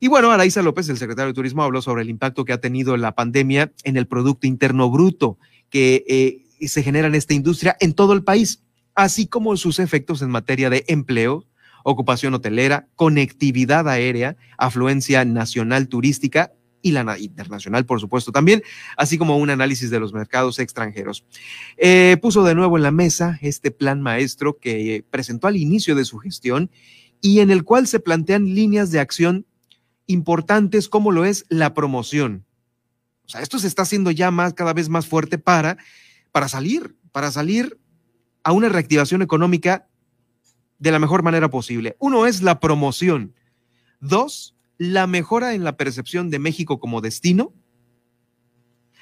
Y 0.00 0.08
bueno, 0.08 0.30
Araiza 0.30 0.60
López, 0.60 0.86
el 0.90 0.98
secretario 0.98 1.28
de 1.28 1.34
Turismo, 1.34 1.62
habló 1.62 1.80
sobre 1.80 2.02
el 2.02 2.10
impacto 2.10 2.44
que 2.44 2.52
ha 2.52 2.60
tenido 2.60 2.94
la 2.98 3.14
pandemia 3.14 3.72
en 3.84 3.96
el 3.96 4.06
Producto 4.06 4.46
Interno 4.46 4.90
Bruto 4.90 5.38
que 5.70 6.04
eh, 6.06 6.66
se 6.68 6.82
genera 6.82 7.08
en 7.08 7.14
esta 7.14 7.32
industria 7.32 7.74
en 7.80 7.94
todo 7.94 8.12
el 8.12 8.22
país, 8.22 8.62
así 8.94 9.26
como 9.26 9.56
sus 9.56 9.78
efectos 9.78 10.20
en 10.20 10.28
materia 10.28 10.68
de 10.68 10.84
empleo, 10.88 11.46
ocupación 11.84 12.34
hotelera, 12.34 12.86
conectividad 12.96 13.88
aérea, 13.88 14.36
afluencia 14.58 15.24
nacional 15.24 15.88
turística 15.88 16.52
y 16.82 16.92
la 16.92 17.18
internacional, 17.18 17.86
por 17.86 18.00
supuesto, 18.00 18.32
también, 18.32 18.62
así 18.96 19.18
como 19.18 19.36
un 19.36 19.50
análisis 19.50 19.90
de 19.90 20.00
los 20.00 20.12
mercados 20.12 20.58
extranjeros. 20.58 21.24
Eh, 21.76 22.16
puso 22.22 22.44
de 22.44 22.54
nuevo 22.54 22.76
en 22.76 22.82
la 22.82 22.90
mesa 22.90 23.38
este 23.42 23.70
plan 23.70 24.00
maestro 24.00 24.58
que 24.58 25.04
presentó 25.10 25.46
al 25.48 25.56
inicio 25.56 25.94
de 25.94 26.04
su 26.04 26.18
gestión 26.18 26.70
y 27.20 27.40
en 27.40 27.50
el 27.50 27.64
cual 27.64 27.86
se 27.86 28.00
plantean 28.00 28.54
líneas 28.54 28.90
de 28.90 29.00
acción 29.00 29.46
importantes 30.06 30.88
como 30.88 31.12
lo 31.12 31.24
es 31.24 31.44
la 31.48 31.74
promoción. 31.74 32.44
O 33.26 33.28
sea, 33.28 33.42
esto 33.42 33.58
se 33.58 33.66
está 33.66 33.82
haciendo 33.82 34.10
ya 34.10 34.30
más, 34.30 34.54
cada 34.54 34.72
vez 34.72 34.88
más 34.88 35.06
fuerte 35.06 35.36
para, 35.38 35.76
para 36.32 36.48
salir, 36.48 36.96
para 37.12 37.30
salir 37.30 37.78
a 38.42 38.52
una 38.52 38.68
reactivación 38.68 39.20
económica 39.20 39.86
de 40.78 40.92
la 40.92 40.98
mejor 40.98 41.22
manera 41.22 41.50
posible. 41.50 41.96
Uno 41.98 42.26
es 42.26 42.42
la 42.42 42.60
promoción. 42.60 43.34
Dos, 44.00 44.56
la 44.78 45.06
mejora 45.06 45.54
en 45.54 45.64
la 45.64 45.76
percepción 45.76 46.30
de 46.30 46.38
México 46.38 46.78
como 46.78 47.00
destino, 47.00 47.52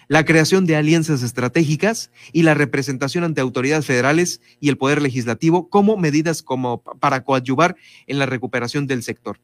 la 0.09 0.25
creación 0.25 0.67
de 0.67 0.77
alianzas 0.77 1.23
estratégicas 1.23 2.11
y 2.33 2.43
la 2.43 2.55
representación 2.55 3.25
ante 3.25 3.41
autoridades 3.41 3.87
federales 3.87 4.41
y 4.61 4.69
el 4.69 4.79
poder 4.79 5.03
legislativo 5.03 5.69
como 5.69 5.97
medidas 5.97 6.43
como 6.43 6.83
para 6.83 7.25
coadyuvar 7.25 7.77
en 8.07 8.19
la 8.19 8.27
recuperación 8.27 8.87
del 8.87 9.03
sector. 9.03 9.39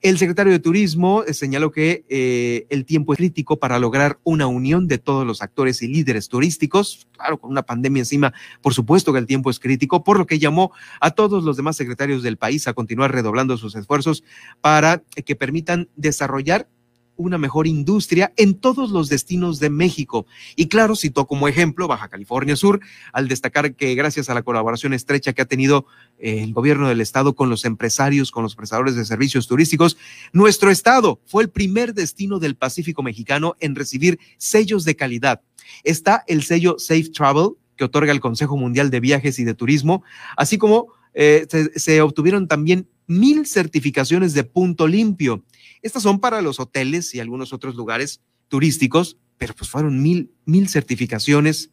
El 0.00 0.18
secretario 0.18 0.52
de 0.52 0.58
Turismo 0.58 1.24
señaló 1.32 1.70
que 1.70 2.04
eh, 2.08 2.66
el 2.70 2.84
tiempo 2.84 3.12
es 3.12 3.18
crítico 3.18 3.58
para 3.58 3.78
lograr 3.78 4.18
una 4.22 4.46
unión 4.46 4.86
de 4.86 4.98
todos 4.98 5.26
los 5.26 5.42
actores 5.42 5.82
y 5.82 5.88
líderes 5.88 6.28
turísticos. 6.28 7.08
Claro, 7.12 7.38
con 7.38 7.50
una 7.50 7.62
pandemia 7.62 8.00
encima, 8.00 8.32
por 8.62 8.74
supuesto 8.74 9.12
que 9.12 9.18
el 9.18 9.26
tiempo 9.26 9.50
es 9.50 9.58
crítico, 9.58 10.04
por 10.04 10.18
lo 10.18 10.26
que 10.26 10.38
llamó 10.38 10.72
a 11.00 11.12
todos 11.12 11.44
los 11.44 11.56
demás 11.56 11.76
secretarios 11.76 12.22
del 12.22 12.36
país 12.36 12.68
a 12.68 12.74
continuar 12.74 13.12
redoblando 13.12 13.56
sus 13.56 13.74
esfuerzos 13.74 14.24
para 14.60 15.02
que 15.24 15.36
permitan 15.36 15.88
desarrollar 15.96 16.68
una 17.16 17.38
mejor 17.38 17.66
industria 17.66 18.32
en 18.36 18.54
todos 18.54 18.90
los 18.90 19.08
destinos 19.08 19.60
de 19.60 19.70
México. 19.70 20.26
Y 20.56 20.68
claro, 20.68 20.96
citó 20.96 21.26
como 21.26 21.48
ejemplo 21.48 21.88
Baja 21.88 22.08
California 22.08 22.56
Sur, 22.56 22.80
al 23.12 23.28
destacar 23.28 23.74
que 23.74 23.94
gracias 23.94 24.30
a 24.30 24.34
la 24.34 24.42
colaboración 24.42 24.92
estrecha 24.94 25.32
que 25.32 25.42
ha 25.42 25.46
tenido 25.46 25.86
eh, 26.18 26.42
el 26.42 26.52
gobierno 26.52 26.88
del 26.88 27.00
estado 27.00 27.34
con 27.34 27.50
los 27.50 27.64
empresarios, 27.64 28.30
con 28.30 28.42
los 28.42 28.56
prestadores 28.56 28.96
de 28.96 29.04
servicios 29.04 29.46
turísticos, 29.46 29.96
nuestro 30.32 30.70
estado 30.70 31.20
fue 31.26 31.42
el 31.42 31.50
primer 31.50 31.94
destino 31.94 32.38
del 32.38 32.56
Pacífico 32.56 33.02
mexicano 33.02 33.56
en 33.60 33.74
recibir 33.74 34.18
sellos 34.38 34.84
de 34.84 34.96
calidad. 34.96 35.40
Está 35.82 36.24
el 36.26 36.42
sello 36.42 36.76
Safe 36.78 37.10
Travel, 37.10 37.50
que 37.76 37.84
otorga 37.84 38.12
el 38.12 38.20
Consejo 38.20 38.56
Mundial 38.56 38.90
de 38.90 39.00
Viajes 39.00 39.38
y 39.38 39.44
de 39.44 39.54
Turismo, 39.54 40.04
así 40.36 40.58
como 40.58 40.88
eh, 41.14 41.46
se 41.76 42.00
obtuvieron 42.02 42.48
también 42.48 42.88
mil 43.06 43.46
certificaciones 43.46 44.34
de 44.34 44.44
punto 44.44 44.86
limpio 44.86 45.44
estas 45.84 46.02
son 46.02 46.18
para 46.18 46.40
los 46.40 46.60
hoteles 46.60 47.14
y 47.14 47.20
algunos 47.20 47.52
otros 47.52 47.74
lugares 47.74 48.22
turísticos, 48.48 49.18
pero 49.36 49.52
pues 49.54 49.68
fueron 49.68 50.02
mil, 50.02 50.32
mil 50.46 50.66
certificaciones 50.66 51.72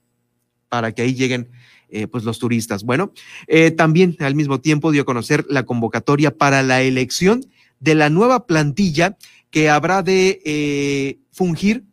para 0.68 0.92
que 0.92 1.02
ahí 1.02 1.14
lleguen 1.14 1.50
eh, 1.88 2.08
pues 2.08 2.26
los 2.26 2.38
turistas. 2.38 2.84
Bueno, 2.84 3.14
eh, 3.48 3.72
también 3.72 4.18
al 4.20 4.36
mismo 4.36 4.60
tiempo 4.60 4.92
dio 4.92 5.04
a 5.04 5.06
conocer 5.06 5.46
la 5.48 5.64
convocatoria 5.64 6.36
para 6.38 6.62
la 6.62 6.82
elección 6.82 7.46
de 7.80 7.96
la 7.96 8.10
nueva 8.10 8.48
plantilla 8.48 9.18
que 9.50 9.70
habrá 9.70 10.04
de 10.04 10.42
eh, 10.44 11.20
fungir 11.32 11.86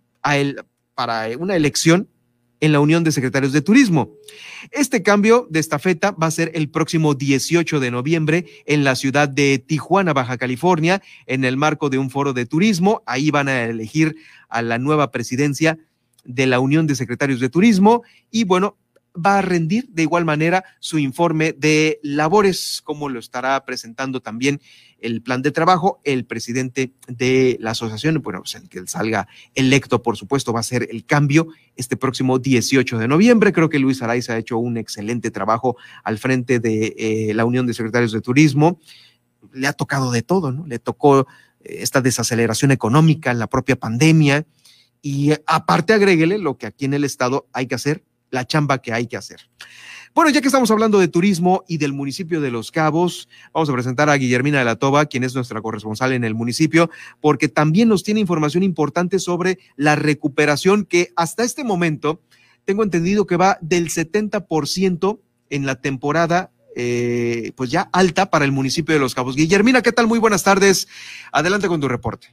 para 0.96 1.28
una 1.38 1.54
elección 1.54 2.08
en 2.60 2.72
la 2.72 2.80
Unión 2.80 3.04
de 3.04 3.12
Secretarios 3.12 3.52
de 3.52 3.62
Turismo. 3.62 4.10
Este 4.70 5.02
cambio 5.02 5.46
de 5.50 5.60
estafeta 5.60 6.10
va 6.12 6.26
a 6.26 6.32
ser 6.32 6.50
el 6.54 6.68
próximo 6.68 7.14
18 7.14 7.80
de 7.80 7.90
noviembre 7.90 8.46
en 8.66 8.84
la 8.84 8.96
ciudad 8.96 9.28
de 9.28 9.58
Tijuana, 9.58 10.12
Baja 10.12 10.36
California, 10.36 11.02
en 11.26 11.44
el 11.44 11.56
marco 11.56 11.90
de 11.90 11.98
un 11.98 12.10
foro 12.10 12.32
de 12.32 12.46
turismo. 12.46 13.02
Ahí 13.06 13.30
van 13.30 13.48
a 13.48 13.64
elegir 13.64 14.16
a 14.48 14.62
la 14.62 14.78
nueva 14.78 15.10
presidencia 15.10 15.78
de 16.24 16.46
la 16.46 16.60
Unión 16.60 16.86
de 16.86 16.94
Secretarios 16.94 17.40
de 17.40 17.48
Turismo 17.48 18.02
y 18.30 18.44
bueno, 18.44 18.76
va 19.14 19.38
a 19.38 19.42
rendir 19.42 19.88
de 19.88 20.02
igual 20.02 20.24
manera 20.24 20.64
su 20.80 20.98
informe 20.98 21.52
de 21.52 21.98
labores, 22.02 22.80
como 22.84 23.08
lo 23.08 23.18
estará 23.18 23.64
presentando 23.64 24.20
también 24.20 24.60
el 25.00 25.22
plan 25.22 25.42
de 25.42 25.50
trabajo. 25.50 26.00
El 26.04 26.24
presidente 26.24 26.92
de 27.06 27.56
la 27.60 27.72
asociación, 27.72 28.20
bueno, 28.22 28.40
pues 28.40 28.54
el 28.54 28.68
que 28.68 28.86
salga 28.86 29.28
electo, 29.54 30.02
por 30.02 30.16
supuesto, 30.16 30.52
va 30.52 30.60
a 30.60 30.64
ser 30.64 30.88
el 30.90 31.04
cambio 31.04 31.48
este 31.76 31.96
próximo 31.96 32.38
18 32.38 32.98
de 32.98 33.08
noviembre. 33.08 33.52
Creo 33.52 33.68
que 33.68 33.78
Luis 33.78 34.02
Araiza 34.02 34.34
ha 34.34 34.38
hecho 34.38 34.58
un 34.58 34.76
excelente 34.76 35.30
trabajo 35.30 35.76
al 36.04 36.18
frente 36.18 36.60
de 36.60 36.94
eh, 36.98 37.34
la 37.34 37.44
Unión 37.44 37.66
de 37.66 37.74
Secretarios 37.74 38.12
de 38.12 38.20
Turismo. 38.20 38.80
Le 39.52 39.66
ha 39.66 39.72
tocado 39.72 40.10
de 40.10 40.22
todo, 40.22 40.52
¿no? 40.52 40.66
Le 40.66 40.78
tocó 40.78 41.20
eh, 41.20 41.24
esta 41.80 42.00
desaceleración 42.00 42.70
económica, 42.70 43.32
la 43.34 43.46
propia 43.46 43.76
pandemia. 43.76 44.46
Y 45.00 45.32
aparte 45.46 45.92
agréguele 45.92 46.38
lo 46.38 46.58
que 46.58 46.66
aquí 46.66 46.84
en 46.84 46.94
el 46.94 47.04
Estado 47.04 47.46
hay 47.52 47.66
que 47.66 47.76
hacer, 47.76 48.04
la 48.30 48.46
chamba 48.46 48.78
que 48.78 48.92
hay 48.92 49.06
que 49.06 49.16
hacer. 49.16 49.48
Bueno, 50.14 50.30
ya 50.30 50.40
que 50.40 50.48
estamos 50.48 50.70
hablando 50.70 50.98
de 50.98 51.08
turismo 51.08 51.64
y 51.68 51.78
del 51.78 51.92
municipio 51.92 52.40
de 52.40 52.50
Los 52.50 52.72
Cabos, 52.72 53.28
vamos 53.52 53.68
a 53.68 53.72
presentar 53.72 54.10
a 54.10 54.16
Guillermina 54.16 54.58
de 54.58 54.64
la 54.64 54.76
Toba, 54.76 55.06
quien 55.06 55.22
es 55.22 55.34
nuestra 55.34 55.60
corresponsal 55.60 56.12
en 56.12 56.24
el 56.24 56.34
municipio, 56.34 56.90
porque 57.20 57.48
también 57.48 57.88
nos 57.88 58.02
tiene 58.02 58.20
información 58.20 58.62
importante 58.62 59.18
sobre 59.18 59.58
la 59.76 59.96
recuperación 59.96 60.84
que 60.84 61.12
hasta 61.14 61.44
este 61.44 61.62
momento 61.62 62.20
tengo 62.64 62.82
entendido 62.82 63.26
que 63.26 63.36
va 63.36 63.58
del 63.60 63.90
70% 63.90 65.20
en 65.50 65.66
la 65.66 65.76
temporada 65.76 66.50
eh, 66.80 67.52
pues 67.56 67.70
ya 67.70 67.88
alta 67.92 68.30
para 68.30 68.44
el 68.44 68.52
municipio 68.52 68.94
de 68.94 69.00
Los 69.00 69.14
Cabos. 69.14 69.34
Guillermina, 69.34 69.82
¿qué 69.82 69.90
tal? 69.90 70.06
Muy 70.06 70.18
buenas 70.18 70.44
tardes. 70.44 70.86
Adelante 71.32 71.66
con 71.66 71.80
tu 71.80 71.88
reporte. 71.88 72.28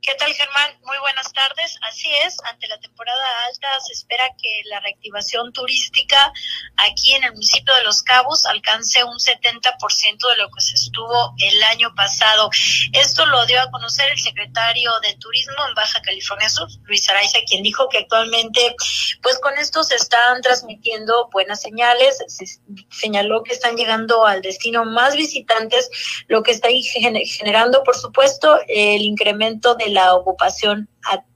¿Qué 0.00 0.14
tal, 0.14 0.32
Germán? 0.32 0.70
Muy 0.84 0.96
buenas 1.00 1.32
tardes. 1.32 1.76
Así 1.82 2.08
es, 2.24 2.36
ante 2.44 2.68
la 2.68 2.78
temporada 2.78 3.20
alta 3.48 3.68
se 3.84 3.94
espera 3.94 4.24
que 4.40 4.62
la 4.66 4.78
reactivación 4.78 5.52
turística 5.52 6.32
aquí 6.76 7.14
en 7.14 7.24
el 7.24 7.32
municipio 7.32 7.74
de 7.74 7.82
Los 7.82 8.02
Cabos 8.04 8.46
alcance 8.46 9.02
un 9.02 9.18
70% 9.18 10.30
de 10.30 10.36
lo 10.36 10.50
que 10.50 10.60
se 10.60 10.74
estuvo 10.74 11.34
el 11.38 11.62
año 11.64 11.92
pasado. 11.96 12.48
Esto 12.92 13.26
lo 13.26 13.44
dio 13.46 13.60
a 13.60 13.70
conocer 13.72 14.10
el 14.12 14.20
secretario 14.20 14.92
de 15.00 15.14
Turismo 15.16 15.66
en 15.68 15.74
Baja 15.74 16.00
California 16.00 16.48
Sur, 16.48 16.68
Luis 16.84 17.08
Araiza, 17.08 17.40
quien 17.46 17.64
dijo 17.64 17.88
que 17.88 17.98
actualmente, 17.98 18.76
pues 19.20 19.40
con 19.40 19.58
esto 19.58 19.82
se 19.82 19.96
están 19.96 20.40
transmitiendo 20.42 21.28
buenas 21.32 21.60
señales. 21.60 22.22
Se 22.28 22.46
señaló 22.90 23.42
que 23.42 23.52
están 23.52 23.76
llegando 23.76 24.24
al 24.24 24.42
destino 24.42 24.84
más 24.84 25.16
visitantes, 25.16 25.90
lo 26.28 26.44
que 26.44 26.52
está 26.52 26.68
generando, 26.70 27.82
por 27.82 27.96
supuesto, 27.96 28.60
el 28.68 29.02
incremento 29.02 29.74
de 29.74 29.87
la 29.88 30.14
ocupación 30.14 30.88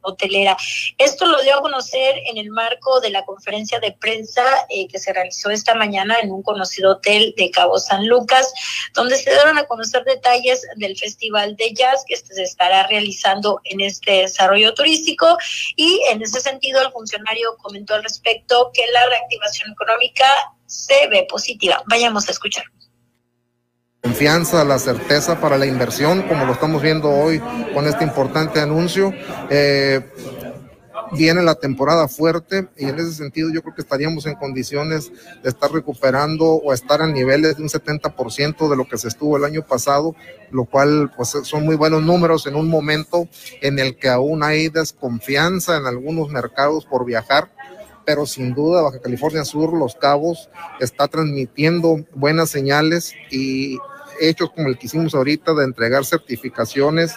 hotelera. 0.03 0.57
Esto 0.99 1.27
lo 1.27 1.41
dio 1.43 1.57
a 1.57 1.61
conocer 1.61 2.17
en 2.27 2.37
el 2.37 2.51
marco 2.51 3.01
de 3.01 3.11
la 3.11 3.25
conferencia 3.25 3.81
de 3.81 3.93
prensa 3.93 4.43
eh, 4.69 4.89
que 4.89 4.99
se 4.99 5.13
realizó 5.13 5.51
esta 5.51 5.75
mañana 5.75 6.19
en 6.21 6.31
un 6.31 6.43
conocido 6.43 6.93
hotel 6.93 7.35
de 7.37 7.51
Cabo 7.51 7.79
San 7.79 8.07
Lucas, 8.07 8.53
donde 8.95 9.17
se 9.17 9.31
dieron 9.31 9.59
a 9.59 9.65
conocer 9.65 10.05
detalles 10.05 10.67
del 10.77 10.97
Festival 10.97 11.57
de 11.57 11.73
Jazz 11.73 12.05
que 12.07 12.17
se 12.17 12.43
estará 12.43 12.87
realizando 12.89 13.61
en 13.65 13.81
este 13.81 14.23
desarrollo 14.23 14.75
turístico 14.75 15.39
y 15.77 16.03
en 16.11 16.23
ese 16.23 16.41
sentido 16.41 16.83
el 16.83 16.93
funcionario 16.93 17.57
comentó 17.59 17.95
al 17.95 18.03
respecto 18.03 18.71
que 18.75 18.85
la 18.93 19.07
reactivación 19.07 19.73
económica 19.73 20.27
se 20.67 21.07
ve 21.09 21.27
positiva. 21.29 21.83
Vayamos 21.87 22.29
a 22.29 22.33
escuchar 22.33 22.65
confianza, 24.03 24.65
la 24.65 24.81
certeza 24.81 25.41
para 25.41 25.57
la 25.57 25.67
inversión, 25.67 26.23
como 26.23 26.45
lo 26.45 26.53
estamos 26.53 26.83
viendo 26.83 27.09
hoy 27.09 27.41
con 27.73 27.87
este 27.87 28.03
importante 28.03 28.61
anuncio. 28.61 29.15
Eh, 29.49 30.01
viene 31.13 31.43
la 31.43 31.55
temporada 31.55 32.09
fuerte 32.09 32.69
y 32.77 32.87
en 32.87 32.99
ese 32.99 33.13
sentido 33.13 33.51
yo 33.53 33.63
creo 33.63 33.75
que 33.75 33.83
estaríamos 33.83 34.27
en 34.27 34.35
condiciones 34.35 35.13
de 35.43 35.49
estar 35.49 35.71
recuperando 35.71 36.47
o 36.47 36.73
estar 36.73 37.01
a 37.01 37.07
niveles 37.07 37.57
de 37.57 37.63
un 37.63 37.69
70% 37.69 38.69
de 38.69 38.77
lo 38.77 38.89
que 38.89 38.99
se 38.99 39.09
estuvo 39.09 39.37
el 39.37 39.45
año 39.45 39.63
pasado, 39.63 40.17
lo 40.51 40.65
cual 40.65 41.13
pues 41.17 41.37
son 41.45 41.65
muy 41.65 41.77
buenos 41.77 42.03
números 42.03 42.47
en 42.47 42.57
un 42.57 42.69
momento 42.69 43.29
en 43.61 43.79
el 43.79 43.97
que 43.97 44.09
aún 44.09 44.43
hay 44.43 44.69
desconfianza 44.69 45.77
en 45.77 45.87
algunos 45.87 46.29
mercados 46.31 46.87
por 46.87 47.05
viajar 47.05 47.51
pero 48.05 48.27
sin 48.27 48.53
duda 48.53 48.83
Baja 48.83 49.01
California 49.01 49.45
Sur, 49.45 49.73
Los 49.73 49.95
Cabos, 49.95 50.51
está 50.81 51.07
transmitiendo 51.07 52.05
buenas 52.15 52.51
señales 52.51 53.15
y 53.31 53.79
hechos 54.21 54.51
como 54.53 54.69
el 54.69 54.79
que 54.79 54.87
hicimos 54.87 55.15
ahorita 55.15 55.55
de 55.55 55.65
entregar 55.65 56.05
certificaciones 56.05 57.15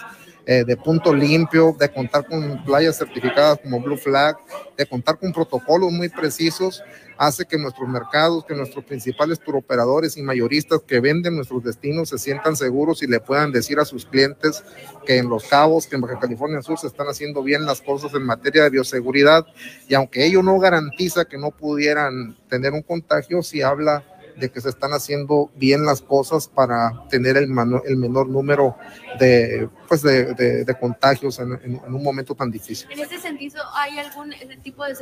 eh, 0.48 0.62
de 0.64 0.76
punto 0.76 1.12
limpio, 1.12 1.74
de 1.76 1.88
contar 1.88 2.24
con 2.24 2.64
playas 2.64 2.96
certificadas 2.96 3.58
como 3.60 3.80
Blue 3.80 3.96
Flag, 3.96 4.36
de 4.76 4.86
contar 4.86 5.18
con 5.18 5.32
protocolos 5.32 5.90
muy 5.90 6.08
precisos, 6.08 6.84
hace 7.18 7.46
que 7.46 7.58
nuestros 7.58 7.88
mercados, 7.88 8.44
que 8.44 8.54
nuestros 8.54 8.84
principales 8.84 9.40
turoperadores 9.40 10.16
y 10.16 10.22
mayoristas 10.22 10.82
que 10.86 11.00
venden 11.00 11.34
nuestros 11.34 11.64
destinos 11.64 12.10
se 12.10 12.18
sientan 12.18 12.54
seguros 12.54 13.02
y 13.02 13.08
le 13.08 13.18
puedan 13.18 13.50
decir 13.50 13.80
a 13.80 13.84
sus 13.84 14.06
clientes 14.06 14.62
que 15.04 15.18
en 15.18 15.28
Los 15.28 15.48
Cabos, 15.48 15.88
que 15.88 15.96
en 15.96 16.02
Baja 16.02 16.20
California 16.20 16.62
Sur 16.62 16.78
se 16.78 16.86
están 16.86 17.08
haciendo 17.08 17.42
bien 17.42 17.66
las 17.66 17.80
cosas 17.80 18.14
en 18.14 18.22
materia 18.22 18.62
de 18.62 18.70
bioseguridad. 18.70 19.46
Y 19.88 19.94
aunque 19.94 20.26
ello 20.26 20.44
no 20.44 20.60
garantiza 20.60 21.24
que 21.24 21.38
no 21.38 21.50
pudieran 21.50 22.36
tener 22.48 22.72
un 22.72 22.82
contagio, 22.82 23.42
sí 23.42 23.62
habla 23.62 24.04
de 24.36 24.50
que 24.50 24.60
se 24.60 24.68
están 24.68 24.92
haciendo 24.92 25.50
bien 25.54 25.84
las 25.84 26.02
cosas 26.02 26.48
para 26.48 27.06
tener 27.08 27.36
el, 27.36 27.48
el 27.86 27.96
menor 27.96 28.28
número 28.28 28.76
de, 29.18 29.68
pues 29.88 30.02
de, 30.02 30.34
de, 30.34 30.78
contagios 30.78 31.38
en, 31.38 31.52
en, 31.52 31.94
un 31.94 32.02
momento 32.02 32.34
tan 32.34 32.50
difícil. 32.50 32.90
En 32.90 33.00
ese 33.00 33.18
sentido, 33.18 33.62
¿hay 33.74 33.98
algún 33.98 34.32
tipo 34.62 34.84
de... 34.84 34.92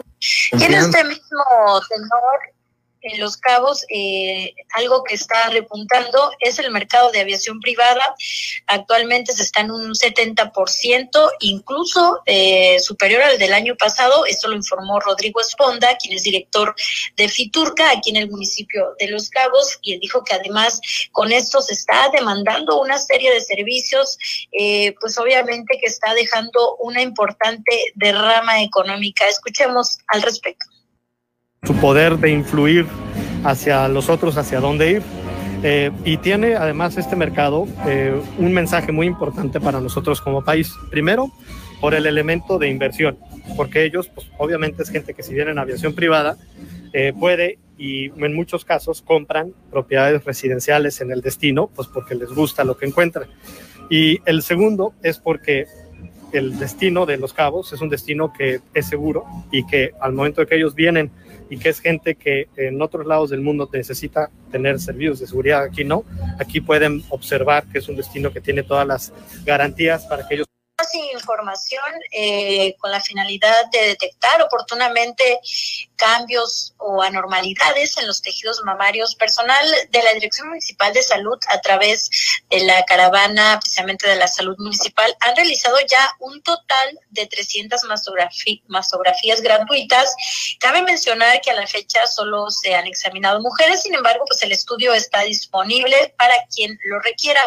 En 0.53 0.74
este 0.74 1.05
mismo 1.05 1.45
tenor, 1.89 2.41
en 3.05 3.21
Los 3.21 3.37
Cabos, 3.37 3.85
eh, 3.89 4.55
algo 4.73 5.05
que 5.05 5.15
está 5.15 5.51
repuntando 5.51 6.31
es 6.41 6.59
el 6.59 6.71
mercado 6.71 7.11
de 7.11 7.21
aviación 7.21 7.61
privada. 7.61 8.15
Actualmente 8.67 9.33
se 9.33 9.43
está 9.43 9.61
en 9.61 9.71
un 9.71 9.93
70%, 9.93 11.31
incluso 11.41 12.23
eh, 12.27 12.79
superior 12.81 13.23
al 13.23 13.39
del 13.39 13.53
año 13.53 13.77
pasado. 13.77 14.25
Esto 14.27 14.49
lo 14.49 14.57
informó 14.57 15.01
Rodrigo 15.01 15.41
Esponda, 15.41 15.97
quien 15.99 16.15
es 16.15 16.23
director 16.23 16.75
de 17.17 17.29
Fiturca 17.29 17.91
aquí 17.91 18.11
en 18.11 18.17
el 18.17 18.31
municipio 18.31 18.95
de 18.99 19.09
Los 19.09 19.29
Cabos, 19.29 19.79
y 19.83 19.99
dijo 19.99 20.25
que 20.25 20.35
además 20.35 20.81
con 21.13 21.31
esto 21.33 21.61
se 21.61 21.75
está 21.75 22.09
demandando 22.13 22.81
una 22.81 22.99
serie 22.99 23.33
de 23.33 23.41
servicios, 23.41 24.19
eh, 24.53 24.95
pues 25.01 25.19
obviamente 25.19 25.79
que 25.79 25.87
está 25.87 26.15
dejando 26.15 26.77
una 26.77 27.03
importante 27.03 27.93
derrama 27.95 28.63
económica. 28.63 29.29
Escuchemos 29.29 29.99
al 30.09 30.23
respecto 30.23 30.74
su 31.65 31.75
poder 31.77 32.19
de 32.19 32.31
influir 32.31 32.87
hacia 33.45 33.89
los 33.89 34.09
otros, 34.09 34.37
hacia 34.37 34.61
dónde 34.61 34.91
ir. 34.93 35.03
Eh, 35.62 35.91
y 36.05 36.19
tiene 36.19 36.57
además 36.57 36.99
este 36.99 37.17
mercado 37.17 37.67
eh, 37.87 38.15
un 38.39 38.53
mensaje 38.53 38.93
muy 38.93 39.07
importante 39.07 39.61
para 39.61 39.81
nosotros 39.81 40.21
como 40.21 40.45
país. 40.45 40.75
Primero, 40.91 41.33
por 41.81 41.95
el 41.95 42.07
elemento 42.07 42.59
de 42.59 42.69
inversión, 42.69 43.19
porque 43.57 43.85
ellos, 43.85 44.09
pues, 44.15 44.27
obviamente 44.39 44.83
es 44.83 44.91
gente 44.91 45.15
que 45.15 45.23
si 45.23 45.33
viene 45.33 45.53
en 45.53 45.59
aviación 45.59 45.95
privada, 45.95 46.37
eh, 46.93 47.12
puede 47.19 47.59
y 47.77 48.07
en 48.23 48.35
muchos 48.35 48.65
casos 48.65 49.03
compran 49.03 49.53
propiedades 49.71 50.25
residenciales 50.25 51.01
en 51.01 51.11
el 51.11 51.23
destino, 51.23 51.69
pues 51.75 51.89
porque 51.89 52.15
les 52.15 52.31
gusta 52.31 52.62
lo 52.62 52.77
que 52.77 52.87
encuentran. 52.87 53.29
Y 53.91 54.21
el 54.27 54.43
segundo 54.43 54.95
es 55.03 55.19
porque 55.19 55.67
el 56.33 56.59
destino 56.59 57.07
de 57.07 57.17
Los 57.17 57.33
Cabos 57.33 57.73
es 57.73 57.81
un 57.81 57.89
destino 57.89 58.33
que 58.33 58.61
es 58.75 58.87
seguro 58.87 59.25
y 59.51 59.67
que 59.67 59.93
al 60.01 60.12
momento 60.12 60.41
de 60.41 60.47
que 60.47 60.57
ellos 60.57 60.75
vienen 60.75 61.11
y 61.55 61.59
que 61.59 61.69
es 61.69 61.79
gente 61.79 62.17
que 62.17 62.49
en 62.57 62.83
otros 62.83 63.07
lados 63.07 63.31
del 63.31 63.41
mundo 63.41 63.71
necesita 63.73 64.29
tener 64.51 64.81
servicios 64.81 65.21
de 65.21 65.29
seguridad, 65.29 65.63
aquí 65.63 65.85
no, 65.85 66.05
aquí 66.41 66.61
pueden 66.61 67.05
observar 67.11 67.65
que 67.71 67.79
es 67.79 67.89
un 67.89 67.95
destino 67.95 68.33
que 68.33 68.41
tiene 68.41 68.65
todas 68.65 68.85
las 68.85 69.13
garantías 69.45 70.05
para 70.07 70.27
que 70.27 70.35
ellos 70.35 70.47
información 71.13 71.85
eh, 72.11 72.75
con 72.79 72.91
la 72.91 73.01
finalidad 73.01 73.71
de 73.73 73.89
detectar 73.89 74.43
oportunamente 74.43 75.39
cambios 75.97 76.75
o 76.79 77.03
anormalidades 77.03 77.97
en 77.99 78.07
los 78.07 78.23
tejidos 78.23 78.61
mamarios. 78.65 79.15
Personal 79.15 79.67
de 79.91 80.03
la 80.03 80.13
Dirección 80.13 80.49
Municipal 80.49 80.93
de 80.93 81.03
Salud 81.03 81.39
a 81.49 81.61
través 81.61 82.11
de 82.51 82.65
la 82.65 82.85
caravana 82.85 83.59
precisamente 83.61 84.09
de 84.09 84.17
la 84.17 84.29
salud 84.29 84.57
municipal 84.59 85.17
han 85.21 85.37
realizado 85.37 85.77
ya 85.89 86.15
un 86.21 86.43
total 86.43 87.01
de 87.11 87.27
300 87.27 87.83
mastografías 88.69 89.41
gratuitas. 89.41 90.15
Cabe 90.61 90.83
mencionar 90.83 91.41
que 91.41 91.51
a 91.51 91.55
la 91.55 91.67
fecha 91.67 92.07
solo 92.07 92.51
se 92.51 92.75
han 92.75 92.87
examinado 92.87 93.41
mujeres, 93.41 93.83
sin 93.83 93.95
embargo, 93.95 94.25
pues 94.27 94.43
el 94.43 94.53
estudio 94.53 94.93
está 94.93 95.21
disponible 95.21 96.15
para 96.19 96.35
quien 96.55 96.79
lo 96.85 97.01
requiera. 97.01 97.41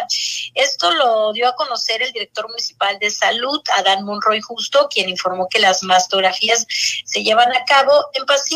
Esto 0.54 0.90
lo 0.92 1.32
dio 1.32 1.48
a 1.48 1.54
conocer 1.54 2.02
el 2.02 2.12
director 2.12 2.48
municipal 2.48 2.98
de 2.98 3.10
salud, 3.10 3.60
Adán 3.74 4.04
Monroy 4.04 4.40
Justo, 4.40 4.88
quien 4.90 5.08
informó 5.08 5.48
que 5.48 5.58
las 5.58 5.82
mastografías 5.82 6.66
se 7.04 7.22
llevan 7.22 7.54
a 7.54 7.64
cabo 7.64 7.92
en 8.14 8.24
pacientes 8.26 8.47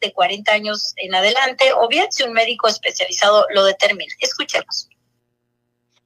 de 0.00 0.12
40 0.12 0.52
años 0.52 0.92
en 0.96 1.14
adelante 1.14 1.72
o 1.74 1.88
bien 1.88 2.10
si 2.10 2.22
un 2.22 2.32
médico 2.32 2.68
especializado 2.68 3.46
lo 3.50 3.64
determina. 3.64 4.14
Escuchemos 4.20 4.88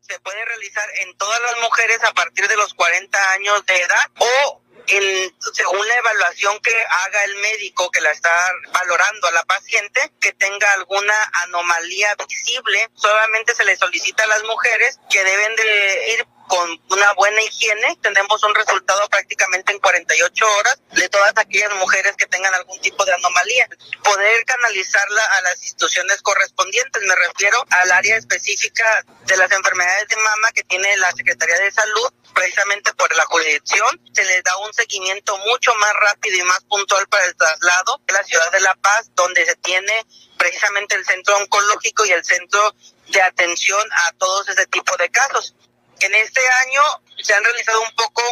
se 0.09 0.19
puede 0.21 0.43
realizar 0.43 0.89
en 1.03 1.17
todas 1.19 1.39
las 1.43 1.61
mujeres 1.61 2.03
a 2.03 2.15
partir 2.15 2.49
de 2.49 2.57
los 2.57 2.73
40 2.73 3.33
años 3.33 3.67
de 3.67 3.77
edad 3.77 4.11
o 4.19 4.63
en, 4.87 5.37
según 5.53 5.87
la 5.87 5.97
evaluación 5.97 6.59
que 6.61 6.73
haga 6.73 7.25
el 7.25 7.37
médico 7.37 7.91
que 7.91 8.01
la 8.01 8.11
está 8.11 8.31
valorando 8.73 9.29
a 9.29 9.33
la 9.33 9.45
paciente, 9.45 10.11
que 10.19 10.33
tenga 10.33 10.73
alguna 10.73 11.15
anomalía 11.45 12.17
visible. 12.27 12.89
Solamente 12.95 13.55
se 13.55 13.67
le 13.67 13.77
solicita 13.77 14.25
a 14.25 14.29
las 14.29 14.43
mujeres 14.45 14.99
que 15.11 15.23
deben 15.23 15.57
de 15.57 16.15
ir 16.15 16.27
con 16.49 16.81
una 16.91 17.13
buena 17.15 17.43
higiene, 17.43 17.97
tenemos 18.03 18.43
un 18.43 18.55
resultado 18.55 19.09
prácticamente 19.09 19.73
en 19.73 19.79
48 19.79 20.47
horas 20.59 20.81
de 20.93 21.09
todas 21.09 21.33
aquellas 21.37 21.73
mujeres 21.75 22.17
que 22.17 22.27
tengan 22.27 22.53
algún 22.55 22.81
tipo 22.81 23.05
de 23.05 23.13
anomalía. 23.13 23.69
Poder 24.03 24.45
canalizarla 24.45 25.23
a 25.37 25.43
las 25.43 25.63
instituciones 25.63 26.21
correspondientes, 26.23 27.03
me 27.03 27.15
refiero 27.15 27.65
al 27.71 27.93
área 27.93 28.17
específica 28.17 29.05
de 29.27 29.37
las 29.37 29.51
enfermedades 29.53 30.09
de 30.09 30.17
mama 30.17 30.51
que 30.53 30.65
tiene 30.65 30.97
la 30.97 31.13
Secretaría 31.13 31.59
de 31.59 31.71
Salud, 31.71 32.13
precisamente 32.35 32.93
por 32.95 33.15
la 33.17 33.25
jurisdicción, 33.27 34.01
se 34.13 34.25
les 34.25 34.43
da 34.43 34.57
un 34.59 34.73
seguimiento 34.73 35.37
mucho 35.39 35.75
más 35.75 35.93
rápido 35.95 36.39
y 36.39 36.43
más 36.43 36.61
puntual 36.65 37.07
para 37.09 37.25
el 37.27 37.37
traslado 37.37 38.01
de 38.07 38.15
la 38.15 38.23
ciudad 38.25 38.51
de 38.53 38.61
La 38.61 38.75
Paz, 38.77 39.11
donde 39.15 39.45
se 39.45 39.57
tiene 39.57 39.93
precisamente 40.37 40.95
el 40.95 41.05
centro 41.05 41.37
oncológico 41.37 42.07
y 42.07 42.13
el 42.13 42.25
centro 42.25 42.75
de 43.09 43.23
atención 43.23 43.87
a 44.07 44.13
todos 44.13 44.49
ese 44.49 44.67
tipo 44.67 44.97
de 44.97 45.11
casos. 45.11 45.55
En 46.01 46.15
este 46.15 46.41
año 46.67 46.83
se 47.23 47.35
han 47.35 47.45
realizado 47.45 47.83
un 47.83 47.95
poco 47.97 48.23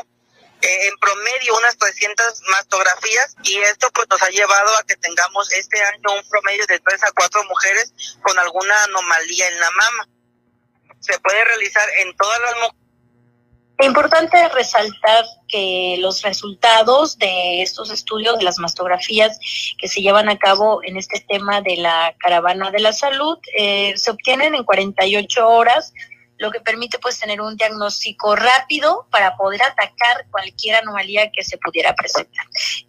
eh, 0.63 0.89
en 0.89 0.97
promedio 0.99 1.57
unas 1.57 1.77
300 1.77 2.43
mastografías 2.51 3.37
y 3.43 3.57
esto 3.59 3.89
pues 3.93 4.07
nos 4.09 4.23
ha 4.23 4.31
llevado 4.31 4.71
a 4.79 4.85
que 4.87 4.97
tengamos 4.97 5.53
este 5.53 5.83
año 5.83 6.15
un 6.15 6.29
promedio 6.29 6.65
de 6.67 6.79
3 6.79 7.05
a 7.05 7.13
4 7.13 7.45
mujeres 7.45 7.93
con 8.23 8.39
alguna 8.39 8.75
anomalía 8.85 9.49
en 9.49 9.61
la 9.61 9.71
mama. 9.71 10.09
Se 11.01 11.19
puede 11.21 11.45
realizar 11.45 11.89
en 11.99 12.17
todas 12.17 12.41
las 12.41 12.55
mujeres. 12.55 12.87
Importante 13.81 14.49
resaltar 14.49 15.27
que 15.49 15.97
los 15.99 16.23
resultados 16.23 17.19
de 17.19 17.61
estos 17.61 17.91
estudios, 17.91 18.39
de 18.39 18.45
las 18.45 18.59
mastografías 18.59 19.39
que 19.79 19.89
se 19.89 20.01
llevan 20.01 20.31
a 20.31 20.39
cabo 20.39 20.81
en 20.83 20.97
este 20.97 21.21
tema 21.29 21.61
de 21.61 21.77
la 21.77 22.15
caravana 22.19 22.71
de 22.71 22.81
la 22.81 22.95
salud, 22.95 23.37
eh, 23.55 23.93
se 23.97 24.11
obtienen 24.11 24.55
en 24.55 24.65
48 24.65 25.47
horas 25.47 25.93
lo 26.39 26.51
que 26.51 26.61
permite 26.61 26.99
pues 26.99 27.19
tener 27.19 27.41
un 27.41 27.57
diagnóstico 27.57 28.37
rápido 28.37 29.07
para 29.11 29.37
poder 29.37 29.63
atacar 29.63 30.27
cualquier 30.31 30.77
anomalía 30.77 31.31
que 31.31 31.43
se 31.43 31.59
pudiera 31.59 31.95
presentar. 31.95 32.47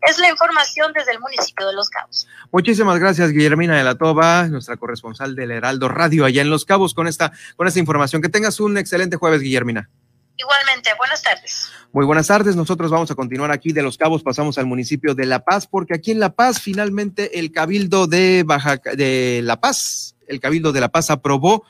Es 0.08 0.18
la 0.20 0.30
información 0.30 0.92
desde 0.94 1.12
el 1.14 1.20
municipio 1.20 1.68
de 1.68 1.74
Los 1.74 1.90
Cabos. 1.90 2.28
Muchísimas 2.52 3.00
gracias, 3.00 3.32
Guillermina 3.32 3.78
de 3.78 3.84
la 3.84 3.96
Toba, 3.96 4.48
nuestra 4.48 4.78
corresponsal 4.78 5.36
del 5.36 5.52
Heraldo 5.52 5.88
Radio 5.88 6.26
allá 6.26 6.42
en 6.42 6.50
Los 6.50 6.66
Cabos 6.66 6.94
con 6.94 7.08
esta, 7.08 7.32
con 7.56 7.68
esta 7.68 7.80
información. 7.80 8.22
Que 8.22 8.30
tengas 8.30 8.60
un 8.60 8.78
excelente 8.78 9.18
jueves, 9.18 9.42
Guillermina. 9.42 9.90
Igualmente, 10.38 10.92
buenas 10.98 11.24
tardes. 11.24 11.72
Muy 11.92 12.06
buenas 12.06 12.28
tardes. 12.28 12.56
Nosotros 12.56 12.92
vamos 12.92 13.10
a 13.10 13.16
continuar 13.16 13.52
aquí 13.52 13.72
de 13.74 13.82
Los 13.82 13.98
Cabos, 13.98 14.22
pasamos 14.22 14.58
al 14.60 14.68
municipio 14.68 15.16
de 15.16 15.26
La 15.26 15.44
Paz, 15.44 15.66
porque 15.66 15.96
aquí 15.96 16.12
en 16.12 16.20
La 16.20 16.34
Paz 16.34 16.62
finalmente 16.62 17.40
el 17.40 17.52
Cabildo 17.52 18.06
de 18.06 18.44
Baja 18.46 18.78
de 18.78 19.42
La 19.44 19.60
Paz, 19.60 20.16
el 20.28 20.40
Cabildo 20.40 20.72
de 20.72 20.82
La 20.82 20.90
Paz 20.90 21.10
aprobó 21.10 21.66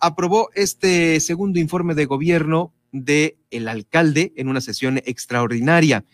aprobó 0.00 0.50
este 0.54 1.20
segundo 1.20 1.58
informe 1.58 1.94
de 1.94 2.06
gobierno 2.06 2.72
de 2.92 3.36
el 3.50 3.68
alcalde 3.68 4.32
en 4.36 4.48
una 4.48 4.60
sesión 4.60 4.98
extraordinaria. 4.98 6.04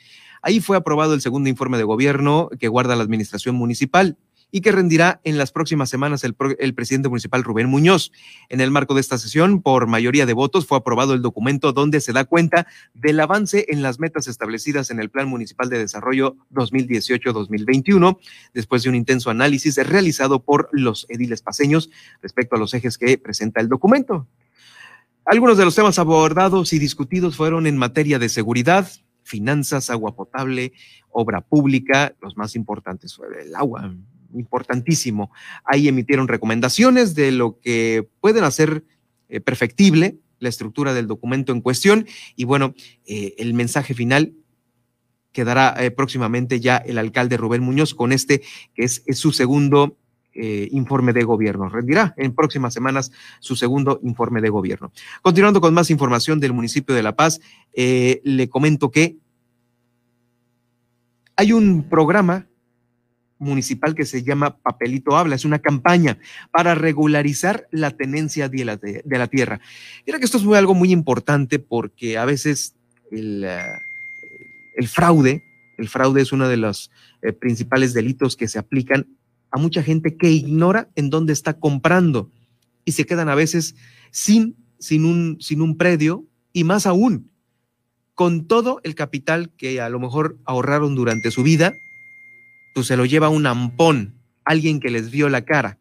Ahí 0.43 0.61
fue 0.61 0.77
aprobado 0.77 1.15
el 1.15 1.21
segundo 1.21 1.49
informe 1.49 1.79
de 1.79 1.85
gobierno 1.85 2.49
que 2.59 2.69
guarda 2.69 2.97
la 2.97 3.05
administración 3.05 3.55
municipal 3.55 4.17
y 4.55 4.61
que 4.61 4.71
rendirá 4.71 5.21
en 5.25 5.39
las 5.39 5.51
próximas 5.51 5.89
semanas 5.89 6.23
el, 6.25 6.35
presidente 6.75 7.09
municipal 7.09 7.43
Rubén 7.43 7.69
Muñoz. 7.69 8.13
En 8.51 8.61
el 8.61 8.71
marco 8.71 8.95
de 8.95 9.01
esta 9.01 9.17
sesión, 9.17 9.63
por 9.63 9.87
mayoría 9.87 10.27
de 10.27 10.35
votos, 10.35 10.67
fue 10.67 10.77
aprobado 10.77 11.15
el 11.15 11.23
documento 11.23 11.73
donde 11.73 12.03
se 12.03 12.13
da 12.13 12.27
cuenta 12.27 12.67
del 12.93 13.19
avance 13.19 13.65
en 13.71 13.81
las 13.81 13.99
metas 13.99 14.29
establecidas 14.29 14.91
en 14.91 15.01
el 15.01 15.09
Plan 15.09 15.27
Municipal 15.27 15.71
de 15.71 15.79
Desarrollo 15.79 16.37
2018-2021, 16.53 18.19
después 18.53 18.83
de 18.83 18.91
un 18.91 18.95
intenso 18.95 19.31
análisis 19.31 19.77
realizado 19.79 20.45
por 20.45 20.69
los 20.71 21.07
ediles 21.09 21.41
paseños 21.41 21.91
respecto 22.21 22.55
a 22.55 22.59
los 22.59 22.75
ejes 22.75 22.99
que 22.99 23.17
presenta 23.17 23.63
el 23.63 23.71
documento. 23.71 24.29
Algunos 25.25 25.57
de 25.57 25.65
los 25.65 25.75
temas 25.75 25.99
abordados 25.99 26.75
y 26.75 26.79
discutidos 26.79 27.37
fueron 27.37 27.67
en 27.67 27.79
materia 27.79 28.19
de 28.19 28.29
seguridad, 28.29 28.87
finanzas, 29.23 29.89
agua 29.89 30.15
potable, 30.15 30.75
obra 31.09 31.41
pública, 31.41 32.15
los 32.21 32.37
más 32.37 32.55
importantes 32.55 33.15
fue 33.15 33.29
el 33.43 33.55
agua, 33.55 33.95
importantísimo. 34.35 35.31
Ahí 35.65 35.89
emitieron 35.89 36.29
recomendaciones 36.29 37.15
de 37.15 37.33
lo 37.33 37.59
que 37.61 38.09
pueden 38.21 38.45
hacer 38.45 38.85
eh, 39.29 39.41
perfectible 39.41 40.19
la 40.41 40.49
estructura 40.49 40.93
del 40.93 41.07
documento 41.07 41.53
en 41.53 41.61
cuestión 41.61 42.07
y 42.37 42.45
bueno, 42.45 42.75
eh, 43.07 43.35
el 43.39 43.55
mensaje 43.55 43.95
final 43.95 44.35
quedará 45.33 45.75
eh, 45.79 45.91
próximamente 45.91 46.61
ya 46.61 46.77
el 46.77 46.99
alcalde 46.99 47.37
Rubén 47.37 47.63
Muñoz 47.63 47.95
con 47.95 48.13
este 48.13 48.43
que 48.75 48.85
es, 48.85 49.03
su 49.13 49.33
segundo 49.33 49.97
informe 50.35 51.13
de 51.13 51.25
gobierno. 51.25 51.69
Rendirá 51.69 52.15
en 52.17 52.35
próximas 52.35 52.73
semanas 52.73 53.13
su 53.39 53.55
segundo 53.55 54.01
informe 54.03 54.41
de 54.41 54.49
gobierno. 54.49 54.91
Continuando 55.21 55.61
con 55.61 55.75
más 55.75 55.91
información 55.91 56.41
del 56.41 56.55
municipio 56.55 56.95
de 56.95 57.03
La 57.03 57.15
Paz, 57.15 57.39
le 57.75 58.49
comento 58.49 58.91
que 58.91 59.19
hay 61.37 61.53
un 61.53 61.87
programa 61.87 62.47
municipal 63.43 63.95
que 63.95 64.07
se 64.07 64.23
llama 64.23 64.57
Papelito 64.57 65.17
Habla. 65.17 65.35
Es 65.35 65.45
una 65.45 65.59
campaña 65.59 66.19
para 66.51 66.75
regularizar 66.75 67.67
la 67.71 67.91
tenencia 67.91 68.49
de 68.49 68.65
la, 68.65 68.77
de, 68.77 69.03
la 69.05 69.27
tierra. 69.27 69.61
Mira 70.07 70.19
que 70.19 70.25
esto 70.25 70.39
es 70.39 70.45
muy, 70.45 70.57
algo 70.57 70.75
muy 70.75 70.93
importante 70.93 71.59
porque 71.59 72.17
a 72.17 72.25
veces 72.25 72.77
el, 73.11 73.45
uh, 73.45 73.79
el, 74.77 74.89
fraude, 74.89 75.43
el 75.77 75.89
fraude 75.89 76.23
es 76.23 76.33
uno 76.33 76.49
de 76.49 76.57
los 76.57 76.91
eh, 77.23 77.33
principales 77.33 77.93
delitos 77.93 78.37
que 78.37 78.49
se 78.49 78.59
aplican 78.59 79.07
a 79.51 79.59
mucha 79.59 79.83
gente 79.83 80.17
que 80.17 80.31
ignora 80.31 80.89
en 80.95 81.11
dónde 81.11 81.33
está 81.33 81.55
comprando 81.55 82.31
y 82.85 82.93
se 82.93 83.05
quedan 83.05 83.29
a 83.29 83.35
veces 83.35 83.75
sin, 84.11 84.57
sin, 84.79 85.05
un, 85.05 85.37
sin 85.41 85.61
un 85.61 85.77
predio 85.77 86.25
y 86.53 86.65
más 86.65 86.87
aún 86.87 87.31
con 88.15 88.47
todo 88.47 88.81
el 88.85 88.95
capital 88.95 89.51
que 89.57 89.81
a 89.81 89.89
lo 89.89 89.99
mejor 89.99 90.39
ahorraron 90.45 90.95
durante 90.95 91.31
su 91.31 91.43
vida 91.43 91.73
se 92.81 92.97
lo 92.97 93.05
lleva 93.05 93.29
un 93.29 93.47
ampón, 93.47 94.15
alguien 94.45 94.81
que 94.81 94.91
les 94.91 95.11
vio 95.11 95.29
la 95.29 95.45
cara. 95.45 95.79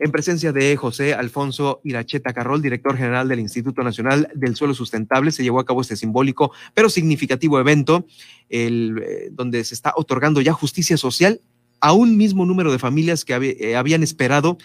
En 0.00 0.12
presencia 0.12 0.52
de 0.52 0.76
José 0.76 1.14
Alfonso 1.14 1.80
Iracheta 1.82 2.32
Carrol, 2.32 2.62
director 2.62 2.96
general 2.96 3.28
del 3.28 3.40
Instituto 3.40 3.82
Nacional 3.82 4.28
del 4.34 4.54
Suelo 4.54 4.72
Sustentable, 4.72 5.32
se 5.32 5.42
llevó 5.42 5.58
a 5.58 5.64
cabo 5.64 5.80
este 5.80 5.96
simbólico 5.96 6.52
pero 6.72 6.88
significativo 6.88 7.58
evento, 7.58 8.06
eh, 8.48 9.28
donde 9.32 9.64
se 9.64 9.74
está 9.74 9.92
otorgando 9.96 10.40
ya 10.40 10.52
justicia 10.52 10.96
social 10.96 11.40
a 11.80 11.92
un 11.92 12.16
mismo 12.16 12.46
número 12.46 12.70
de 12.70 12.78
familias 12.78 13.24
que 13.24 13.34
eh, 13.34 13.76
habían 13.76 14.04
esperado 14.04 14.58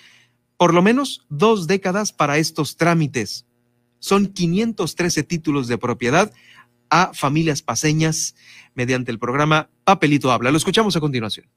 por 0.57 0.73
lo 0.73 0.83
menos 0.83 1.25
dos 1.29 1.65
décadas 1.65 2.13
para 2.13 2.37
estos 2.37 2.77
trámites. 2.77 3.47
Son 3.97 4.27
513 4.27 5.23
títulos 5.23 5.67
de 5.67 5.77
propiedad 5.77 6.31
a 6.93 7.11
familias 7.11 7.63
paseñas 7.63 8.35
mediante 8.75 9.09
el 9.11 9.17
programa 9.17 9.67
Papelito 9.83 10.31
Habla. 10.31 10.51
Lo 10.51 10.57
escuchamos 10.57 10.95
a 10.95 10.99
continuación. 10.99 11.47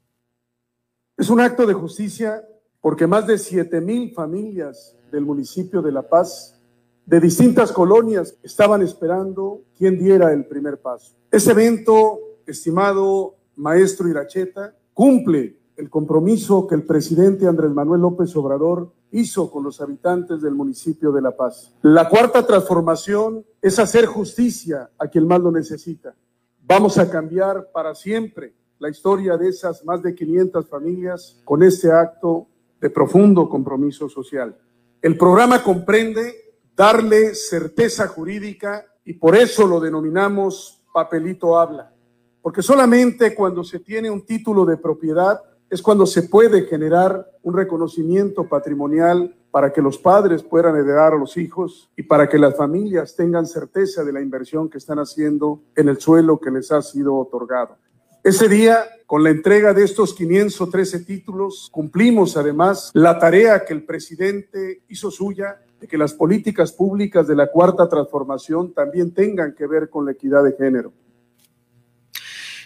Es 1.15 1.29
un 1.29 1.39
acto 1.39 1.67
de 1.67 1.75
justicia 1.75 2.43
porque 2.81 3.05
más 3.05 3.27
de 3.27 3.37
7 3.37 3.79
mil 3.81 4.13
familias 4.15 4.97
del 5.11 5.25
municipio 5.25 5.83
de 5.83 5.91
La 5.91 6.01
Paz, 6.01 6.59
de 7.05 7.19
distintas 7.19 7.71
colonias, 7.71 8.35
estaban 8.41 8.81
esperando 8.81 9.61
quien 9.77 9.99
diera 9.99 10.33
el 10.33 10.45
primer 10.45 10.79
paso. 10.81 11.15
Ese 11.29 11.51
evento, 11.51 12.17
estimado 12.47 13.35
maestro 13.57 14.07
Iracheta, 14.09 14.75
cumple 14.91 15.59
el 15.77 15.91
compromiso 15.91 16.65
que 16.65 16.75
el 16.75 16.83
presidente 16.83 17.47
Andrés 17.47 17.71
Manuel 17.71 18.01
López 18.01 18.35
Obrador 18.35 18.91
hizo 19.11 19.51
con 19.51 19.63
los 19.63 19.79
habitantes 19.79 20.41
del 20.41 20.55
municipio 20.55 21.11
de 21.11 21.21
La 21.21 21.37
Paz. 21.37 21.75
La 21.83 22.09
cuarta 22.09 22.45
transformación 22.45 23.45
es 23.61 23.77
hacer 23.77 24.07
justicia 24.07 24.89
a 24.97 25.07
quien 25.07 25.27
más 25.27 25.39
lo 25.39 25.51
necesita. 25.51 26.15
Vamos 26.63 26.97
a 26.97 27.09
cambiar 27.09 27.69
para 27.71 27.93
siempre 27.93 28.53
la 28.79 28.89
historia 28.89 29.37
de 29.37 29.49
esas 29.49 29.85
más 29.85 30.01
de 30.01 30.15
500 30.15 30.67
familias 30.67 31.39
con 31.45 31.61
este 31.61 31.91
acto 31.91 32.47
de 32.81 32.89
profundo 32.89 33.47
compromiso 33.47 34.09
social. 34.09 34.57
El 35.01 35.15
programa 35.15 35.63
comprende 35.63 36.55
darle 36.75 37.35
certeza 37.35 38.07
jurídica 38.07 38.83
y 39.05 39.13
por 39.13 39.35
eso 39.35 39.67
lo 39.67 39.79
denominamos 39.79 40.83
papelito 40.91 41.57
habla, 41.57 41.93
porque 42.41 42.63
solamente 42.63 43.35
cuando 43.35 43.63
se 43.63 43.79
tiene 43.79 44.09
un 44.09 44.25
título 44.25 44.65
de 44.65 44.77
propiedad 44.77 45.39
es 45.69 45.81
cuando 45.81 46.05
se 46.05 46.23
puede 46.23 46.63
generar 46.63 47.29
un 47.43 47.55
reconocimiento 47.55 48.47
patrimonial 48.47 49.35
para 49.51 49.73
que 49.73 49.81
los 49.81 49.97
padres 49.97 50.43
puedan 50.43 50.75
heredar 50.75 51.13
a 51.13 51.17
los 51.17 51.35
hijos 51.37 51.89
y 51.97 52.03
para 52.03 52.29
que 52.29 52.37
las 52.37 52.55
familias 52.55 53.15
tengan 53.15 53.45
certeza 53.45 54.03
de 54.03 54.13
la 54.13 54.21
inversión 54.21 54.69
que 54.69 54.77
están 54.77 54.99
haciendo 54.99 55.61
en 55.75 55.89
el 55.89 55.99
suelo 55.99 56.39
que 56.39 56.51
les 56.51 56.71
ha 56.71 56.81
sido 56.81 57.15
otorgado. 57.15 57.77
Ese 58.23 58.49
día, 58.49 58.85
con 59.05 59.23
la 59.23 59.29
entrega 59.29 59.73
de 59.73 59.83
estos 59.83 60.13
513 60.13 60.99
títulos, 61.05 61.69
cumplimos 61.71 62.35
además 62.37 62.91
la 62.93 63.19
tarea 63.19 63.63
que 63.65 63.73
el 63.73 63.83
presidente 63.83 64.83
hizo 64.89 65.11
suya 65.11 65.61
de 65.79 65.87
que 65.87 65.97
las 65.97 66.13
políticas 66.13 66.71
públicas 66.71 67.27
de 67.27 67.35
la 67.35 67.47
cuarta 67.47 67.87
transformación 67.87 68.73
también 68.73 69.13
tengan 69.13 69.53
que 69.53 69.67
ver 69.67 69.89
con 69.89 70.05
la 70.05 70.11
equidad 70.11 70.43
de 70.43 70.53
género. 70.53 70.91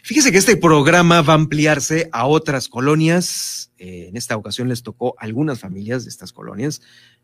Fíjese 0.04 0.32
que 0.32 0.38
este 0.38 0.58
programa 0.58 1.22
va 1.22 1.34
a 1.34 1.36
ampliarse 1.36 2.10
a 2.12 2.26
otras 2.26 2.68
colonias. 2.68 3.72
Eh, 3.78 4.08
en 4.10 4.18
esta 4.18 4.36
ocasión 4.36 4.68
les 4.68 4.84
tocó 4.84 5.16
a 5.18 5.26
algunas 5.26 5.60
familias 5.60 6.04
de 6.04 6.10
estas 6.10 6.34
colonias 6.34 6.82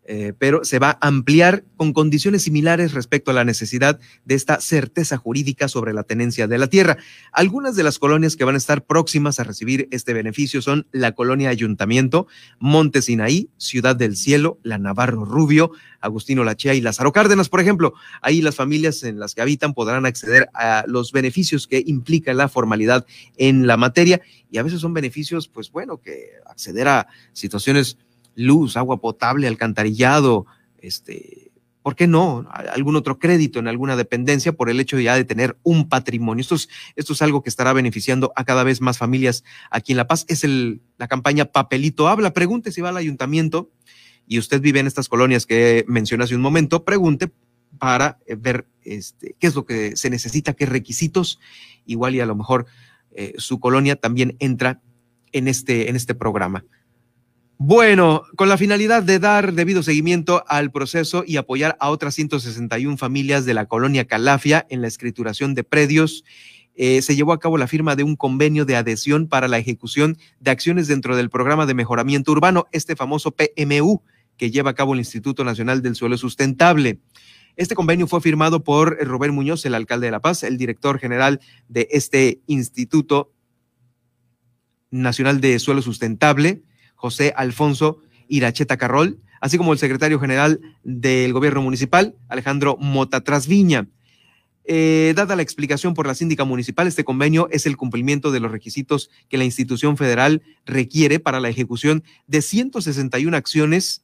eh, 0.09 0.31
pero 0.39 0.63
se 0.63 0.79
va 0.79 0.97
a 1.01 1.07
ampliar 1.07 1.65
con 1.75 1.91
condiciones 1.91 2.43
similares 2.43 2.93
respecto 2.93 3.31
a 3.31 3.33
la 3.33 3.43
necesidad 3.43 3.99
de 4.23 4.35
esta 4.35 4.61
certeza 4.61 5.17
jurídica 5.17 5.67
sobre 5.67 5.93
la 5.93 6.03
tenencia 6.03 6.47
de 6.47 6.57
la 6.57 6.67
tierra. 6.67 6.97
Algunas 7.33 7.75
de 7.75 7.83
las 7.83 7.99
colonias 7.99 8.37
que 8.37 8.45
van 8.45 8.55
a 8.55 8.57
estar 8.57 8.85
próximas 8.85 9.39
a 9.39 9.43
recibir 9.43 9.89
este 9.91 10.13
beneficio 10.13 10.61
son 10.61 10.87
la 10.93 11.11
colonia 11.11 11.49
Ayuntamiento, 11.49 12.27
Monte 12.57 13.01
Sinaí, 13.01 13.49
Ciudad 13.57 13.97
del 13.97 14.15
Cielo, 14.15 14.59
la 14.63 14.77
Navarro 14.77 15.25
Rubio, 15.25 15.71
Agustino 15.99 16.45
Lachea 16.45 16.73
y 16.73 16.79
Lázaro 16.79 17.11
Cárdenas, 17.11 17.49
por 17.49 17.59
ejemplo. 17.59 17.93
Ahí 18.21 18.41
las 18.41 18.55
familias 18.55 19.03
en 19.03 19.19
las 19.19 19.35
que 19.35 19.41
habitan 19.41 19.73
podrán 19.73 20.05
acceder 20.05 20.49
a 20.53 20.85
los 20.87 21.11
beneficios 21.11 21.67
que 21.67 21.83
implica 21.85 22.33
la 22.33 22.47
formalidad 22.47 23.05
en 23.35 23.67
la 23.67 23.75
materia 23.75 24.21
y 24.49 24.57
a 24.57 24.63
veces 24.63 24.79
son 24.79 24.93
beneficios, 24.93 25.49
pues 25.49 25.69
bueno, 25.69 25.97
que 25.97 26.29
acceder 26.45 26.87
a 26.87 27.07
situaciones 27.33 27.97
luz, 28.37 28.77
agua 28.77 29.01
potable, 29.01 29.47
alcantarillado, 29.47 30.45
este, 30.77 31.51
¿por 31.81 31.95
qué 31.95 32.07
no? 32.07 32.45
Algún 32.51 32.95
otro 32.95 33.17
crédito 33.17 33.59
en 33.59 33.67
alguna 33.67 33.95
dependencia 33.95 34.53
por 34.53 34.69
el 34.69 34.79
hecho 34.79 34.99
ya 34.99 35.15
de 35.15 35.25
tener 35.25 35.57
un 35.63 35.89
patrimonio. 35.89 36.41
Esto 36.41 36.55
es, 36.55 36.69
esto 36.95 37.13
es 37.13 37.21
algo 37.21 37.41
que 37.41 37.49
estará 37.49 37.73
beneficiando 37.73 38.31
a 38.35 38.43
cada 38.45 38.63
vez 38.63 38.79
más 38.79 38.97
familias 38.97 39.43
aquí 39.71 39.93
en 39.93 39.97
La 39.97 40.07
Paz. 40.07 40.25
Es 40.27 40.43
el, 40.43 40.81
la 40.97 41.07
campaña 41.07 41.45
Papelito 41.45 42.07
Habla. 42.07 42.33
Pregunte 42.33 42.71
si 42.71 42.81
va 42.81 42.89
al 42.89 42.97
ayuntamiento 42.97 43.71
y 44.27 44.37
usted 44.37 44.61
vive 44.61 44.79
en 44.79 44.87
estas 44.87 45.09
colonias 45.09 45.45
que 45.45 45.83
mencioné 45.87 46.25
hace 46.25 46.35
un 46.35 46.41
momento, 46.41 46.83
pregunte 46.83 47.31
para 47.79 48.19
eh, 48.27 48.35
ver 48.35 48.67
este, 48.83 49.35
qué 49.39 49.47
es 49.47 49.55
lo 49.55 49.65
que 49.65 49.95
se 49.95 50.09
necesita, 50.09 50.53
qué 50.53 50.65
requisitos, 50.65 51.39
igual 51.85 52.15
y 52.15 52.19
a 52.19 52.25
lo 52.25 52.35
mejor 52.35 52.65
eh, 53.11 53.33
su 53.37 53.59
colonia 53.59 53.95
también 53.95 54.35
entra 54.39 54.81
en 55.31 55.47
este, 55.47 55.89
en 55.89 55.95
este 55.95 56.13
programa. 56.13 56.65
Bueno, 57.59 58.23
con 58.35 58.49
la 58.49 58.57
finalidad 58.57 59.01
de 59.01 59.17
dar 59.17 59.53
debido 59.53 59.81
seguimiento 59.81 60.43
al 60.47 60.71
proceso 60.71 61.23
y 61.25 61.37
apoyar 61.37 61.75
a 61.79 61.89
otras 61.89 62.13
161 62.13 62.97
familias 62.97 63.45
de 63.45 63.55
la 63.55 63.65
colonia 63.65 64.05
Calafia 64.05 64.67
en 64.69 64.83
la 64.83 64.87
escrituración 64.87 65.55
de 65.55 65.63
predios, 65.63 66.23
eh, 66.75 67.01
se 67.01 67.15
llevó 67.15 67.33
a 67.33 67.39
cabo 67.39 67.57
la 67.57 67.65
firma 67.65 67.95
de 67.95 68.03
un 68.03 68.15
convenio 68.15 68.63
de 68.63 68.75
adhesión 68.75 69.27
para 69.27 69.47
la 69.47 69.57
ejecución 69.57 70.19
de 70.39 70.51
acciones 70.51 70.87
dentro 70.87 71.15
del 71.15 71.31
programa 71.31 71.65
de 71.65 71.73
mejoramiento 71.73 72.31
urbano, 72.31 72.67
este 72.71 72.95
famoso 72.95 73.31
PMU, 73.31 74.03
que 74.37 74.51
lleva 74.51 74.69
a 74.69 74.75
cabo 74.75 74.93
el 74.93 74.99
Instituto 74.99 75.43
Nacional 75.43 75.81
del 75.81 75.95
Suelo 75.95 76.15
Sustentable. 76.19 76.99
Este 77.55 77.73
convenio 77.73 78.05
fue 78.05 78.21
firmado 78.21 78.63
por 78.63 79.03
Robert 79.03 79.33
Muñoz, 79.33 79.65
el 79.65 79.73
alcalde 79.73 80.05
de 80.05 80.11
La 80.11 80.19
Paz, 80.19 80.43
el 80.43 80.59
director 80.59 80.99
general 80.99 81.39
de 81.69 81.87
este 81.89 82.39
Instituto 82.45 83.31
Nacional 84.91 85.41
de 85.41 85.57
Suelo 85.57 85.81
Sustentable, 85.81 86.61
José 86.97 87.33
Alfonso 87.37 87.99
Iracheta 88.27 88.75
Carrol, 88.75 89.19
así 89.39 89.57
como 89.57 89.71
el 89.71 89.79
secretario 89.79 90.19
general 90.19 90.59
del 90.83 91.31
gobierno 91.31 91.61
municipal, 91.61 92.15
Alejandro 92.27 92.75
Mota 92.77 93.21
Trasviña. 93.21 93.87
Eh, 94.65 95.13
dada 95.15 95.37
la 95.37 95.43
explicación 95.43 95.93
por 95.93 96.07
la 96.07 96.15
síndica 96.15 96.43
municipal, 96.43 96.87
este 96.87 97.05
convenio 97.05 97.47
es 97.51 97.65
el 97.65 97.77
cumplimiento 97.77 98.31
de 98.31 98.41
los 98.41 98.51
requisitos 98.51 99.09
que 99.29 99.37
la 99.37 99.45
institución 99.45 99.95
federal 99.95 100.41
requiere 100.65 101.19
para 101.21 101.39
la 101.39 101.47
ejecución 101.47 102.03
de 102.27 102.41
161 102.41 103.37
acciones 103.37 104.03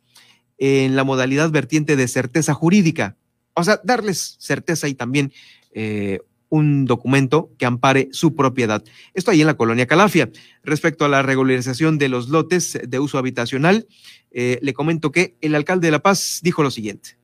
en 0.57 0.95
la 0.95 1.03
modalidad 1.03 1.51
vertiente 1.51 1.97
de 1.97 2.07
certeza 2.07 2.53
jurídica. 2.53 3.17
O 3.55 3.63
sea, 3.65 3.81
darles 3.83 4.37
certeza 4.39 4.87
y 4.87 4.93
también 4.93 5.33
eh, 5.73 6.19
un 6.53 6.85
documento 6.85 7.49
que 7.57 7.65
ampare 7.65 8.09
su 8.11 8.35
propiedad. 8.35 8.83
Esto 9.15 9.31
ahí 9.31 9.41
en 9.41 9.47
la 9.47 9.57
colonia 9.57 9.87
Calafia. 9.87 10.29
Respecto 10.61 11.03
a 11.03 11.09
la 11.09 11.23
regularización 11.23 11.97
de 11.97 12.09
los 12.09 12.29
lotes 12.29 12.77
de 12.87 12.99
uso 12.99 13.17
habitacional, 13.17 13.87
eh, 14.29 14.59
le 14.61 14.73
comento 14.75 15.11
que 15.11 15.35
el 15.41 15.55
alcalde 15.55 15.87
de 15.87 15.91
La 15.91 16.03
Paz 16.03 16.41
dijo 16.43 16.61
lo 16.61 16.69
siguiente. 16.69 17.17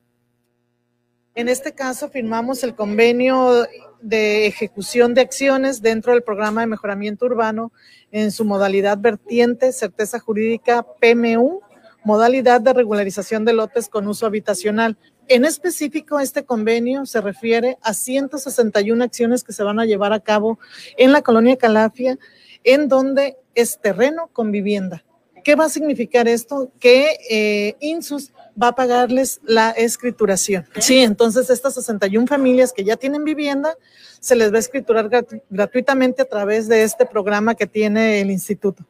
En 1.36 1.48
este 1.48 1.72
caso 1.74 2.08
firmamos 2.08 2.64
el 2.64 2.74
convenio 2.74 3.68
de 4.02 4.48
ejecución 4.48 5.14
de 5.14 5.20
acciones 5.20 5.80
dentro 5.80 6.12
del 6.12 6.24
programa 6.24 6.62
de 6.62 6.66
mejoramiento 6.66 7.26
urbano 7.26 7.70
en 8.10 8.32
su 8.32 8.44
modalidad 8.44 8.98
vertiente, 8.98 9.72
certeza 9.72 10.18
jurídica 10.18 10.84
PMU, 11.00 11.60
modalidad 12.02 12.60
de 12.60 12.72
regularización 12.72 13.44
de 13.44 13.52
lotes 13.52 13.88
con 13.88 14.08
uso 14.08 14.26
habitacional. 14.26 14.98
En 15.30 15.44
específico, 15.44 16.18
este 16.18 16.44
convenio 16.44 17.06
se 17.06 17.20
refiere 17.20 17.78
a 17.82 17.94
161 17.94 19.04
acciones 19.04 19.44
que 19.44 19.52
se 19.52 19.62
van 19.62 19.78
a 19.78 19.84
llevar 19.84 20.12
a 20.12 20.18
cabo 20.18 20.58
en 20.96 21.12
la 21.12 21.22
colonia 21.22 21.56
Calafia, 21.56 22.18
en 22.64 22.88
donde 22.88 23.36
es 23.54 23.78
terreno 23.80 24.28
con 24.32 24.50
vivienda. 24.50 25.04
¿Qué 25.44 25.54
va 25.54 25.66
a 25.66 25.68
significar 25.68 26.26
esto? 26.26 26.72
Que 26.80 27.16
eh, 27.30 27.76
INSUS 27.78 28.32
va 28.60 28.68
a 28.68 28.74
pagarles 28.74 29.40
la 29.44 29.70
escrituración. 29.70 30.66
Sí, 30.80 30.98
entonces 30.98 31.48
estas 31.48 31.74
61 31.74 32.26
familias 32.26 32.72
que 32.72 32.82
ya 32.82 32.96
tienen 32.96 33.22
vivienda, 33.22 33.76
se 34.18 34.34
les 34.34 34.52
va 34.52 34.56
a 34.56 34.58
escriturar 34.58 35.08
gratuitamente 35.48 36.22
a 36.22 36.28
través 36.28 36.66
de 36.66 36.82
este 36.82 37.06
programa 37.06 37.54
que 37.54 37.68
tiene 37.68 38.20
el 38.20 38.32
instituto. 38.32 38.84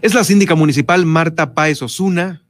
Es 0.00 0.14
la 0.14 0.24
síndica 0.24 0.54
municipal 0.54 1.04
Marta 1.04 1.52
Páez 1.52 1.82
Osuna, 1.82 2.42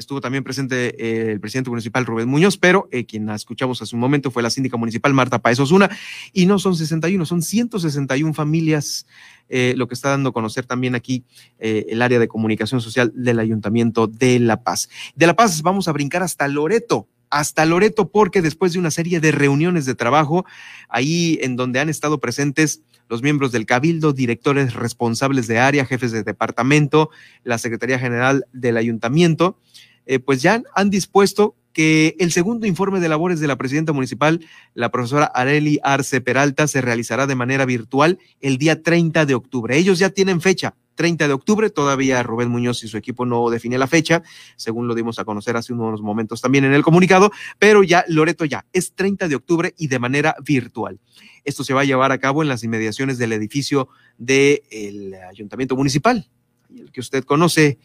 estuvo 0.00 0.20
también 0.20 0.42
presente 0.42 0.96
eh, 0.98 1.30
el 1.32 1.40
presidente 1.40 1.70
municipal 1.70 2.06
Rubén 2.06 2.26
Muñoz, 2.26 2.56
pero 2.56 2.88
eh, 2.90 3.04
quien 3.04 3.26
la 3.26 3.34
escuchamos 3.34 3.80
hace 3.82 3.94
un 3.94 4.00
momento 4.00 4.30
fue 4.30 4.42
la 4.42 4.50
síndica 4.50 4.76
municipal 4.76 5.14
Marta 5.14 5.38
Paez 5.38 5.60
Osuna, 5.60 5.90
y 6.32 6.46
no 6.46 6.58
son 6.58 6.74
61, 6.74 7.24
son 7.26 7.42
161 7.42 8.34
familias, 8.34 9.06
eh, 9.48 9.74
lo 9.76 9.86
que 9.88 9.94
está 9.94 10.08
dando 10.08 10.30
a 10.30 10.32
conocer 10.32 10.64
también 10.64 10.94
aquí 10.94 11.24
el 11.58 12.00
área 12.02 12.18
de 12.18 12.28
comunicación 12.28 12.80
social 12.80 13.12
del 13.14 13.38
Ayuntamiento 13.38 14.06
de 14.06 14.40
La 14.40 14.62
Paz. 14.62 14.88
De 15.14 15.26
La 15.26 15.36
Paz 15.36 15.62
vamos 15.62 15.86
a 15.86 15.92
brincar 15.92 16.22
hasta 16.22 16.48
Loreto 16.48 17.06
hasta 17.30 17.64
Loreto 17.64 18.10
porque 18.10 18.42
después 18.42 18.72
de 18.72 18.80
una 18.80 18.90
serie 18.90 19.20
de 19.20 19.30
reuniones 19.30 19.86
de 19.86 19.94
trabajo, 19.94 20.44
ahí 20.88 21.38
en 21.42 21.54
donde 21.54 21.78
han 21.78 21.88
estado 21.88 22.18
presentes 22.18 22.82
los 23.10 23.22
miembros 23.22 23.50
del 23.50 23.66
Cabildo, 23.66 24.12
directores 24.12 24.74
responsables 24.74 25.48
de 25.48 25.58
área, 25.58 25.84
jefes 25.84 26.12
de 26.12 26.22
departamento, 26.22 27.10
la 27.42 27.58
Secretaría 27.58 27.98
General 27.98 28.46
del 28.52 28.76
Ayuntamiento, 28.76 29.58
eh, 30.06 30.18
pues 30.18 30.42
ya 30.42 30.62
han 30.74 30.90
dispuesto 30.90 31.56
que 31.72 32.16
el 32.18 32.32
segundo 32.32 32.66
informe 32.66 33.00
de 33.00 33.08
labores 33.08 33.40
de 33.40 33.46
la 33.46 33.56
presidenta 33.56 33.92
municipal, 33.92 34.44
la 34.74 34.90
profesora 34.90 35.26
Areli 35.26 35.78
Arce 35.82 36.20
Peralta, 36.20 36.66
se 36.66 36.80
realizará 36.80 37.26
de 37.26 37.36
manera 37.36 37.64
virtual 37.64 38.18
el 38.40 38.58
día 38.58 38.82
30 38.82 39.26
de 39.26 39.34
octubre. 39.34 39.76
Ellos 39.76 39.98
ya 39.98 40.10
tienen 40.10 40.40
fecha, 40.40 40.74
30 40.96 41.28
de 41.28 41.32
octubre, 41.32 41.70
todavía 41.70 42.22
Rubén 42.22 42.50
Muñoz 42.50 42.82
y 42.84 42.88
su 42.88 42.96
equipo 42.96 43.24
no 43.24 43.48
define 43.50 43.78
la 43.78 43.86
fecha, 43.86 44.22
según 44.56 44.88
lo 44.88 44.94
dimos 44.94 45.18
a 45.18 45.24
conocer 45.24 45.56
hace 45.56 45.72
unos 45.72 46.02
momentos 46.02 46.40
también 46.40 46.64
en 46.64 46.74
el 46.74 46.82
comunicado, 46.82 47.30
pero 47.58 47.82
ya 47.82 48.04
Loreto 48.08 48.44
ya 48.44 48.66
es 48.72 48.92
30 48.94 49.28
de 49.28 49.36
octubre 49.36 49.74
y 49.78 49.86
de 49.86 49.98
manera 49.98 50.36
virtual. 50.44 51.00
Esto 51.44 51.64
se 51.64 51.72
va 51.72 51.82
a 51.82 51.84
llevar 51.84 52.12
a 52.12 52.18
cabo 52.18 52.42
en 52.42 52.48
las 52.48 52.64
inmediaciones 52.64 53.16
del 53.16 53.32
edificio 53.32 53.88
del 54.18 55.14
Ayuntamiento 55.30 55.76
Municipal, 55.76 56.28
el 56.76 56.90
que 56.92 57.00
usted 57.00 57.24
conoce 57.24 57.78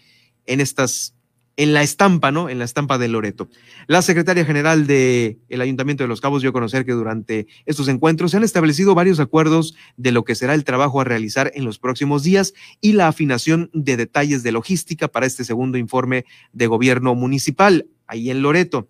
en 0.45 0.59
estas 0.59 1.15
en 1.57 1.73
la 1.73 1.83
estampa, 1.83 2.31
¿no? 2.31 2.49
En 2.49 2.59
la 2.59 2.65
estampa 2.65 2.97
de 2.97 3.07
Loreto. 3.07 3.49
La 3.87 4.01
secretaria 4.01 4.45
general 4.45 4.87
del 4.87 5.39
el 5.49 5.61
Ayuntamiento 5.61 6.03
de 6.03 6.07
Los 6.07 6.21
Cabos 6.21 6.41
dio 6.41 6.49
a 6.49 6.53
conocer 6.53 6.85
que 6.85 6.91
durante 6.91 7.47
estos 7.65 7.87
encuentros 7.87 8.31
se 8.31 8.37
han 8.37 8.43
establecido 8.43 8.95
varios 8.95 9.19
acuerdos 9.19 9.75
de 9.97 10.11
lo 10.11 10.23
que 10.23 10.35
será 10.35 10.53
el 10.53 10.63
trabajo 10.63 11.01
a 11.01 11.03
realizar 11.03 11.51
en 11.55 11.65
los 11.65 11.79
próximos 11.79 12.23
días 12.23 12.53
y 12.81 12.93
la 12.93 13.07
afinación 13.07 13.69
de 13.73 13.97
detalles 13.97 14.43
de 14.43 14.51
logística 14.51 15.07
para 15.07 15.25
este 15.25 15.45
segundo 15.45 15.77
informe 15.77 16.25
de 16.51 16.67
gobierno 16.67 17.15
municipal 17.15 17.87
ahí 18.07 18.29
en 18.29 18.41
Loreto. 18.41 18.87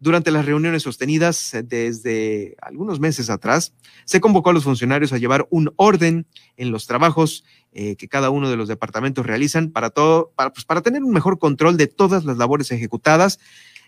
Durante 0.00 0.30
las 0.30 0.44
reuniones 0.44 0.82
sostenidas 0.82 1.56
desde 1.64 2.56
algunos 2.60 3.00
meses 3.00 3.30
atrás, 3.30 3.72
se 4.04 4.20
convocó 4.20 4.50
a 4.50 4.52
los 4.52 4.64
funcionarios 4.64 5.12
a 5.12 5.18
llevar 5.18 5.46
un 5.50 5.72
orden 5.76 6.26
en 6.56 6.70
los 6.70 6.86
trabajos 6.86 7.44
eh, 7.72 7.96
que 7.96 8.08
cada 8.08 8.30
uno 8.30 8.50
de 8.50 8.56
los 8.56 8.68
departamentos 8.68 9.24
realizan 9.24 9.70
para 9.70 9.90
todo, 9.90 10.32
para, 10.36 10.52
pues, 10.52 10.64
para 10.64 10.82
tener 10.82 11.02
un 11.02 11.12
mejor 11.12 11.38
control 11.38 11.76
de 11.76 11.86
todas 11.86 12.24
las 12.24 12.36
labores 12.36 12.70
ejecutadas, 12.70 13.38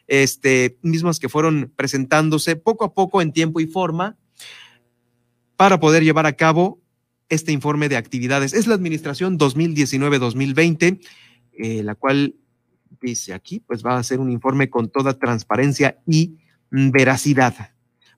este, 0.06 0.78
mismas 0.82 1.18
que 1.18 1.28
fueron 1.28 1.72
presentándose 1.76 2.56
poco 2.56 2.84
a 2.84 2.94
poco 2.94 3.20
en 3.20 3.32
tiempo 3.32 3.60
y 3.60 3.66
forma 3.66 4.16
para 5.56 5.80
poder 5.80 6.04
llevar 6.04 6.26
a 6.26 6.34
cabo 6.34 6.80
este 7.28 7.52
informe 7.52 7.88
de 7.88 7.96
actividades. 7.96 8.52
Es 8.54 8.66
la 8.66 8.74
administración 8.74 9.38
2019-2020, 9.38 11.00
eh, 11.58 11.82
la 11.82 11.94
cual 11.94 12.36
dice 13.10 13.32
aquí, 13.32 13.60
pues 13.60 13.84
va 13.84 13.98
a 13.98 14.02
ser 14.02 14.20
un 14.20 14.30
informe 14.30 14.68
con 14.68 14.88
toda 14.88 15.18
transparencia 15.18 15.98
y 16.06 16.36
veracidad. 16.70 17.54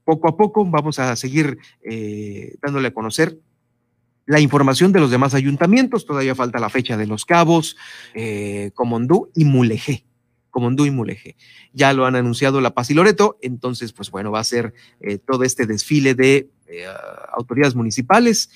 Poco 0.05 0.29
a 0.29 0.37
poco 0.37 0.65
vamos 0.65 0.99
a 0.99 1.15
seguir 1.17 1.59
eh, 1.83 2.57
dándole 2.63 2.89
a 2.89 2.95
conocer 2.95 3.39
la 4.27 4.41
información 4.41 4.93
de 4.93 5.01
los 5.01 5.11
demás 5.11 5.35
ayuntamientos. 5.35 6.07
Todavía 6.07 6.35
falta 6.35 6.59
la 6.59 6.71
fecha 6.71 6.97
de 6.97 7.07
Los 7.07 7.25
Cabos, 7.25 7.77
eh, 8.15 8.71
Comondú 8.75 9.31
y 9.35 9.45
Mulegé. 9.45 10.05
Comondú 10.51 10.87
y 10.87 10.91
Mulegé. 10.91 11.37
Ya 11.73 11.93
lo 11.93 12.07
han 12.07 12.17
anunciado 12.17 12.61
La 12.61 12.75
Paz 12.75 12.91
y 12.91 12.95
Loreto, 12.95 13.39
entonces, 13.43 13.93
pues 13.93 14.11
bueno, 14.11 14.31
va 14.31 14.41
a 14.41 14.45
ser 14.45 14.75
eh, 15.01 15.19
todo 15.19 15.45
este 15.45 15.67
desfile 15.67 16.15
de 16.15 16.51
eh, 16.67 16.85
autoridades 17.37 17.75
municipales, 17.75 18.51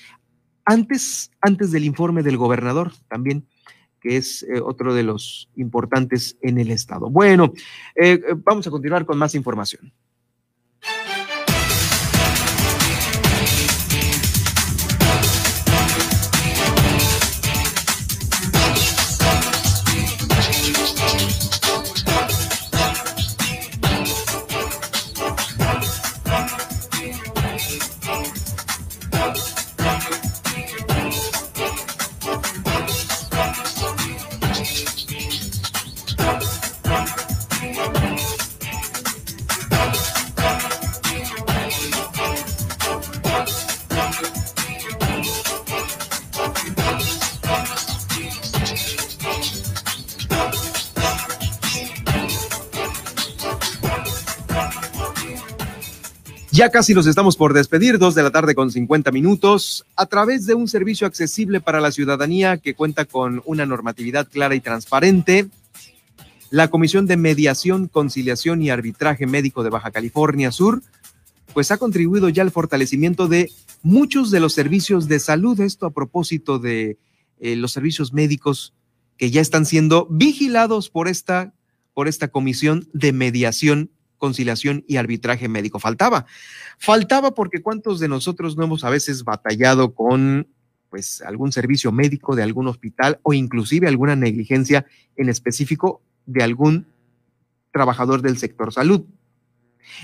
antes, 0.65 1.31
antes 1.41 1.71
del 1.71 1.83
informe 1.83 2.23
del 2.23 2.37
gobernador 2.37 2.93
también 3.09 3.45
que 4.03 4.17
es 4.17 4.43
eh, 4.43 4.59
otro 4.59 4.93
de 4.93 5.03
los 5.03 5.49
importantes 5.55 6.37
en 6.41 6.57
el 6.59 6.71
estado. 6.71 7.09
Bueno, 7.09 7.53
eh, 7.95 8.21
vamos 8.35 8.67
a 8.67 8.69
continuar 8.69 9.05
con 9.05 9.17
más 9.17 9.33
información. 9.33 9.93
Ya 56.63 56.69
casi 56.69 56.93
los 56.93 57.07
estamos 57.07 57.35
por 57.35 57.51
despedir, 57.51 57.99
dos 57.99 58.15
de 58.15 58.23
la 58.23 58.31
tarde 58.31 58.55
con 58.55 58.71
50 58.71 59.11
minutos, 59.11 59.85
a 59.97 60.05
través 60.05 60.45
de 60.45 60.53
un 60.53 60.69
servicio 60.69 61.05
accesible 61.05 61.59
para 61.59 61.81
la 61.81 61.91
ciudadanía 61.91 62.55
que 62.55 62.73
cuenta 62.73 63.03
con 63.03 63.41
una 63.43 63.65
normatividad 63.65 64.29
clara 64.29 64.55
y 64.55 64.61
transparente. 64.61 65.49
La 66.51 66.69
Comisión 66.69 67.05
de 67.05 67.17
Mediación, 67.17 67.89
Conciliación 67.89 68.61
y 68.61 68.69
Arbitraje 68.69 69.27
Médico 69.27 69.61
de 69.65 69.71
Baja 69.71 69.91
California 69.91 70.53
Sur, 70.53 70.81
pues 71.53 71.69
ha 71.69 71.75
contribuido 71.75 72.29
ya 72.29 72.43
al 72.43 72.51
fortalecimiento 72.51 73.27
de 73.27 73.51
muchos 73.81 74.31
de 74.31 74.39
los 74.39 74.53
servicios 74.53 75.09
de 75.09 75.19
salud. 75.19 75.59
Esto 75.59 75.85
a 75.85 75.91
propósito 75.91 76.59
de 76.59 76.97
eh, 77.41 77.57
los 77.57 77.73
servicios 77.73 78.13
médicos 78.13 78.73
que 79.17 79.31
ya 79.31 79.41
están 79.41 79.65
siendo 79.65 80.07
vigilados 80.09 80.89
por 80.89 81.09
esta, 81.09 81.53
por 81.93 82.07
esta 82.07 82.29
Comisión 82.29 82.87
de 82.93 83.11
Mediación 83.11 83.89
conciliación 84.23 84.85
y 84.87 84.95
arbitraje 84.95 85.49
médico. 85.49 85.79
Faltaba, 85.79 86.25
faltaba 86.77 87.33
porque 87.33 87.61
cuántos 87.61 87.99
de 87.99 88.07
nosotros 88.07 88.55
no 88.55 88.63
hemos 88.63 88.85
a 88.85 88.89
veces 88.89 89.25
batallado 89.25 89.93
con 89.93 90.47
pues 90.89 91.21
algún 91.23 91.51
servicio 91.51 91.91
médico 91.91 92.33
de 92.33 92.43
algún 92.43 92.69
hospital 92.69 93.19
o 93.23 93.33
inclusive 93.33 93.89
alguna 93.89 94.15
negligencia 94.15 94.85
en 95.17 95.27
específico 95.27 96.01
de 96.25 96.41
algún 96.41 96.87
trabajador 97.73 98.21
del 98.21 98.37
sector 98.37 98.71
salud. 98.71 99.03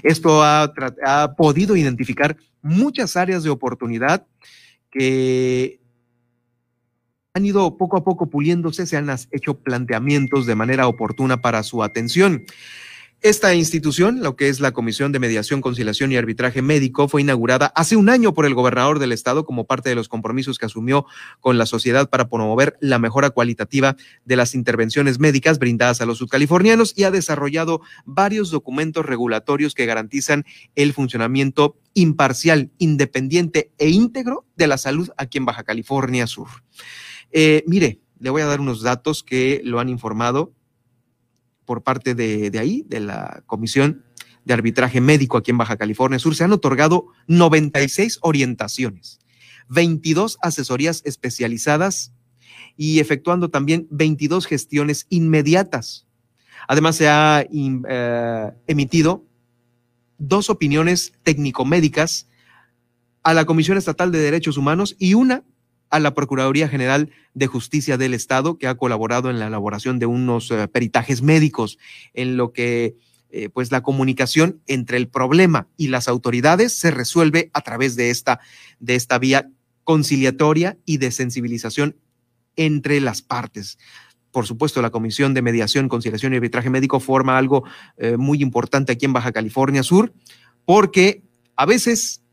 Esto 0.03 0.43
ha, 0.43 0.73
ha 1.05 1.35
podido 1.37 1.77
identificar 1.77 2.35
muchas 2.61 3.15
áreas 3.15 3.43
de 3.43 3.51
oportunidad 3.51 4.27
que 4.91 5.79
han 7.33 7.45
ido 7.45 7.77
poco 7.77 7.95
a 7.95 8.03
poco 8.03 8.29
puliéndose, 8.29 8.85
se 8.85 8.97
han 8.97 9.09
hecho 9.31 9.59
planteamientos 9.59 10.45
de 10.45 10.55
manera 10.55 10.89
oportuna 10.89 11.39
para 11.39 11.63
su 11.63 11.83
atención. 11.83 12.43
Esta 13.21 13.53
institución, 13.53 14.23
lo 14.23 14.37
que 14.37 14.47
es 14.47 14.61
la 14.61 14.71
Comisión 14.71 15.11
de 15.11 15.19
Mediación, 15.19 15.59
Conciliación 15.59 16.09
y 16.13 16.15
Arbitraje 16.15 16.61
Médico, 16.61 17.09
fue 17.09 17.19
inaugurada 17.19 17.65
hace 17.75 17.97
un 17.97 18.07
año 18.07 18.33
por 18.33 18.45
el 18.45 18.53
gobernador 18.53 18.97
del 18.97 19.11
estado 19.11 19.43
como 19.43 19.67
parte 19.67 19.89
de 19.89 19.95
los 19.95 20.07
compromisos 20.07 20.57
que 20.57 20.67
asumió 20.67 21.05
con 21.41 21.57
la 21.57 21.65
sociedad 21.65 22.09
para 22.09 22.29
promover 22.29 22.77
la 22.79 22.97
mejora 22.97 23.31
cualitativa 23.31 23.97
de 24.23 24.37
las 24.37 24.55
intervenciones 24.55 25.19
médicas 25.19 25.59
brindadas 25.59 25.99
a 25.99 26.05
los 26.05 26.19
subcalifornianos 26.19 26.93
y 26.95 27.03
ha 27.03 27.11
desarrollado 27.11 27.81
varios 28.05 28.51
documentos 28.51 29.05
regulatorios 29.05 29.73
que 29.73 29.85
garantizan 29.85 30.45
el 30.75 30.93
funcionamiento 30.93 31.75
imparcial, 31.95 32.71
independiente 32.77 33.73
e 33.79 33.89
íntegro 33.89 34.45
de 34.55 34.67
la 34.67 34.77
salud 34.77 35.09
aquí 35.17 35.39
en 35.39 35.45
Baja 35.45 35.65
California 35.65 36.25
Sur. 36.25 36.47
Eh, 37.33 37.65
mire, 37.67 37.99
le 38.17 38.29
voy 38.29 38.43
a 38.43 38.45
dar 38.45 38.61
unos 38.61 38.81
datos 38.81 39.23
que 39.23 39.59
lo 39.65 39.81
han 39.81 39.89
informado 39.89 40.53
por 41.69 41.83
parte 41.83 42.15
de, 42.15 42.51
ahí, 42.57 42.83
de 42.87 42.99
la 42.99 43.43
Comisión 43.45 44.03
de 44.43 44.55
Arbitraje 44.55 45.01
Médico 45.01 45.37
aquí 45.37 45.51
en 45.51 45.59
Baja 45.59 45.77
California 45.77 46.17
Sur, 46.17 46.35
se 46.35 46.43
han 46.43 46.51
otorgado 46.51 47.05
96 47.27 48.17
orientaciones, 48.23 49.19
22 49.67 50.39
asesorías 50.41 51.03
especializadas 51.05 52.11
y 52.75 52.99
efectuando 52.99 53.51
también 53.51 53.85
22 53.91 54.47
gestiones 54.47 55.05
inmediatas. 55.09 56.07
Además, 56.67 56.95
se 56.95 57.07
ha 57.07 57.45
eh, 57.47 58.51
emitido 58.65 59.23
dos 60.17 60.49
opiniones 60.49 61.13
técnico-médicas 61.21 62.27
a 63.21 63.35
la 63.35 63.45
Comisión 63.45 63.77
Estatal 63.77 64.11
de 64.11 64.17
Derechos 64.17 64.57
Humanos 64.57 64.95
y 64.97 65.13
una 65.13 65.43
a 65.89 65.99
la 65.99 66.13
Procuraduría 66.13 66.67
General 66.67 67.09
de 67.33 67.47
Justicia 67.47 67.97
del 67.97 68.13
Estado, 68.13 68.57
que 68.57 68.67
ha 68.67 68.75
colaborado 68.75 69.29
en 69.29 69.39
la 69.39 69.47
elaboración 69.47 69.99
de 69.99 70.05
unos 70.05 70.51
eh, 70.51 70.67
peritajes 70.67 71.21
médicos, 71.21 71.77
en 72.13 72.37
lo 72.37 72.53
que 72.53 72.95
eh, 73.31 73.49
pues 73.49 73.71
la 73.71 73.81
comunicación 73.81 74.61
entre 74.65 74.97
el 74.97 75.07
problema 75.07 75.67
y 75.77 75.89
las 75.89 76.07
autoridades 76.07 76.73
se 76.73 76.89
resuelve 76.89 77.51
a 77.53 77.61
través 77.61 77.95
de 77.95 78.09
esta, 78.09 78.39
de 78.79 78.95
esta 78.95 79.19
vía 79.19 79.49
conciliatoria 79.83 80.77
y 80.85 80.97
de 80.97 81.11
sensibilización 81.11 81.95
entre 82.55 82.99
las 83.01 83.21
partes. 83.21 83.77
Por 84.31 84.45
supuesto, 84.45 84.81
la 84.81 84.89
Comisión 84.89 85.33
de 85.33 85.41
Mediación, 85.41 85.89
Conciliación 85.89 86.33
y 86.33 86.37
Arbitraje 86.37 86.69
Médico 86.69 86.99
forma 86.99 87.37
algo 87.37 87.63
eh, 87.97 88.17
muy 88.17 88.41
importante 88.41 88.91
aquí 88.91 89.05
en 89.05 89.13
Baja 89.13 89.31
California 89.31 89.83
Sur, 89.83 90.13
porque 90.65 91.23
a 91.55 91.65
veces 91.65 92.23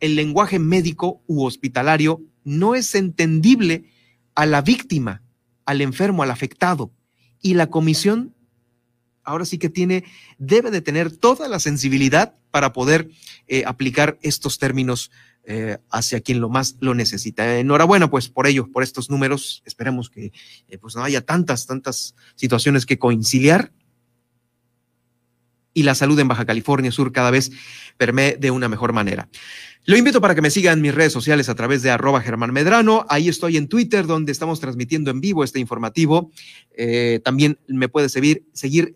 el 0.00 0.14
lenguaje 0.16 0.58
médico 0.58 1.22
u 1.26 1.44
hospitalario 1.44 2.20
no 2.46 2.74
es 2.74 2.94
entendible 2.94 3.90
a 4.34 4.46
la 4.46 4.62
víctima, 4.62 5.22
al 5.66 5.82
enfermo, 5.82 6.22
al 6.22 6.30
afectado. 6.30 6.92
Y 7.42 7.54
la 7.54 7.66
comisión 7.66 8.36
ahora 9.26 9.44
sí 9.44 9.58
que 9.58 9.68
tiene, 9.68 10.04
debe 10.38 10.70
de 10.70 10.80
tener 10.80 11.14
toda 11.14 11.48
la 11.48 11.58
sensibilidad 11.58 12.36
para 12.50 12.72
poder 12.72 13.10
eh, 13.48 13.64
aplicar 13.66 14.18
estos 14.22 14.58
términos 14.58 15.10
eh, 15.44 15.78
hacia 15.90 16.20
quien 16.20 16.40
lo 16.40 16.48
más 16.48 16.76
lo 16.80 16.94
necesita. 16.94 17.58
Enhorabuena, 17.58 18.08
pues, 18.08 18.28
por 18.28 18.46
ello, 18.46 18.70
por 18.72 18.82
estos 18.82 19.10
números. 19.10 19.62
Esperemos 19.66 20.08
que 20.08 20.32
eh, 20.68 20.78
pues 20.78 20.96
no 20.96 21.02
haya 21.02 21.20
tantas, 21.20 21.66
tantas 21.66 22.14
situaciones 22.36 22.86
que 22.86 22.98
conciliar 22.98 23.72
y 25.74 25.82
la 25.82 25.94
salud 25.94 26.18
en 26.18 26.28
Baja 26.28 26.46
California 26.46 26.90
Sur 26.90 27.12
cada 27.12 27.30
vez 27.30 27.52
permee 27.98 28.36
de 28.36 28.50
una 28.50 28.68
mejor 28.68 28.94
manera. 28.94 29.28
Lo 29.88 29.96
invito 29.96 30.20
para 30.20 30.34
que 30.34 30.42
me 30.42 30.50
sigan 30.50 30.78
en 30.78 30.82
mis 30.82 30.92
redes 30.92 31.12
sociales 31.12 31.48
a 31.48 31.54
través 31.54 31.80
de 31.80 31.92
arroba 31.92 32.20
Germán 32.20 32.52
Medrano. 32.52 33.06
Ahí 33.08 33.28
estoy 33.28 33.56
en 33.56 33.68
Twitter, 33.68 34.04
donde 34.04 34.32
estamos 34.32 34.58
transmitiendo 34.58 35.12
en 35.12 35.20
vivo 35.20 35.44
este 35.44 35.60
informativo. 35.60 36.32
Eh, 36.72 37.20
también 37.22 37.60
me 37.68 37.88
puede 37.88 38.08
seguir, 38.08 38.42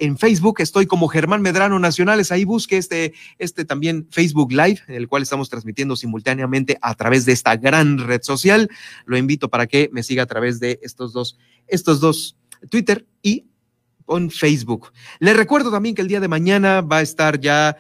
en 0.01 0.19
Facebook. 0.19 0.61
Estoy 0.61 0.87
como 0.87 1.07
Germán 1.07 1.43
Medrano 1.43 1.79
Nacionales. 1.79 2.33
Ahí 2.33 2.45
busque 2.45 2.77
este, 2.77 3.15
este 3.39 3.65
también 3.65 4.09
Facebook 4.11 4.51
Live, 4.51 4.81
en 4.89 4.97
el 4.97 5.07
cual 5.07 5.23
estamos 5.23 5.49
transmitiendo 5.49 5.95
simultáneamente 5.95 6.77
a 6.83 6.93
través 6.97 7.25
de 7.25 7.35
esta 7.35 7.55
gran 7.57 7.99
red 7.99 8.23
social. 8.23 8.69
Lo 9.07 9.17
invito 9.17 9.49
para 9.49 9.69
que 9.69 9.91
me 9.93 10.03
siga 10.03 10.25
a 10.25 10.27
través 10.27 10.59
de 10.59 10.81
estos 10.83 11.13
dos, 11.13 11.39
estos 11.69 12.01
dos 12.01 12.37
Twitter 12.69 13.07
y 13.23 13.47
en 14.09 14.29
Facebook. 14.29 14.91
Les 15.21 15.37
recuerdo 15.37 15.71
también 15.71 15.95
que 15.95 16.03
el 16.03 16.09
día 16.09 16.19
de 16.19 16.27
mañana 16.27 16.81
va 16.81 16.97
a 16.97 17.03
estar 17.03 17.39
ya 17.39 17.77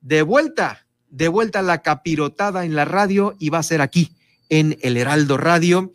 de 0.00 0.22
vuelta 0.22 0.87
de 1.10 1.28
vuelta 1.28 1.62
la 1.62 1.82
capirotada 1.82 2.64
en 2.64 2.74
la 2.74 2.84
radio 2.84 3.36
y 3.38 3.50
va 3.50 3.58
a 3.58 3.62
ser 3.62 3.80
aquí 3.80 4.12
en 4.48 4.78
el 4.82 4.96
Heraldo 4.96 5.36
Radio. 5.36 5.92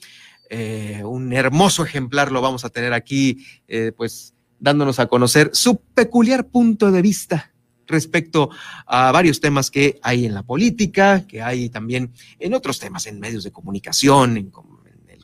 Eh, 0.49 1.01
un 1.05 1.33
hermoso 1.33 1.83
ejemplar 1.83 2.31
lo 2.31 2.41
vamos 2.41 2.65
a 2.65 2.69
tener 2.69 2.93
aquí, 2.93 3.45
eh, 3.67 3.91
pues 3.95 4.33
dándonos 4.59 4.99
a 4.99 5.07
conocer 5.07 5.49
su 5.53 5.77
peculiar 5.77 6.47
punto 6.47 6.91
de 6.91 7.01
vista 7.01 7.53
respecto 7.87 8.49
a 8.85 9.11
varios 9.11 9.41
temas 9.41 9.69
que 9.69 9.99
hay 10.01 10.25
en 10.25 10.33
la 10.33 10.43
política, 10.43 11.25
que 11.27 11.41
hay 11.41 11.69
también 11.69 12.11
en 12.39 12.53
otros 12.53 12.79
temas, 12.79 13.07
en 13.07 13.19
medios 13.19 13.43
de 13.43 13.51
comunicación, 13.51 14.37
en, 14.37 14.51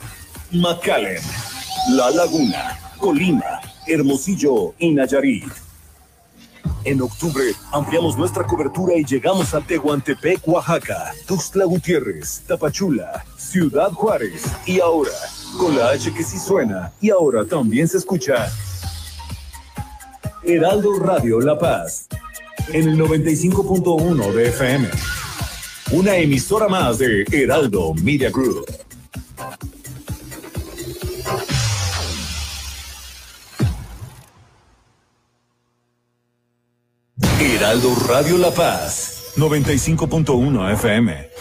McAllen, 0.52 1.22
La 1.92 2.10
Laguna, 2.10 2.80
Colima, 2.98 3.62
Hermosillo 3.86 4.74
y 4.80 4.92
Nayarit. 4.92 5.46
En 6.86 7.02
octubre 7.04 7.44
ampliamos 7.72 8.18
nuestra 8.18 8.48
cobertura 8.48 8.96
y 8.96 9.06
llegamos 9.06 9.54
a 9.54 9.62
Tehuantepec, 9.62 10.42
Oaxaca, 10.48 11.14
Tuxtla 11.28 11.66
Gutiérrez, 11.66 12.42
Tapachula, 12.48 13.24
Ciudad 13.38 13.92
Juárez 13.92 14.44
y 14.66 14.80
ahora, 14.80 15.12
con 15.60 15.78
la 15.78 15.90
H 15.92 16.12
que 16.12 16.24
sí 16.24 16.40
suena 16.40 16.92
y 17.00 17.12
ahora 17.12 17.46
también 17.46 17.88
se 17.88 17.98
escucha. 17.98 18.52
Heraldo 20.42 20.98
Radio 21.00 21.40
La 21.42 21.60
Paz, 21.60 22.08
en 22.70 22.90
el 22.90 22.98
95.1 22.98 24.34
de 24.34 24.50
FM. 24.50 25.19
Una 25.92 26.16
emisora 26.18 26.68
más 26.68 27.00
de 27.00 27.26
Heraldo 27.32 27.96
Media 27.96 28.30
Group. 28.30 28.66
Heraldo 37.40 37.96
Radio 38.08 38.38
La 38.38 38.52
Paz, 38.52 39.34
95.1 39.38 40.74
FM. 40.74 41.39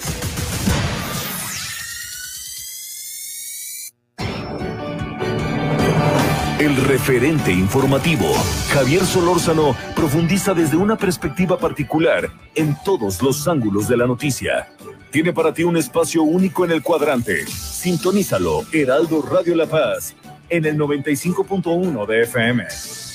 El 6.59 6.75
referente 6.75 7.53
informativo, 7.53 8.33
Javier 8.73 9.05
Solórzano, 9.05 9.77
profundiza 9.95 10.55
desde 10.55 10.77
una 10.77 10.97
perspectiva 10.97 11.57
particular 11.57 12.33
en 12.57 12.77
todos 12.85 13.23
los 13.23 13.47
ángulos 13.47 13.87
de 13.87 13.97
la 13.97 14.09
noticia. 14.09 14.69
Tiene 15.13 15.33
para 15.33 15.55
ti 15.55 15.63
un 15.63 15.77
espacio 15.77 16.25
único 16.25 16.65
en 16.65 16.73
el 16.73 16.83
cuadrante. 16.83 17.47
Sintonízalo, 17.47 18.65
Heraldo 18.73 19.23
Radio 19.23 19.55
La 19.55 19.67
Paz, 19.67 20.17
en 20.49 20.65
el 20.65 20.77
95.1 20.77 22.07
de 22.07 22.23
FM. 22.23 22.65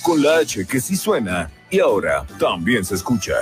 Con 0.03 0.23
la 0.23 0.37
H 0.37 0.65
que 0.65 0.79
sí 0.79 0.95
suena 0.95 1.51
y 1.69 1.81
ahora 1.81 2.25
también 2.39 2.85
se 2.85 2.95
escucha. 2.95 3.33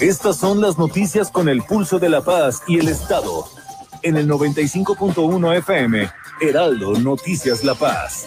Estas 0.00 0.38
son 0.38 0.62
las 0.62 0.78
noticias 0.78 1.30
con 1.30 1.46
el 1.46 1.62
pulso 1.62 1.98
de 1.98 2.08
la 2.08 2.22
paz 2.22 2.62
y 2.66 2.78
el 2.78 2.88
Estado. 2.88 3.44
En 4.02 4.16
el 4.16 4.26
95.1 4.26 5.58
FM, 5.58 6.10
Heraldo 6.40 6.98
Noticias 6.98 7.62
La 7.64 7.74
Paz. 7.74 8.26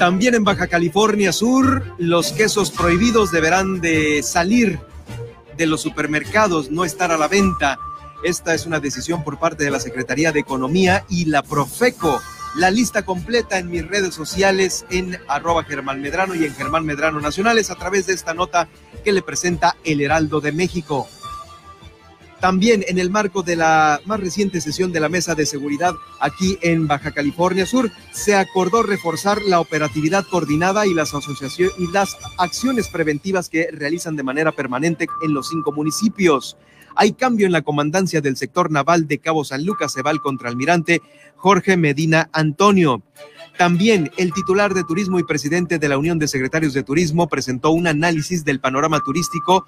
También 0.00 0.34
en 0.34 0.42
Baja 0.42 0.66
California 0.66 1.32
Sur, 1.32 1.94
los 1.96 2.32
quesos 2.32 2.72
prohibidos 2.72 3.30
deberán 3.30 3.80
de 3.80 4.24
salir 4.24 4.80
de 5.56 5.66
los 5.66 5.82
supermercados, 5.82 6.70
no 6.70 6.84
estar 6.84 7.12
a 7.12 7.18
la 7.18 7.28
venta. 7.28 7.78
Esta 8.22 8.54
es 8.54 8.66
una 8.66 8.80
decisión 8.80 9.22
por 9.22 9.38
parte 9.38 9.64
de 9.64 9.70
la 9.70 9.80
Secretaría 9.80 10.32
de 10.32 10.40
Economía 10.40 11.04
y 11.08 11.26
la 11.26 11.42
Profeco. 11.42 12.20
La 12.56 12.70
lista 12.70 13.04
completa 13.04 13.58
en 13.58 13.68
mis 13.68 13.86
redes 13.86 14.14
sociales 14.14 14.86
en 14.90 15.18
arroba 15.28 15.64
Germán 15.64 16.00
Medrano 16.00 16.34
y 16.34 16.44
en 16.44 16.54
Germán 16.54 16.86
Medrano 16.86 17.20
Nacionales 17.20 17.70
a 17.70 17.74
través 17.74 18.06
de 18.06 18.14
esta 18.14 18.32
nota 18.32 18.68
que 19.04 19.12
le 19.12 19.22
presenta 19.22 19.76
El 19.84 20.00
Heraldo 20.00 20.40
de 20.40 20.52
México. 20.52 21.08
También 22.44 22.84
en 22.88 22.98
el 22.98 23.08
marco 23.08 23.42
de 23.42 23.56
la 23.56 24.02
más 24.04 24.20
reciente 24.20 24.60
sesión 24.60 24.92
de 24.92 25.00
la 25.00 25.08
Mesa 25.08 25.34
de 25.34 25.46
Seguridad 25.46 25.94
aquí 26.20 26.58
en 26.60 26.86
Baja 26.86 27.10
California 27.12 27.64
Sur, 27.64 27.90
se 28.12 28.34
acordó 28.34 28.82
reforzar 28.82 29.40
la 29.40 29.60
operatividad 29.60 30.26
coordinada 30.30 30.86
y 30.86 30.92
las 30.92 31.14
asociaciones 31.14 31.74
y 31.78 31.90
las 31.90 32.18
acciones 32.36 32.88
preventivas 32.88 33.48
que 33.48 33.70
realizan 33.72 34.14
de 34.14 34.24
manera 34.24 34.52
permanente 34.52 35.06
en 35.22 35.32
los 35.32 35.48
cinco 35.48 35.72
municipios. 35.72 36.58
Hay 36.96 37.14
cambio 37.14 37.46
en 37.46 37.52
la 37.52 37.62
comandancia 37.62 38.20
del 38.20 38.36
sector 38.36 38.70
naval 38.70 39.08
de 39.08 39.20
Cabo 39.20 39.42
San 39.42 39.64
Lucas, 39.64 39.94
se 39.94 40.02
va 40.02 40.10
el 40.10 40.20
contraalmirante 40.20 41.00
Jorge 41.36 41.78
Medina 41.78 42.28
Antonio. 42.34 43.02
También 43.56 44.10
el 44.18 44.34
titular 44.34 44.74
de 44.74 44.84
Turismo 44.84 45.18
y 45.18 45.24
presidente 45.24 45.78
de 45.78 45.88
la 45.88 45.96
Unión 45.96 46.18
de 46.18 46.28
Secretarios 46.28 46.74
de 46.74 46.82
Turismo 46.82 47.26
presentó 47.26 47.70
un 47.70 47.86
análisis 47.86 48.44
del 48.44 48.60
panorama 48.60 49.00
turístico 49.02 49.64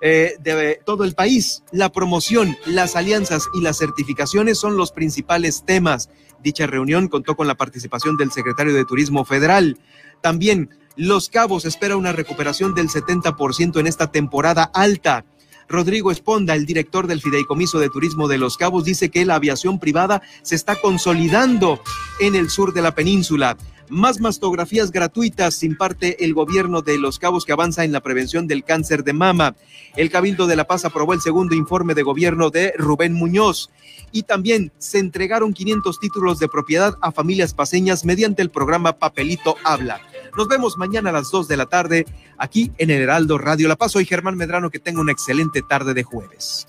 eh, 0.00 0.36
de 0.40 0.80
todo 0.84 1.04
el 1.04 1.14
país. 1.14 1.62
La 1.72 1.92
promoción, 1.92 2.56
las 2.66 2.96
alianzas 2.96 3.44
y 3.54 3.60
las 3.60 3.78
certificaciones 3.78 4.58
son 4.58 4.76
los 4.76 4.92
principales 4.92 5.64
temas. 5.66 6.08
Dicha 6.42 6.66
reunión 6.66 7.08
contó 7.08 7.36
con 7.36 7.46
la 7.46 7.56
participación 7.56 8.16
del 8.16 8.32
secretario 8.32 8.72
de 8.72 8.84
Turismo 8.84 9.24
Federal. 9.24 9.78
También 10.22 10.70
Los 10.96 11.28
Cabos 11.28 11.64
espera 11.64 11.96
una 11.96 12.12
recuperación 12.12 12.74
del 12.74 12.88
70% 12.88 13.78
en 13.78 13.86
esta 13.86 14.10
temporada 14.10 14.70
alta. 14.72 15.24
Rodrigo 15.68 16.10
Esponda, 16.10 16.54
el 16.56 16.66
director 16.66 17.06
del 17.06 17.20
Fideicomiso 17.20 17.78
de 17.78 17.90
Turismo 17.90 18.26
de 18.26 18.38
Los 18.38 18.56
Cabos, 18.56 18.84
dice 18.84 19.08
que 19.08 19.24
la 19.24 19.36
aviación 19.36 19.78
privada 19.78 20.20
se 20.42 20.56
está 20.56 20.74
consolidando 20.76 21.80
en 22.18 22.34
el 22.34 22.50
sur 22.50 22.72
de 22.72 22.82
la 22.82 22.94
península. 22.94 23.56
Más 23.90 24.20
mastografías 24.20 24.92
gratuitas 24.92 25.64
imparte 25.64 26.24
el 26.24 26.32
gobierno 26.32 26.80
de 26.80 26.96
Los 26.96 27.18
Cabos 27.18 27.44
que 27.44 27.50
avanza 27.50 27.84
en 27.84 27.90
la 27.90 28.00
prevención 28.00 28.46
del 28.46 28.62
cáncer 28.62 29.02
de 29.02 29.12
mama. 29.12 29.56
El 29.96 30.10
Cabildo 30.10 30.46
de 30.46 30.54
La 30.54 30.68
Paz 30.68 30.84
aprobó 30.84 31.12
el 31.12 31.20
segundo 31.20 31.56
informe 31.56 31.94
de 31.94 32.04
gobierno 32.04 32.50
de 32.50 32.72
Rubén 32.78 33.14
Muñoz. 33.14 33.68
Y 34.12 34.22
también 34.22 34.70
se 34.78 35.00
entregaron 35.00 35.52
500 35.52 35.98
títulos 35.98 36.38
de 36.38 36.48
propiedad 36.48 36.94
a 37.00 37.10
familias 37.10 37.52
paseñas 37.52 38.04
mediante 38.04 38.42
el 38.42 38.50
programa 38.50 38.92
Papelito 38.92 39.56
Habla. 39.64 40.00
Nos 40.36 40.46
vemos 40.46 40.78
mañana 40.78 41.10
a 41.10 41.14
las 41.14 41.32
2 41.32 41.48
de 41.48 41.56
la 41.56 41.66
tarde 41.66 42.06
aquí 42.38 42.70
en 42.78 42.90
el 42.90 43.02
Heraldo 43.02 43.38
Radio 43.38 43.66
La 43.66 43.74
Paz. 43.74 43.90
Soy 43.92 44.04
Germán 44.04 44.36
Medrano, 44.36 44.70
que 44.70 44.78
tenga 44.78 45.00
una 45.00 45.10
excelente 45.10 45.62
tarde 45.62 45.94
de 45.94 46.04
jueves. 46.04 46.68